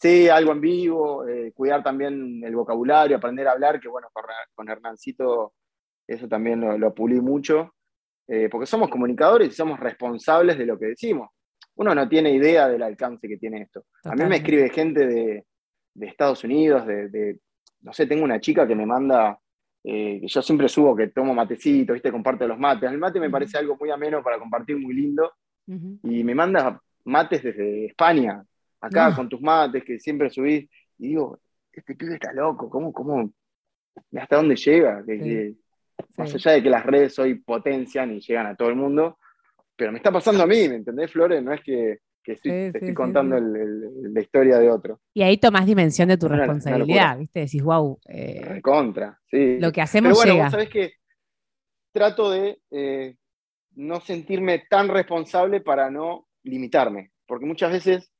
Sí, 0.00 0.28
algo 0.28 0.52
en 0.52 0.60
vivo, 0.60 1.26
eh, 1.26 1.52
cuidar 1.52 1.82
también 1.82 2.40
el 2.44 2.54
vocabulario, 2.54 3.16
aprender 3.16 3.48
a 3.48 3.52
hablar, 3.52 3.80
que 3.80 3.88
bueno, 3.88 4.08
con, 4.54 4.68
Hernancito 4.68 5.54
eso 6.06 6.28
también 6.28 6.80
lo, 6.80 6.94
pulí 6.94 7.20
mucho, 7.20 7.74
eh, 8.28 8.48
porque 8.48 8.66
somos 8.66 8.88
comunicadores 8.88 9.48
y 9.48 9.52
somos 9.52 9.78
responsables 9.80 10.56
de 10.56 10.66
lo 10.66 10.78
que 10.78 10.86
decimos. 10.86 11.30
Uno 11.74 11.94
no 11.94 12.08
tiene 12.08 12.32
idea 12.32 12.68
del 12.68 12.82
alcance 12.82 13.28
que 13.28 13.36
tiene 13.36 13.62
esto. 13.62 13.84
A 14.04 14.14
mí 14.14 14.24
me 14.24 14.36
escribe 14.36 14.70
gente 14.70 15.06
de, 15.06 15.44
Estados 16.00 16.44
Unidos, 16.44 16.86
de, 16.86 17.38
no 17.80 17.92
sé, 17.92 18.06
tengo 18.06 18.24
una 18.24 18.40
chica 18.40 18.66
que 18.66 18.76
me 18.76 18.86
manda, 18.86 19.38
eh, 19.84 20.20
yo 20.24 20.42
siempre 20.42 20.68
subo 20.68 20.94
que 20.96 21.08
tomo 21.08 21.34
matecito, 21.34 21.92
¿viste? 21.92 22.10
Comparto 22.10 22.46
los 22.46 22.58
mates. 22.58 22.90
El 22.90 22.98
mate 22.98 23.20
me 23.20 23.30
parece 23.30 23.58
algo 23.58 23.76
muy 23.78 23.90
ameno 23.90 24.22
para 24.22 24.38
compartir, 24.38 24.76
muy 24.76 24.94
lindo. 24.94 25.32
Y 26.02 26.24
me 26.24 26.34
manda 26.34 26.80
mates 27.04 27.42
desde 27.42 27.86
España, 27.86 28.42
acá 28.80 29.10
No. 29.10 29.16
con 29.16 29.28
tus 29.28 29.40
mates 29.40 29.84
que 29.84 29.98
siempre 30.00 30.30
subís, 30.30 30.68
y 30.98 31.08
digo, 31.08 31.38
este 31.72 31.94
pibe 31.94 32.14
está 32.14 32.32
loco, 32.32 32.68
¿cómo, 32.70 32.92
cómo, 32.92 33.30
hasta 34.16 34.36
dónde 34.36 34.56
llega? 34.56 35.04
Que- 35.06 35.18
Sí. 35.18 35.24
que- 35.24 35.54
más 36.16 36.30
Sí. 36.30 36.36
allá 36.36 36.52
de 36.52 36.62
que 36.62 36.70
las 36.70 36.86
redes 36.86 37.18
hoy 37.18 37.34
potencian 37.34 38.12
y 38.14 38.20
llegan 38.20 38.46
a 38.46 38.54
todo 38.56 38.68
el 38.68 38.76
mundo, 38.76 39.18
pero 39.76 39.92
me 39.92 39.98
está 39.98 40.10
pasando 40.10 40.42
a 40.42 40.46
mí, 40.46 40.68
¿me 40.68 40.76
entendés, 40.76 41.12
Flores? 41.12 41.42
No 41.42 41.52
es 41.52 41.60
que, 41.62 41.98
que 42.28 42.34
estoy- 42.34 42.50
Sí, 42.50 42.56
te 42.72 42.78
estoy 42.78 42.88
sí, 42.88 42.94
contando 42.94 43.38
sí. 43.38 43.42
el- 43.44 43.56
el- 43.56 44.14
la 44.14 44.20
historia 44.20 44.58
de 44.58 44.70
otro. 44.70 45.00
Y 45.14 45.22
ahí 45.22 45.38
tomás 45.38 45.64
dimensión 45.66 46.08
de 46.08 46.18
tu 46.18 46.26
Una- 46.26 46.36
responsabilidad. 46.36 47.18
¿viste? 47.18 47.40
Decís, 47.40 47.62
wow, 47.62 47.98
Recontra, 48.06 49.18
sí. 49.30 49.58
lo 49.58 49.68
que 49.68 49.76
Pero 49.76 49.84
hacemos 49.84 50.12
bueno, 50.14 50.32
llega. 50.32 50.44
vos 50.44 50.52
sabés 50.52 50.68
que 50.68 50.92
trato 51.92 52.30
de 52.30 52.58
eh, 52.70 53.16
no 53.76 54.00
sentirme 54.00 54.64
tan 54.68 54.88
responsable 54.88 55.60
para 55.60 55.90
no 55.90 56.28
limitarme, 56.44 57.10
porque 57.26 57.46
muchas 57.46 57.72
veces 57.72 58.12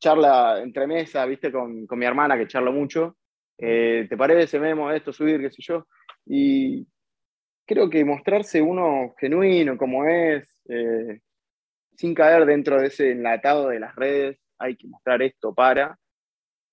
charla 0.00 0.60
entre 0.62 0.86
mesa, 0.86 1.24
viste, 1.26 1.50
con, 1.52 1.86
con 1.86 1.98
mi 1.98 2.06
hermana 2.06 2.36
que 2.36 2.46
charlo 2.46 2.72
mucho, 2.72 3.16
eh, 3.58 4.06
¿te 4.08 4.16
parece, 4.16 4.58
Memo, 4.58 4.90
esto, 4.90 5.12
subir, 5.12 5.40
qué 5.40 5.50
sé 5.50 5.62
yo? 5.62 5.86
Y 6.26 6.86
creo 7.66 7.88
que 7.88 8.04
mostrarse 8.04 8.60
uno 8.60 9.14
genuino 9.18 9.76
como 9.78 10.04
es, 10.06 10.58
eh, 10.68 11.20
sin 11.96 12.14
caer 12.14 12.46
dentro 12.46 12.80
de 12.80 12.88
ese 12.88 13.12
enlatado 13.12 13.68
de 13.68 13.80
las 13.80 13.94
redes, 13.94 14.38
hay 14.58 14.76
que 14.76 14.86
mostrar 14.88 15.22
esto 15.22 15.54
para, 15.54 15.98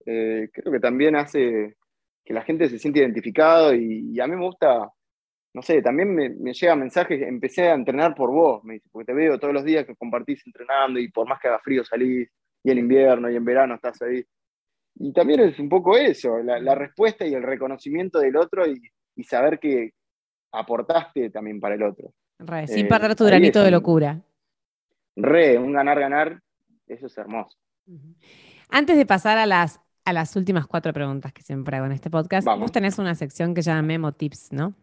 eh, 0.06 0.50
creo 0.52 0.72
que 0.72 0.80
también 0.80 1.16
hace 1.16 1.76
que 2.24 2.34
la 2.34 2.42
gente 2.44 2.70
se 2.70 2.80
siente 2.80 3.00
identificado 3.00 3.74
y, 3.74 4.12
y 4.14 4.20
a 4.20 4.28
mí 4.28 4.36
me 4.36 4.46
gusta, 4.46 4.90
no 5.54 5.62
sé, 5.62 5.82
también 5.82 6.14
me, 6.14 6.30
me 6.30 6.54
llegan 6.54 6.80
mensajes, 6.80 7.22
empecé 7.22 7.70
a 7.70 7.74
entrenar 7.74 8.16
por 8.16 8.32
vos, 8.32 8.64
me 8.64 8.76
dice, 8.76 8.90
porque 8.92 9.08
te 9.08 9.14
veo 9.14 9.40
todos 9.40 9.54
los 9.54 9.64
días 9.64 9.86
que 9.86 9.96
compartís 9.96 10.46
entrenando 10.46 11.00
y 11.00 11.10
por 11.10 11.28
más 11.28 11.40
que 11.40 11.48
haga 11.48 11.60
frío 11.60 11.84
salís, 11.84 12.30
y 12.64 12.72
en 12.72 12.78
invierno 12.78 13.30
y 13.30 13.36
en 13.36 13.46
verano 13.46 13.76
estás 13.76 14.02
ahí. 14.04 14.24
Y 14.96 15.12
también 15.14 15.40
es 15.40 15.58
un 15.58 15.70
poco 15.70 15.98
eso, 15.98 16.40
la, 16.40 16.60
la 16.60 16.76
respuesta 16.76 17.26
y 17.26 17.34
el 17.34 17.44
reconocimiento 17.44 18.20
del 18.20 18.36
otro 18.36 18.68
y, 18.68 18.80
y 19.16 19.24
saber 19.24 19.60
que 19.60 19.92
aportaste 20.52 21.30
también 21.30 21.60
para 21.60 21.76
el 21.76 21.84
otro. 21.84 22.14
Re, 22.40 22.68
sin 22.68 22.86
eh, 22.86 22.90
perder 22.90 23.16
tu 23.16 23.26
granito 23.26 23.64
de 23.64 23.72
locura. 23.72 24.20
Re, 25.16 25.58
un 25.58 25.74
ganar-ganar, 25.74 26.42
eso 26.88 27.08
es 27.08 27.18
hermoso. 27.18 27.58
Antes 28.70 28.98
de 28.98 29.06
pasar 29.06 29.38
a 29.38 29.46
las, 29.46 29.80
a 30.06 30.14
las 30.14 30.36
últimas 30.36 30.68
cuatro 30.68 30.94
preguntas 30.94 31.34
que 31.34 31.42
siempre 31.42 31.78
hago 31.78 31.86
en 31.86 31.92
este 31.92 32.10
podcast, 32.10 32.46
Vamos. 32.46 32.62
vos 32.66 32.72
tenés 32.72 32.98
una 33.00 33.16
sección 33.16 33.54
que 33.54 33.64
se 33.64 33.70
llama 33.72 33.82
Memo 33.82 34.14
Tips, 34.14 34.52
¿no? 34.54 34.74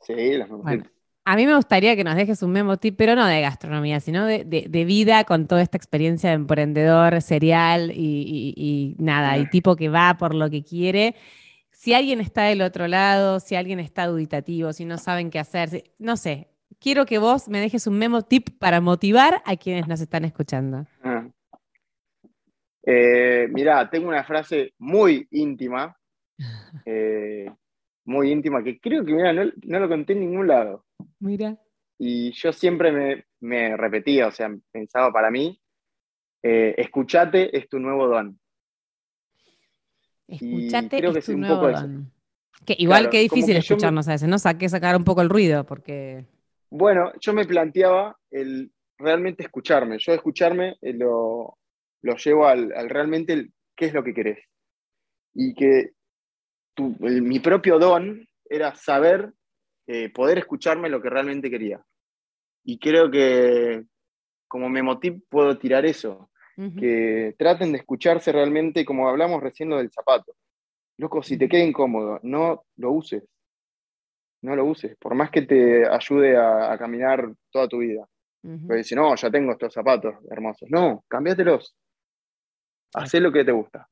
Sí, 0.00 0.36
las 0.36 0.48
Bueno. 0.48 0.84
A 1.26 1.36
mí 1.36 1.46
me 1.46 1.56
gustaría 1.56 1.96
que 1.96 2.04
nos 2.04 2.16
dejes 2.16 2.42
un 2.42 2.52
memo 2.52 2.76
tip, 2.76 2.96
pero 2.98 3.14
no 3.14 3.24
de 3.26 3.40
gastronomía, 3.40 3.98
sino 3.98 4.26
de, 4.26 4.44
de- 4.44 4.66
de 4.68 4.84
vida 4.84 5.24
con 5.24 5.46
toda 5.46 5.62
esta 5.62 5.78
experiencia 5.78 6.28
de 6.28 6.36
emprendedor 6.36 7.22
serial 7.22 7.90
y, 7.92 8.54
y- 8.54 8.54
y 8.56 8.96
nada, 9.02 9.38
y 9.38 9.48
tipo 9.48 9.74
que 9.74 9.88
va 9.88 10.18
por 10.18 10.34
lo 10.34 10.50
que 10.50 10.62
quiere. 10.62 11.14
Si 11.70 11.94
alguien 11.94 12.20
está 12.20 12.42
del 12.42 12.60
otro 12.60 12.88
lado, 12.88 13.40
si 13.40 13.56
alguien 13.56 13.80
está 13.80 14.06
duditativo, 14.06 14.74
si 14.74 14.84
no 14.84 14.98
saben 14.98 15.30
qué 15.30 15.38
hacer, 15.38 15.70
si- 15.70 15.84
no 15.98 16.18
sé, 16.18 16.48
quiero 16.80 17.06
que 17.06 17.18
vos 17.18 17.48
me 17.48 17.60
dejes 17.60 17.86
un 17.86 17.98
memo 17.98 18.22
tip 18.22 18.48
para 18.58 18.80
motivar 18.80 19.42
a 19.44 19.56
quienes 19.56 19.86
nos 19.88 20.00
están 20.00 20.24
escuchando. 20.24 20.86
Ah. 21.02 21.26
Eh, 22.86 23.48
mirá, 23.50 23.88
tengo 23.88 24.08
una 24.08 24.24
frase 24.24 24.74
muy 24.78 25.26
íntima, 25.30 25.96
eh, 26.86 27.50
muy 28.04 28.30
íntima, 28.30 28.62
que 28.62 28.78
creo 28.78 29.04
que 29.04 29.12
mirá, 29.14 29.32
no, 29.32 29.50
no 29.62 29.80
lo 29.80 29.88
conté 29.88 30.12
en 30.12 30.20
ningún 30.20 30.46
lado. 30.48 30.84
Mira. 31.18 31.56
Y 31.98 32.32
yo 32.32 32.52
siempre 32.52 32.92
me, 32.92 33.24
me 33.40 33.76
repetía, 33.76 34.26
o 34.26 34.30
sea, 34.30 34.54
pensaba 34.70 35.10
para 35.12 35.30
mí, 35.30 35.58
eh, 36.42 36.74
escuchate 36.76 37.56
es 37.56 37.68
tu 37.68 37.78
nuevo 37.78 38.06
don. 38.08 38.38
Escuchate 40.26 40.98
creo 40.98 41.12
que 41.12 41.18
es 41.20 41.26
tu 41.26 41.32
un 41.32 41.40
nuevo 41.40 41.56
poco 41.56 41.68
eso. 41.70 41.82
don. 41.82 42.10
Que 42.66 42.74
igual 42.78 43.00
Claro, 43.02 43.10
que 43.12 43.20
difícil 43.20 43.46
que 43.46 43.52
yo 43.52 43.54
me- 43.54 43.58
escucharnos 43.60 44.08
a 44.08 44.12
veces, 44.12 44.28
¿no? 44.28 44.38
Saqué 44.38 44.68
sacar 44.68 44.96
un 44.96 45.04
poco 45.04 45.20
el 45.22 45.28
ruido, 45.28 45.64
porque 45.64 46.24
Bueno, 46.76 47.12
yo 47.20 47.32
me 47.32 47.44
planteaba 47.44 48.16
el 48.32 48.72
realmente 48.98 49.44
escucharme. 49.44 49.96
Yo 50.00 50.12
escucharme 50.12 50.76
eh, 50.82 50.92
lo, 50.92 51.56
lo 52.02 52.16
llevo 52.16 52.46
al, 52.48 52.72
al 52.72 52.90
realmente 52.90 53.32
el, 53.32 53.52
qué 53.76 53.86
es 53.86 53.94
lo 53.94 54.02
que 54.02 54.12
querés. 54.12 54.38
Y 55.34 55.54
que 55.54 55.90
tu- 56.74 56.96
el- 57.02 57.22
mi 57.22 57.38
propio 57.38 57.78
don 57.78 58.26
era 58.44 58.74
saber, 58.74 59.32
eh, 59.86 60.08
poder 60.10 60.38
escucharme 60.38 60.88
lo 60.88 61.00
que 61.00 61.10
realmente 61.10 61.48
quería. 61.48 61.80
Y 62.64 62.78
creo 62.80 63.08
que 63.08 63.84
como 64.48 64.68
memotip 64.68 65.22
puedo 65.28 65.56
tirar 65.56 65.86
eso, 65.86 66.28
que 66.76 67.34
traten 67.38 67.70
de 67.72 67.78
escucharse 67.78 68.32
realmente, 68.32 68.84
como 68.84 69.08
hablamos 69.08 69.40
recién 69.42 69.68
lo 69.68 69.78
del 69.78 69.90
zapato. 69.92 70.34
Loco, 70.98 71.22
si 71.22 71.36
te 71.36 71.48
queda 71.48 71.62
incómodo, 71.64 72.18
no 72.24 72.64
lo 72.76 72.90
uses. 72.92 73.22
No 74.44 74.54
lo 74.54 74.64
uses, 74.66 74.94
por 74.98 75.14
más 75.14 75.30
que 75.30 75.42
te 75.42 75.86
ayude 75.88 76.36
a, 76.36 76.72
a 76.72 76.78
caminar 76.78 77.32
toda 77.50 77.66
tu 77.66 77.78
vida. 77.78 78.06
Ujú. 78.42 78.66
Porque 78.66 78.84
si 78.84 78.94
no, 78.94 79.14
ya 79.16 79.30
tengo 79.30 79.52
estos 79.52 79.72
zapatos 79.72 80.16
hermosos. 80.30 80.68
No, 80.70 81.02
cambiátelos. 81.08 81.74
Hacé 82.94 83.20
lo 83.20 83.32
que 83.32 83.44
te 83.44 83.52
gusta. 83.52 83.88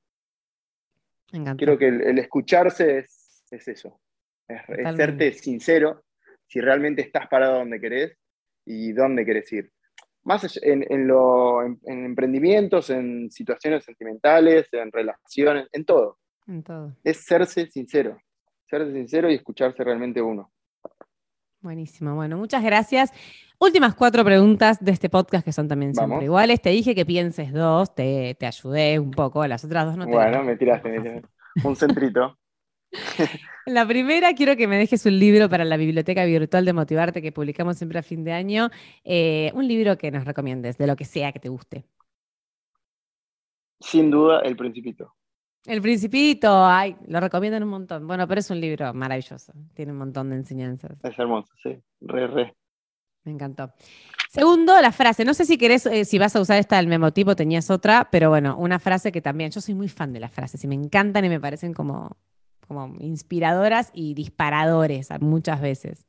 Me. 1.33 1.65
Creo 1.65 1.79
que 1.79 1.89
el, 1.89 2.03
el 2.03 2.19
escucharse 2.19 2.99
es, 2.99 3.45
es 3.51 3.67
eso. 3.69 3.99
Es, 4.47 4.61
serte 4.97 5.33
sincero 5.33 6.05
si 6.47 6.61
realmente 6.61 7.01
estás 7.01 7.27
parado 7.29 7.59
donde 7.59 7.81
querés 7.81 8.19
y 8.67 8.93
dónde 8.93 9.25
querés 9.25 9.51
ir. 9.53 9.73
Más 10.25 10.45
allá- 10.45 10.61
en, 10.63 10.85
en 10.93 11.07
lo- 11.09 11.63
en- 11.65 11.81
en 11.85 12.05
emprendimientos, 12.05 12.91
en 12.91 13.31
situaciones 13.31 13.85
sentimentales, 13.85 14.69
en 14.73 14.93
relaciones, 14.93 15.67
en 15.73 15.85
todo. 15.87 16.19
En 16.47 16.63
todo. 16.63 16.95
Es 17.03 17.25
serse 17.25 17.67
sincero. 17.71 18.19
Serse 18.73 18.91
sincero 18.95 19.31
y 19.31 19.35
escucharse 19.35 19.85
realmente 19.85 20.23
uno. 20.23 20.51
Buenísimo. 21.61 22.15
Bueno, 22.15 22.39
muchas 22.39 22.65
gracias. 22.65 23.13
Últimas 23.59 23.95
cuatro 23.95 24.25
preguntas 24.25 24.83
de 24.83 24.93
este 24.93 25.11
podcast 25.11 25.45
que 25.45 25.53
son 25.53 25.69
también 25.69 25.93
siempre 25.95 26.09
Vamos. 26.15 26.25
iguales. 26.25 26.63
Te 26.63 26.71
dije 26.71 26.95
que 26.95 27.05
pienses 27.05 27.53
dos, 27.53 27.95
te, 27.95 28.35
te 28.41 28.47
ayudé 28.47 28.99
un 28.99 29.11
poco. 29.11 29.47
Las 29.47 29.63
otras 29.67 29.85
dos 29.85 29.99
no 29.99 30.07
te 30.07 30.13
bueno, 30.13 30.39
las- 30.39 30.47
me 30.47 30.57
tiraste, 30.57 30.89
me 30.89 31.01
tiraste. 31.01 31.29
Un 31.65 31.77
centrito. 31.77 32.39
La 33.67 33.87
primera, 33.87 34.33
quiero 34.33 34.57
que 34.57 34.67
me 34.67 34.79
dejes 34.79 35.05
un 35.05 35.19
libro 35.19 35.51
para 35.51 35.67
la 35.67 35.77
biblioteca 35.77 36.25
virtual 36.25 36.65
de 36.65 36.73
Motivarte 36.73 37.21
que 37.21 37.31
publicamos 37.31 37.77
siempre 37.77 37.99
a 37.99 38.03
fin 38.03 38.25
de 38.25 38.33
año. 38.33 38.71
Eh, 39.05 39.53
un 39.55 39.69
libro 39.69 39.99
que 39.99 40.11
nos 40.11 40.25
recomiendes, 40.25 40.79
de 40.79 40.87
lo 40.87 40.97
que 40.97 41.05
sea 41.05 41.31
que 41.31 41.41
te 41.41 41.51
guste. 41.51 41.85
Sin 43.81 44.11
duda, 44.11 44.41
El 44.41 44.57
Principito. 44.57 45.15
El 45.67 45.81
Principito, 45.81 46.65
ay, 46.67 46.97
lo 47.07 47.21
recomiendan 47.21 47.63
un 47.63 47.69
montón. 47.69 48.07
Bueno, 48.07 48.27
pero 48.27 48.41
es 48.41 48.51
un 48.51 48.61
libro 48.61 48.93
maravilloso. 48.95 49.53
Tiene 49.75 49.93
un 49.93 49.99
montón 49.99 50.31
de 50.31 50.37
enseñanzas. 50.37 50.99
Es 51.05 51.19
hermoso, 51.19 51.53
sí. 51.63 51.81
Re, 52.01 52.27
re. 52.27 52.55
Me 53.25 53.33
encantó. 53.33 53.73
Segundo, 54.29 54.81
la 54.81 54.91
frase. 54.91 55.25
No 55.25 55.35
sé 55.35 55.45
si 55.45 55.57
querés, 55.59 55.87
eh, 55.87 56.05
si 56.05 56.19
vas 56.19 56.35
a 56.35 56.41
usar 56.41 56.59
esta 56.59 56.77
del 56.79 56.89
memotipo, 56.89 57.37
tenías 57.37 57.71
otra, 57.71 58.09
pero 58.11 58.31
bueno, 58.31 58.57
una 58.59 58.81
frase 58.81 59.13
que 59.13 59.23
también. 59.23 59.53
Yo 59.53 59.61
soy 59.61 59.75
muy 59.75 59.89
fan 59.89 60.13
de 60.13 60.19
las 60.21 60.33
frases 60.33 60.65
y 60.65 60.67
me 60.69 60.75
encantan 60.75 61.25
y 61.25 61.29
me 61.29 61.39
parecen 61.39 61.75
como, 61.75 62.17
como 62.67 62.97
inspiradoras 62.99 63.91
y 63.95 64.15
disparadores 64.15 65.11
muchas 65.21 65.61
veces. 65.61 66.07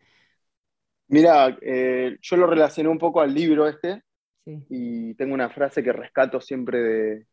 Mira, 1.08 1.56
eh, 1.62 2.18
yo 2.22 2.38
lo 2.38 2.48
relacioné 2.48 2.90
un 2.90 2.98
poco 2.98 3.22
al 3.22 3.34
libro 3.34 3.68
este 3.68 4.02
Sí. 4.46 4.62
y 4.70 5.14
tengo 5.14 5.34
una 5.34 5.50
frase 5.50 5.82
que 5.82 5.94
rescato 5.94 6.42
siempre 6.42 6.80
de, 6.80 7.28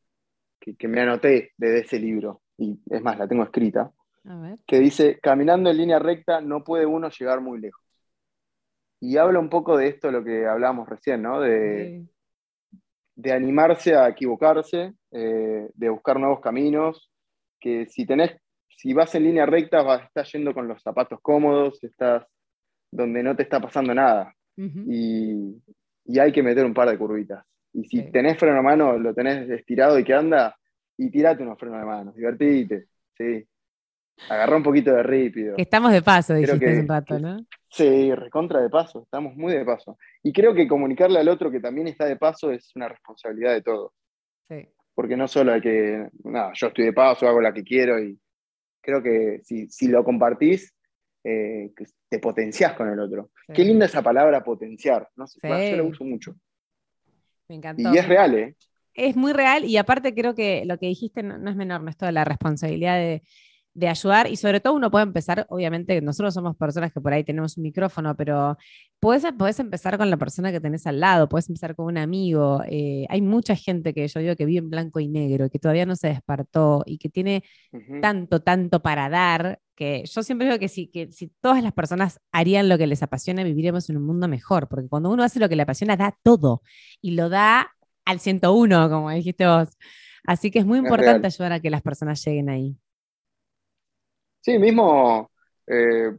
que, 0.60 0.76
que 0.76 0.88
me 0.88 1.00
anoté 1.00 1.52
de 1.56 1.78
ese 1.80 1.98
libro, 1.98 2.42
y 2.58 2.78
es 2.90 3.02
más, 3.02 3.18
la 3.18 3.26
tengo 3.26 3.42
escrita, 3.42 3.90
A 4.24 4.36
ver. 4.36 4.58
que 4.66 4.78
dice, 4.78 5.18
caminando 5.20 5.70
en 5.70 5.78
línea 5.78 5.98
recta 5.98 6.40
no 6.40 6.62
puede 6.62 6.86
uno 6.86 7.08
llegar 7.10 7.40
muy 7.40 7.58
lejos. 7.60 7.80
Y 9.00 9.16
habla 9.16 9.38
un 9.38 9.48
poco 9.48 9.76
de 9.78 9.88
esto, 9.88 10.10
lo 10.10 10.22
que 10.22 10.46
hablábamos 10.46 10.86
recién, 10.88 11.22
¿no? 11.22 11.40
De, 11.40 12.04
de 13.14 13.32
animarse 13.32 13.94
a 13.96 14.08
equivocarse, 14.08 14.92
eh, 15.10 15.70
de 15.72 15.88
buscar 15.88 16.20
nuevos 16.20 16.40
caminos, 16.40 17.10
que 17.58 17.86
si 17.86 18.04
tenés, 18.04 18.32
si 18.68 18.92
vas 18.92 19.14
en 19.14 19.24
línea 19.24 19.46
recta, 19.46 19.82
vas, 19.82 20.04
estás 20.04 20.30
yendo 20.32 20.52
con 20.52 20.68
los 20.68 20.82
zapatos 20.82 21.18
cómodos, 21.22 21.82
estás 21.82 22.26
donde 22.90 23.22
no 23.22 23.34
te 23.34 23.42
está 23.44 23.60
pasando 23.60 23.94
nada. 23.94 24.34
Ujú. 24.56 24.80
y, 24.86 25.62
y 26.04 26.18
hay 26.18 26.32
que 26.32 26.42
meter 26.42 26.66
un 26.66 26.74
par 26.74 26.90
de 26.90 26.98
curvitas. 26.98 27.42
Y 27.72 27.84
si 27.84 27.98
Sí. 28.02 28.10
tenés 28.10 28.38
freno 28.38 28.56
de 28.56 28.62
mano, 28.62 28.98
lo 28.98 29.14
tenés 29.14 29.48
estirado 29.50 29.98
y 29.98 30.04
que 30.04 30.14
anda, 30.14 30.56
y 30.96 31.10
tirate 31.10 31.42
unos 31.42 31.58
frenos 31.58 31.80
de 31.80 31.86
mano, 31.86 32.12
divertite, 32.12 32.86
sí. 33.16 33.46
Agarrá 34.28 34.56
un 34.56 34.62
poquito 34.62 34.92
de 34.92 35.02
rípido. 35.02 35.54
Estamos 35.56 35.92
de 35.92 36.02
paso, 36.02 36.34
Creo 36.34 36.40
dijiste 36.54 36.66
que- 36.66 36.80
un 36.80 36.88
rato, 36.88 37.16
que- 37.16 37.22
¿no? 37.22 37.36
Sí, 37.70 38.14
recontra 38.14 38.60
de 38.60 38.68
paso, 38.68 39.02
estamos 39.04 39.34
muy 39.36 39.54
de 39.54 39.64
paso. 39.64 39.96
Y 40.22 40.32
creo 40.32 40.52
que 40.52 40.68
comunicarle 40.68 41.20
al 41.20 41.28
otro 41.28 41.50
que 41.50 41.60
también 41.60 41.86
está 41.86 42.04
de 42.04 42.16
paso 42.16 42.50
es 42.50 42.70
una 42.74 42.88
responsabilidad 42.88 43.52
de 43.54 43.62
todos. 43.62 43.92
Sí. 44.48 44.68
Porque 44.94 45.16
no 45.16 45.26
solo 45.28 45.52
hay 45.52 45.60
que, 45.62 46.08
nada, 46.24 46.50
yo 46.54 46.66
estoy 46.66 46.84
de 46.86 46.92
paso, 46.92 47.26
hago 47.28 47.40
la 47.40 47.54
que 47.54 47.62
quiero 47.62 47.98
y 48.02 48.18
creo 48.82 49.02
que 49.02 49.40
si, 49.44 49.68
si 49.70 49.88
lo 49.88 50.04
compartís, 50.04 50.74
eh, 51.24 51.70
te 52.08 52.18
potenciás 52.18 52.74
con 52.74 52.88
el 52.90 52.98
otro. 52.98 53.30
Sí. 53.46 53.52
Qué 53.54 53.64
linda 53.64 53.86
esa 53.86 54.02
palabra 54.02 54.42
potenciar, 54.42 55.08
no 55.16 55.26
sé, 55.26 55.38
Sí. 55.40 55.70
yo 55.70 55.76
la 55.76 55.82
uso 55.84 56.04
mucho. 56.04 56.34
Me 57.50 57.56
encantó. 57.56 57.92
Y 57.92 57.98
es 57.98 58.06
real, 58.06 58.34
¿eh? 58.36 58.54
Es 58.94 59.16
muy 59.16 59.32
real 59.32 59.64
y 59.64 59.76
aparte 59.76 60.14
creo 60.14 60.36
que 60.36 60.62
lo 60.66 60.78
que 60.78 60.86
dijiste 60.86 61.24
no, 61.24 61.36
no 61.36 61.50
es 61.50 61.56
menor, 61.56 61.82
no 61.82 61.90
es 61.90 61.96
toda 61.96 62.12
la 62.12 62.24
responsabilidad 62.24 62.94
de, 62.94 63.24
de 63.74 63.88
ayudar 63.88 64.28
y 64.28 64.36
sobre 64.36 64.60
todo 64.60 64.74
uno 64.74 64.88
puede 64.88 65.02
empezar, 65.04 65.46
obviamente 65.48 66.00
nosotros 66.00 66.32
somos 66.32 66.56
personas 66.56 66.92
que 66.92 67.00
por 67.00 67.12
ahí 67.12 67.24
tenemos 67.24 67.56
un 67.56 67.64
micrófono, 67.64 68.16
pero 68.16 68.56
puedes, 69.00 69.24
puedes 69.36 69.58
empezar 69.58 69.98
con 69.98 70.10
la 70.10 70.16
persona 70.16 70.52
que 70.52 70.60
tenés 70.60 70.86
al 70.86 71.00
lado, 71.00 71.28
puedes 71.28 71.48
empezar 71.48 71.74
con 71.74 71.86
un 71.86 71.98
amigo. 71.98 72.62
eh, 72.68 73.06
hay 73.08 73.20
mucha 73.20 73.56
gente 73.56 73.92
que 73.94 74.06
yo 74.06 74.20
digo 74.20 74.36
que 74.36 74.44
vive 74.44 74.60
en 74.60 74.70
blanco 74.70 75.00
y 75.00 75.08
negro, 75.08 75.50
que 75.50 75.58
todavía 75.58 75.86
no 75.86 75.96
se 75.96 76.06
despertó 76.06 76.84
y 76.86 76.98
que 76.98 77.08
tiene 77.08 77.42
tanto, 78.00 78.42
tanto 78.42 78.80
para 78.80 79.08
dar, 79.08 79.58
que 79.80 80.04
yo 80.06 80.22
siempre 80.22 80.46
digo 80.48 80.60
que 80.60 80.68
si, 80.68 80.88
que 80.88 81.12
si 81.12 81.28
todas 81.42 81.64
las 81.64 81.72
personas 81.74 82.20
harían 82.32 82.68
lo 82.68 82.78
que 82.78 82.86
les 82.88 83.02
apasiona, 83.02 83.44
viviríamos 83.44 83.90
en 83.90 83.96
un 83.98 84.06
mundo 84.06 84.28
mejor, 84.28 84.68
porque 84.68 84.88
cuando 84.90 85.10
uno 85.10 85.24
hace 85.24 85.40
lo 85.40 85.48
que 85.48 85.56
le 85.56 85.62
apasiona, 85.64 85.96
da 85.96 86.16
todo 86.22 86.62
y 87.02 87.12
lo 87.12 87.30
da 87.30 87.70
al 88.06 88.20
101, 88.20 88.90
como 88.90 89.10
dijiste 89.10 89.46
vos. 89.46 89.70
Así 90.24 90.50
que 90.52 90.60
es 90.60 90.66
muy 90.66 90.78
Es 90.80 90.80
importante 90.80 90.96
real. 90.96 91.28
ayudar 91.28 91.52
a 91.54 91.60
que 91.60 91.70
las 91.70 91.82
personas 91.82 92.24
lleguen 92.24 92.50
ahí. 92.50 92.78
Sí, 94.40 94.58
mismo 94.58 95.30
eh, 95.66 96.12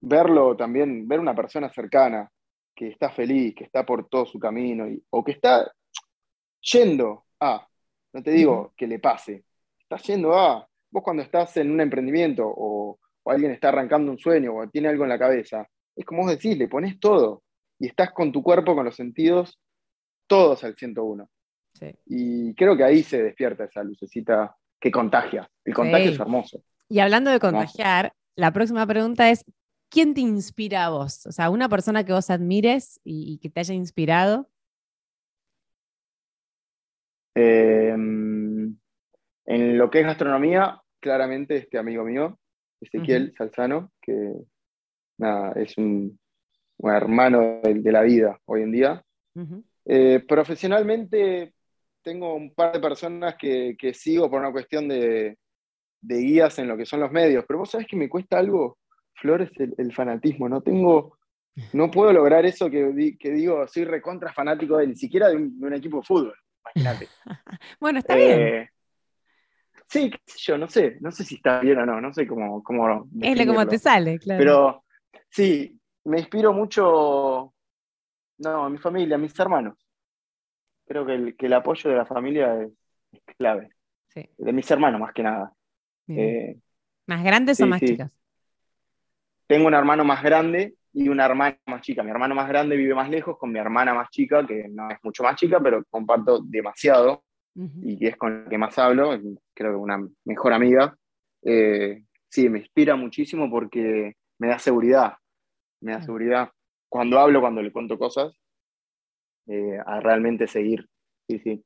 verlo 0.00 0.56
también, 0.56 1.06
ver 1.08 1.20
una 1.20 1.34
persona 1.34 1.70
cercana 1.72 2.30
que 2.74 2.88
está 2.88 3.10
feliz, 3.10 3.54
que 3.54 3.64
está 3.64 3.84
por 3.86 4.08
todo 4.08 4.26
su 4.26 4.38
camino, 4.38 4.88
y- 4.88 5.02
o 5.10 5.24
que 5.24 5.32
está 5.32 5.70
yendo 6.62 7.26
a, 7.40 7.66
no 8.12 8.22
te 8.22 8.30
digo 8.32 8.74
que 8.76 8.86
le 8.86 8.98
pase, 8.98 9.44
está 9.78 9.96
yendo 9.98 10.34
a, 10.34 10.66
vos 10.94 11.02
cuando 11.02 11.24
estás 11.24 11.56
en 11.56 11.72
un 11.72 11.80
emprendimiento 11.80 12.44
o, 12.46 13.00
o 13.24 13.30
alguien 13.30 13.50
está 13.50 13.68
arrancando 13.70 14.12
un 14.12 14.18
sueño 14.18 14.54
o 14.54 14.68
tiene 14.68 14.86
algo 14.88 15.02
en 15.02 15.08
la 15.10 15.18
cabeza, 15.18 15.68
es 15.96 16.04
como 16.04 16.22
vos 16.22 16.30
decís, 16.30 16.56
le 16.56 16.68
pones 16.68 17.00
todo 17.00 17.42
y 17.80 17.88
estás 17.88 18.12
con 18.12 18.30
tu 18.30 18.44
cuerpo, 18.44 18.76
con 18.76 18.84
los 18.84 18.94
sentidos, 18.94 19.58
todos 20.28 20.62
al 20.62 20.76
101. 20.76 21.28
Sí. 21.74 21.90
Y 22.06 22.54
creo 22.54 22.76
que 22.76 22.84
ahí 22.84 23.02
se 23.02 23.20
despierta 23.24 23.64
esa 23.64 23.82
lucecita 23.82 24.56
que 24.80 24.92
contagia. 24.92 25.50
El 25.64 25.74
contagio 25.74 26.06
Sí. 26.10 26.14
es 26.14 26.20
hermoso. 26.20 26.62
Y 26.88 27.00
hablando 27.00 27.30
de 27.30 27.36
Hermoso. 27.36 27.56
contagiar, 27.56 28.12
la 28.36 28.52
próxima 28.52 28.86
pregunta 28.86 29.28
es, 29.30 29.44
¿quién 29.90 30.14
te 30.14 30.20
inspira 30.20 30.84
a 30.84 30.90
vos? 30.90 31.26
O 31.26 31.32
sea, 31.32 31.50
una 31.50 31.68
persona 31.68 32.04
que 32.04 32.12
vos 32.12 32.30
admires 32.30 33.00
y, 33.02 33.34
y 33.34 33.38
que 33.38 33.50
te 33.50 33.58
haya 33.60 33.74
inspirado. 33.74 34.48
Eh, 37.34 37.90
en 39.46 39.78
lo 39.78 39.90
que 39.90 40.00
es 40.00 40.06
gastronomía, 40.06 40.80
claramente 41.04 41.56
este 41.56 41.76
amigo 41.76 42.02
mío, 42.02 42.38
Ezequiel 42.80 43.34
Salzano, 43.36 43.92
que 44.00 44.32
nada, 45.18 45.52
es 45.60 45.76
un, 45.76 46.18
un 46.78 46.90
hermano 46.90 47.60
de, 47.62 47.74
de 47.74 47.92
la 47.92 48.00
vida 48.00 48.40
hoy 48.46 48.62
en 48.62 48.72
día. 48.72 49.04
Eh, 49.84 50.24
profesionalmente 50.26 51.52
tengo 52.02 52.34
un 52.34 52.54
par 52.54 52.72
de 52.72 52.80
personas 52.80 53.34
que, 53.38 53.76
que 53.78 53.92
sigo 53.92 54.30
por 54.30 54.40
una 54.40 54.50
cuestión 54.50 54.88
de, 54.88 55.36
de 56.00 56.16
guías 56.20 56.58
en 56.58 56.68
lo 56.68 56.76
que 56.78 56.86
son 56.86 57.00
los 57.00 57.12
medios, 57.12 57.44
pero 57.46 57.58
vos 57.58 57.70
sabés 57.70 57.86
que 57.86 57.96
me 57.96 58.08
cuesta 58.08 58.38
algo, 58.38 58.78
Flores, 59.12 59.50
el, 59.56 59.74
el 59.76 59.92
fanatismo. 59.92 60.48
No 60.48 60.62
tengo, 60.62 61.18
no 61.74 61.90
puedo 61.90 62.14
lograr 62.14 62.46
eso 62.46 62.70
que, 62.70 63.14
que 63.20 63.30
digo, 63.30 63.68
soy 63.68 63.84
recontra 63.84 64.32
fanático 64.32 64.78
de 64.78 64.86
ni 64.86 64.96
siquiera 64.96 65.28
de 65.28 65.36
un, 65.36 65.60
de 65.60 65.66
un 65.66 65.74
equipo 65.74 65.98
de 65.98 66.04
fútbol, 66.04 66.36
imagínate. 66.64 67.08
Bueno, 67.78 67.98
está 67.98 68.16
bien. 68.16 68.54
Sí, 69.88 70.10
qué 70.10 70.18
sé 70.26 70.38
yo, 70.38 70.58
no 70.58 70.68
sé, 70.68 70.96
no 71.00 71.10
sé 71.10 71.24
si 71.24 71.36
está 71.36 71.60
bien 71.60 71.78
o 71.78 71.86
no, 71.86 72.00
no 72.00 72.12
sé 72.12 72.26
cómo, 72.26 72.62
cómo 72.62 73.08
Es 73.20 73.46
como 73.46 73.66
te 73.66 73.78
sale, 73.78 74.18
claro. 74.18 74.38
Pero 74.38 74.84
sí, 75.30 75.78
me 76.04 76.18
inspiro 76.18 76.52
mucho, 76.52 77.54
no, 78.38 78.64
a 78.64 78.70
mi 78.70 78.78
familia, 78.78 79.16
a 79.16 79.18
mis 79.18 79.38
hermanos. 79.38 79.76
Creo 80.86 81.06
que 81.06 81.14
el, 81.14 81.36
que 81.36 81.46
el 81.46 81.52
apoyo 81.52 81.90
de 81.90 81.96
la 81.96 82.06
familia 82.06 82.62
es, 82.62 82.72
es 83.12 83.36
clave, 83.36 83.70
Sí, 84.08 84.28
de 84.38 84.52
mis 84.52 84.70
hermanos 84.70 85.00
más 85.00 85.12
que 85.12 85.22
nada. 85.22 85.52
Eh, 86.08 86.56
¿Más 87.06 87.24
grandes 87.24 87.60
o 87.60 87.66
más 87.66 87.80
sí. 87.80 87.86
chicas? 87.86 88.16
tengo 89.46 89.66
un 89.66 89.74
hermano 89.74 90.04
más 90.04 90.22
grande 90.22 90.74
y 90.92 91.08
una 91.08 91.26
hermana 91.26 91.58
más 91.66 91.82
chica. 91.82 92.02
Mi 92.02 92.10
hermano 92.10 92.34
más 92.34 92.48
grande 92.48 92.76
vive 92.76 92.94
más 92.94 93.10
lejos 93.10 93.36
con 93.38 93.52
mi 93.52 93.58
hermana 93.58 93.94
más 93.94 94.08
chica, 94.10 94.46
que 94.46 94.68
no 94.68 94.90
es 94.90 94.98
mucho 95.02 95.22
más 95.22 95.36
chica, 95.36 95.60
pero 95.60 95.84
comparto 95.90 96.40
demasiado. 96.42 97.24
Y 97.56 97.98
que 97.98 98.08
es 98.08 98.16
con 98.16 98.44
la 98.44 98.50
que 98.50 98.58
más 98.58 98.76
hablo, 98.78 99.10
creo 99.54 99.72
que 99.72 99.76
una 99.76 100.04
mejor 100.24 100.52
amiga, 100.52 100.96
eh, 101.42 102.04
sí, 102.28 102.48
me 102.48 102.58
inspira 102.58 102.96
muchísimo 102.96 103.48
porque 103.48 104.16
me 104.38 104.48
da 104.48 104.58
seguridad, 104.58 105.14
me 105.80 105.92
da 105.92 106.02
seguridad 106.02 106.50
cuando 106.88 107.18
hablo, 107.18 107.40
cuando 107.40 107.62
le 107.62 107.72
cuento 107.72 107.98
cosas, 107.98 108.32
eh, 109.46 109.78
a 109.84 110.00
realmente 110.00 110.46
seguir. 110.46 110.88
Sí, 111.28 111.38
sí. 111.38 111.64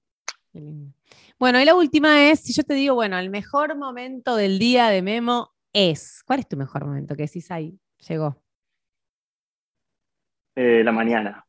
Bueno, 1.38 1.60
y 1.60 1.64
la 1.64 1.74
última 1.74 2.30
es, 2.30 2.40
si 2.40 2.52
yo 2.52 2.62
te 2.64 2.74
digo, 2.74 2.94
bueno, 2.94 3.18
el 3.18 3.30
mejor 3.30 3.76
momento 3.76 4.36
del 4.36 4.58
día 4.58 4.88
de 4.88 5.02
Memo 5.02 5.52
es, 5.72 6.22
¿cuál 6.26 6.40
es 6.40 6.48
tu 6.48 6.56
mejor 6.56 6.84
momento? 6.86 7.14
Que 7.14 7.22
decís 7.24 7.50
ahí, 7.50 7.78
llegó. 8.08 8.42
Eh, 10.54 10.82
la 10.84 10.92
mañana. 10.92 11.44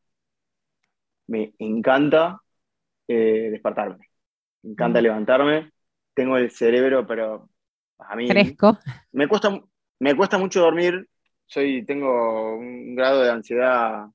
Me 1.28 1.54
encanta 1.58 2.40
eh, 3.08 3.48
despertarme, 3.50 4.09
me 4.62 4.72
encanta 4.72 5.00
Mm. 5.00 5.02
levantarme, 5.02 5.70
tengo 6.14 6.36
el 6.36 6.50
cerebro, 6.50 7.06
pero 7.06 7.48
a 7.98 8.16
mí 8.16 8.28
Fresco. 8.28 8.78
me 9.12 9.28
cuesta, 9.28 9.60
me 9.98 10.14
cuesta 10.16 10.38
mucho 10.38 10.60
dormir, 10.60 11.08
soy, 11.46 11.84
tengo 11.84 12.56
un 12.56 12.94
grado 12.94 13.22
de 13.22 13.30
ansiedad 13.30 14.06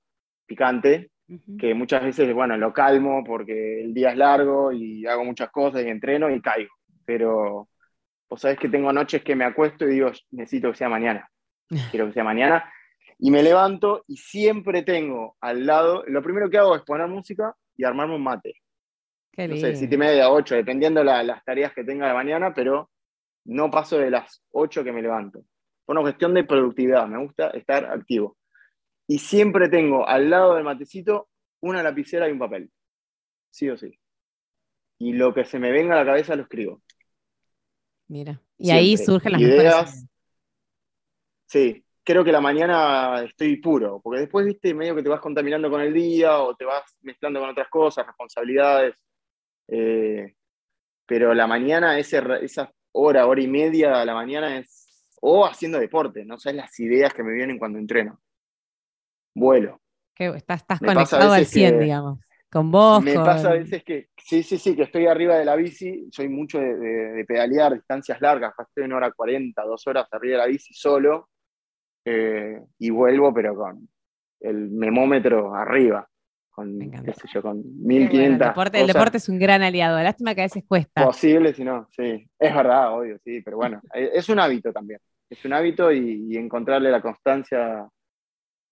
picante, 0.46 1.12
que 1.60 1.74
muchas 1.74 2.04
veces, 2.04 2.32
bueno, 2.36 2.56
lo 2.56 2.72
calmo 2.72 3.24
porque 3.26 3.82
el 3.82 3.93
día 3.96 4.12
es 4.12 4.18
largo 4.18 4.72
y 4.72 5.06
hago 5.08 5.26
muchas 5.26 5.50
cosas 5.50 5.84
y 5.84 5.89
entreno 5.89 6.30
y 6.30 6.39
caigo. 6.39 6.72
Pero 7.04 7.68
vos 8.30 8.41
sabés 8.41 8.60
que 8.60 8.70
tengo 8.70 8.93
noches 8.93 9.24
que 9.24 9.36
me 9.36 9.43
acuesto 9.43 9.86
y 9.86 9.93
digo, 9.96 10.12
necesito 10.32 10.70
que 10.72 10.78
sea 10.78 10.89
mañana, 10.89 11.28
quiero 11.91 12.08
que 12.08 12.14
sea 12.14 12.24
mañana. 12.24 12.72
Y 13.18 13.32
me 13.32 13.41
levanto 13.41 14.04
y 14.08 14.18
siempre 14.18 14.84
tengo 14.84 15.36
al 15.41 15.66
lado, 15.66 16.04
lo 16.08 16.22
primero 16.22 16.50
que 16.50 16.58
hago 16.60 16.76
es 16.76 16.84
poner 16.84 17.08
música 17.08 17.56
y 17.76 17.84
armarme 17.86 18.16
un 18.16 18.24
mate. 18.24 18.54
Qué 19.36 19.48
No 19.48 19.56
sé, 19.58 19.76
siete 19.76 19.96
y 19.96 19.98
media, 19.98 20.30
ocho, 20.32 20.56
dependiendo 20.56 21.04
la- 21.04 21.24
las 21.24 21.44
tareas 21.44 21.74
que 21.74 21.84
tenga 21.84 22.08
de 22.08 22.14
mañana, 22.14 22.54
pero 22.54 22.90
no 23.46 23.70
paso 23.70 23.98
de 23.98 24.10
las 24.10 24.42
ocho 24.52 24.84
que 24.84 24.92
me 24.92 25.02
levanto. 25.02 25.44
Por 25.86 25.96
una 25.96 26.02
cuestión 26.02 26.34
de 26.34 26.44
productividad, 26.46 27.08
me 27.08 27.22
gusta 27.24 27.50
estar 27.50 27.86
activo. 27.86 28.38
Y 29.08 29.20
siempre 29.20 29.70
tengo 29.70 30.08
al 30.08 30.30
lado 30.30 30.56
del 30.56 30.64
matecito 30.64 31.30
una 31.62 31.84
lapicera 31.84 32.28
y 32.28 32.32
un 32.32 32.40
papel. 32.40 32.72
Sí 33.52 33.70
o 33.70 33.78
sí. 33.78 33.98
Y 35.00 35.14
lo 35.14 35.34
que 35.34 35.46
se 35.46 35.60
me 35.60 35.72
venga 35.72 35.96
a 35.96 36.00
la 36.00 36.06
cabeza 36.06 36.36
lo 36.36 36.44
escribo. 36.44 36.82
Mira. 38.08 38.42
Y 38.58 38.72
ahí 38.72 38.98
surgen 38.98 39.34
las 39.34 39.42
Ideas. 39.42 39.86
mejores. 39.86 40.08
Sí, 41.48 41.86
creo 42.04 42.24
que 42.24 42.32
la 42.32 42.42
mañana 42.42 43.24
estoy 43.24 43.58
puro, 43.58 44.00
porque 44.02 44.22
después, 44.22 44.46
viste, 44.46 44.74
medio 44.74 44.96
que 44.96 45.04
te 45.04 45.10
vas 45.10 45.20
contaminando 45.20 45.70
con 45.70 45.82
el 45.82 45.94
día 45.94 46.40
o 46.40 46.56
te 46.56 46.66
vas 46.66 46.84
mezclando 47.02 47.40
con 47.40 47.50
otras 47.50 47.70
cosas, 47.70 48.06
responsabilidades. 48.06 48.96
Eh, 49.68 50.36
pero 51.05 51.34
la 51.34 51.47
mañana, 51.47 51.97
ese, 51.99 52.22
esa 52.41 52.72
hora, 52.91 53.28
hora 53.28 53.41
y 53.41 53.47
media 53.47 54.01
a 54.01 54.05
la 54.05 54.13
mañana 54.13 54.57
es. 54.57 54.84
O 55.22 55.45
haciendo 55.45 55.80
deporte, 55.80 56.24
no 56.26 56.38
sabes 56.38 56.57
las 56.57 56.80
ideas 56.80 57.13
que 57.13 57.24
me 57.24 57.34
vienen 57.34 57.57
cuando 57.57 57.80
entreno. 57.80 58.20
Vuelo. 59.36 59.82
Que 60.13 60.28
estás, 60.28 60.63
conectado 60.80 61.34
al 61.34 61.39
veces 61.39 61.49
100, 61.53 61.78
que- 61.78 61.84
digamos. 61.84 62.20
Con 62.51 62.72
vos, 62.72 63.03
Me 63.03 63.16
con- 63.16 63.26
pasa 63.26 63.49
a 63.49 63.53
veces 63.53 63.84
que, 63.84 64.07
sí, 64.18 64.41
sí, 64.43 64.57
sí, 64.57 64.76
que 64.76 64.84
estoy 64.84 65.07
arriba 65.07 65.36
de 65.36 65.43
la 65.45 65.55
bici, 65.57 66.07
soy 66.11 66.30
mucho 66.30 66.57
de, 66.59 66.76
de- 66.78 67.11
de 67.13 67.26
pedalear 67.26 67.74
distancias 67.74 68.22
largas, 68.22 68.53
estoy 68.57 68.86
en 68.86 68.93
hora 68.93 69.11
40, 69.11 69.63
dos 69.63 69.86
horas 69.88 70.07
arriba 70.11 70.34
de 70.34 70.38
la 70.38 70.45
bici 70.47 70.74
solo, 70.74 71.30
eh, 72.05 72.61
y 72.80 72.89
vuelvo, 72.91 73.34
pero 73.34 73.55
con 73.55 73.89
el 74.39 74.70
memómetro 74.70 75.53
arriba, 75.53 76.07
con, 76.56 76.80
qué 76.80 77.14
sé 77.14 77.28
yo, 77.34 77.41
con 77.41 77.62
Qué 77.62 77.68
bueno, 77.70 77.86
1500 77.88 78.32
el, 78.32 78.88
deporte, 78.88 79.18
el 79.18 79.18
es 79.18 79.30
un 79.30 79.39
gran 79.39 79.62
aliado. 79.62 80.01
Lástima 80.01 80.34
que 80.34 80.41
a 80.41 80.45
veces 80.45 80.64
cuesta. 80.68 81.06
posibles, 81.06 81.56
si 81.58 81.64
no, 81.64 81.88
sí, 81.95 82.28
es 82.39 82.56
verdad, 82.56 82.97
obvio, 82.97 83.18
sí, 83.24 83.41
pero 83.41 83.58
bueno, 83.58 83.82
eh, 83.93 84.12
es 84.14 84.30
un 84.30 84.39
hábito 84.39 84.72
también, 84.72 84.99
es 85.30 85.43
un 85.45 85.53
hábito 85.53 85.91
y, 85.91 86.26
y 86.30 86.38
encontrarle 86.38 86.89
la 86.89 87.01
constancia 87.01 87.88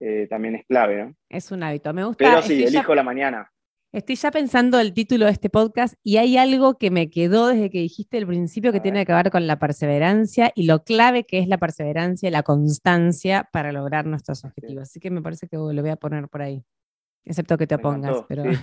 eh, 0.00 0.26
también 0.28 0.56
es 0.56 0.66
clave, 0.66 1.04
¿no? 1.04 1.14
Es 1.28 1.50
un 1.52 1.62
hábito. 1.62 1.92
Me 1.94 2.04
gusta. 2.04 2.24
Pero 2.24 2.42
sí, 2.42 2.60
ya- 2.60 2.68
elijo 2.68 2.94
la 2.94 3.02
mañana. 3.02 3.50
Estoy 3.92 4.16
ya 4.16 4.32
pensando 4.32 4.80
el 4.80 4.92
título 4.92 5.26
de 5.26 5.30
este 5.30 5.50
podcast 5.50 5.94
y 6.02 6.16
hay 6.16 6.36
algo 6.36 6.78
que 6.78 6.90
me 6.90 7.10
quedó 7.10 7.46
desde 7.46 7.70
que 7.70 7.78
dijiste 7.78 8.18
al 8.18 8.26
principio 8.26 8.72
que 8.72 8.78
A 8.78 8.82
tiene 8.82 8.98
ver. 8.98 9.06
que 9.06 9.12
ver 9.12 9.30
con 9.30 9.46
la 9.46 9.60
perseverancia 9.60 10.50
y 10.56 10.66
lo 10.66 10.82
clave 10.82 11.22
que 11.22 11.38
es 11.38 11.46
la 11.46 11.58
perseverancia 11.58 12.28
y 12.28 12.32
la 12.32 12.42
constancia 12.42 13.48
para 13.52 13.70
lograr 13.70 14.04
nuestros 14.06 14.44
objetivos. 14.44 14.82
Así 14.88 14.98
que 14.98 15.12
me 15.12 15.22
parece 15.22 15.46
que 15.46 15.56
lo 15.56 15.80
voy 15.80 15.90
a 15.90 15.96
poner 15.96 16.26
por 16.28 16.42
ahí. 16.42 16.64
Excepto 17.24 17.56
que 17.56 17.66
te 17.66 17.74
opongas, 17.76 18.24
pero 18.28 18.44
sí. 18.44 18.58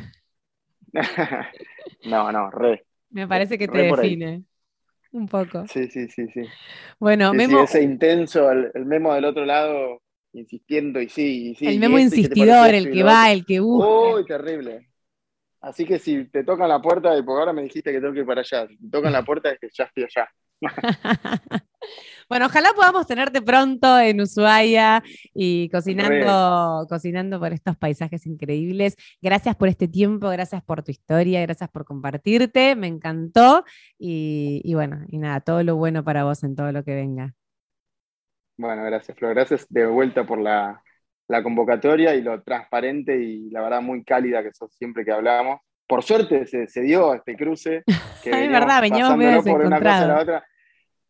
no, 2.05 2.32
no, 2.32 2.51
re. 2.51 2.86
me 3.09 3.28
parece 3.28 3.57
que 3.57 3.68
te 3.68 3.78
define 3.80 4.43
un 5.12 5.28
poco. 5.28 5.68
Sí, 5.68 5.88
sí, 5.88 6.07
sí, 6.07 6.28
sí. 6.28 6.41
Bueno, 6.99 7.32
Sí, 7.32 7.39
sí, 7.39 7.47
Memo, 7.47 7.64
ese 7.64 7.82
intenso, 7.84 8.51
el, 8.51 8.72
el 8.74 8.86
memo 8.86 9.14
del 9.14 9.26
otro 9.26 9.45
lado, 9.45 10.01
insistiendo 10.34 11.01
y 11.01 11.09
sí, 11.09 11.49
y 11.51 11.55
sí. 11.55 11.68
el 11.68 11.80
Memo 11.80 11.97
esto, 11.97 12.16
y 12.16 12.22
qué 12.22 12.30
te 12.30 12.34
insistidor, 12.39 12.74
el 12.74 12.91
que 12.91 13.03
va, 13.03 13.22
otro. 13.24 13.34
el 13.34 13.45
que 13.45 13.59
busca. 13.59 13.89
¡Uy, 14.16 14.26
terrible! 14.26 14.88
Así 15.62 15.86
que 15.86 15.99
si 15.99 16.26
te 16.26 16.43
tocan 16.43 16.70
la 16.70 16.82
puerta, 16.82 17.12
porque 17.24 17.39
ahora 17.39 17.53
me 17.53 17.62
dijiste 17.64 17.91
que 17.91 17.99
tengo 17.99 18.14
que 18.14 18.22
ir 18.22 18.26
para 18.26 18.41
allá, 18.41 18.68
si 18.68 18.78
te 18.78 18.89
tocan 18.89 19.14
la 19.14 19.24
puerta 19.24 19.51
es 19.51 19.59
que 19.59 19.68
ya 19.72 19.84
estoy 19.86 20.03
allá. 20.05 20.28
bueno, 22.32 22.45
ojalá 22.45 22.69
podamos 22.73 23.05
tenerte 23.05 23.41
pronto 23.41 23.99
en 23.99 24.21
Ushuaia 24.21 25.03
y 25.34 25.67
cocinando, 25.67 26.88
cocinando 26.88 27.41
por 27.41 27.51
estos 27.51 27.75
paisajes 27.75 28.25
increíbles. 28.25 28.95
Gracias 29.21 29.53
por 29.57 29.67
este 29.67 29.89
tiempo, 29.89 30.29
gracias 30.29 30.63
por 30.63 30.82
tu 30.82 30.91
historia, 30.91 31.41
gracias 31.41 31.69
por 31.69 31.84
compartirte, 31.84 32.77
me 32.77 32.88
encantó 32.88 33.65
y, 33.99 34.61
y 34.63 34.73
bueno, 34.75 35.03
y 35.09 35.17
nada, 35.17 35.41
todo 35.41 35.61
lo 35.63 35.75
bueno 35.75 36.05
para 36.05 36.23
vos 36.23 36.41
en 36.45 36.55
todo 36.55 36.71
lo 36.71 36.86
que 36.86 36.95
venga. 36.95 37.34
Bueno, 38.55 38.86
gracias 38.86 39.17
Flor, 39.17 39.34
gracias 39.34 39.67
de 39.67 39.86
vuelta 39.88 40.25
por 40.25 40.39
la, 40.39 40.82
la 41.27 41.43
convocatoria 41.43 42.15
y 42.15 42.21
lo 42.21 42.41
transparente 42.43 43.21
y 43.21 43.49
la 43.49 43.61
verdad 43.61 43.82
muy 43.82 44.05
cálida 44.05 44.41
que 44.41 44.53
sos 44.53 44.73
siempre 44.73 45.03
que 45.03 45.11
hablamos. 45.11 45.59
Por 45.86 46.01
suerte 46.01 46.45
se, 46.47 46.65
se 46.69 46.79
dio 46.79 47.13
este 47.13 47.36
cruce. 47.36 47.84
Que 48.23 48.29
es 48.29 48.49
verdad, 48.49 48.82
veníamos 48.82 49.17
medio 49.17 49.43
por 49.43 49.65
una 49.65 49.79
cosa 49.79 50.03
a 50.03 50.07
la 50.07 50.21
otra. 50.21 50.45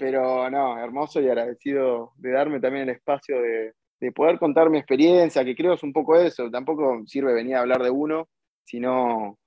Pero 0.02 0.50
no, 0.50 0.80
hermoso 0.80 1.22
y 1.22 1.28
agradecido 1.28 2.14
de 2.16 2.32
darme 2.32 2.60
también 2.60 2.90
el 2.90 2.96
espacio 2.96 3.40
de, 3.40 3.74
de 4.00 4.12
poder 4.12 4.40
contar 4.40 4.70
mi 4.72 4.80
experiencia, 4.80 5.46
que 5.46 5.56
creo 5.56 5.74
es 5.74 5.84
un 5.84 5.94
poco 5.94 6.16
eso. 6.16 6.50
Tampoco 6.50 7.04
sirve 7.06 7.34
venir 7.34 7.56
a 7.56 7.60
hablar 7.60 7.84
de 7.84 7.92
uno, 7.92 8.28
sino 8.64 9.38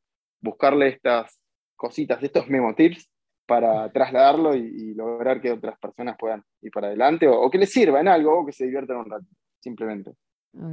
buscarle 0.40 0.88
estas 0.88 1.40
cositas, 1.74 2.22
estos 2.22 2.48
memo 2.48 2.74
tips 2.76 3.10
para 3.46 3.90
trasladarlo 3.90 4.54
y, 4.54 4.94
lograr 4.94 5.40
que 5.40 5.50
otras 5.50 5.76
personas 5.78 6.16
puedan 6.16 6.44
ir 6.62 6.70
para 6.70 6.86
adelante 6.86 7.26
o, 7.26 7.40
o 7.40 7.50
que 7.50 7.58
les 7.58 7.72
sirva 7.72 8.00
en 8.00 8.08
algo 8.08 8.38
o 8.38 8.46
que 8.46 8.52
se 8.52 8.64
diviertan 8.66 8.98
un 8.98 9.10
rato, 9.10 9.26
simplemente 9.60 10.12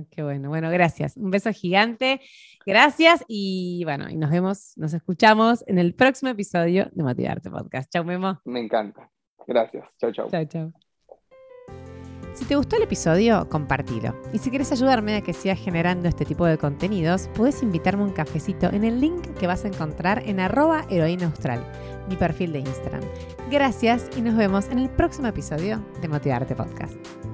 qué 0.09 0.23
bueno. 0.23 0.49
Bueno, 0.49 0.69
gracias. 0.69 1.17
Un 1.17 1.31
beso 1.31 1.51
gigante. 1.51 2.21
Gracias 2.65 3.23
y 3.27 3.83
bueno, 3.83 4.09
y 4.09 4.17
nos 4.17 4.29
vemos, 4.29 4.73
nos 4.77 4.93
escuchamos 4.93 5.63
en 5.67 5.79
el 5.79 5.93
próximo 5.93 6.31
episodio 6.31 6.89
de 6.91 7.03
Motivarte 7.03 7.49
Podcast. 7.49 7.91
Chau, 7.91 8.03
Memo. 8.03 8.39
Me 8.45 8.59
encanta. 8.59 9.09
Gracias. 9.47 9.85
Chau, 9.99 10.11
chau. 10.11 10.29
Chau, 10.29 10.45
chau. 10.45 10.73
Si 12.33 12.45
te 12.45 12.55
gustó 12.55 12.77
el 12.77 12.83
episodio, 12.83 13.47
compartilo. 13.49 14.15
Y 14.31 14.37
si 14.37 14.49
quieres 14.49 14.71
ayudarme 14.71 15.17
a 15.17 15.21
que 15.21 15.33
siga 15.33 15.55
generando 15.55 16.07
este 16.07 16.23
tipo 16.23 16.45
de 16.45 16.57
contenidos, 16.57 17.29
puedes 17.35 17.61
invitarme 17.61 18.03
un 18.03 18.13
cafecito 18.13 18.67
en 18.67 18.85
el 18.85 19.01
link 19.01 19.33
que 19.37 19.47
vas 19.47 19.65
a 19.65 19.67
encontrar 19.67 20.23
en 20.25 20.39
arroba 20.39 20.85
heroína 20.89 21.33
mi 22.07 22.15
perfil 22.15 22.53
de 22.53 22.59
Instagram. 22.59 23.03
Gracias 23.49 24.09
y 24.15 24.21
nos 24.21 24.37
vemos 24.37 24.69
en 24.69 24.79
el 24.79 24.89
próximo 24.89 25.27
episodio 25.27 25.83
de 26.01 26.07
Motivarte 26.07 26.55
Podcast. 26.55 27.30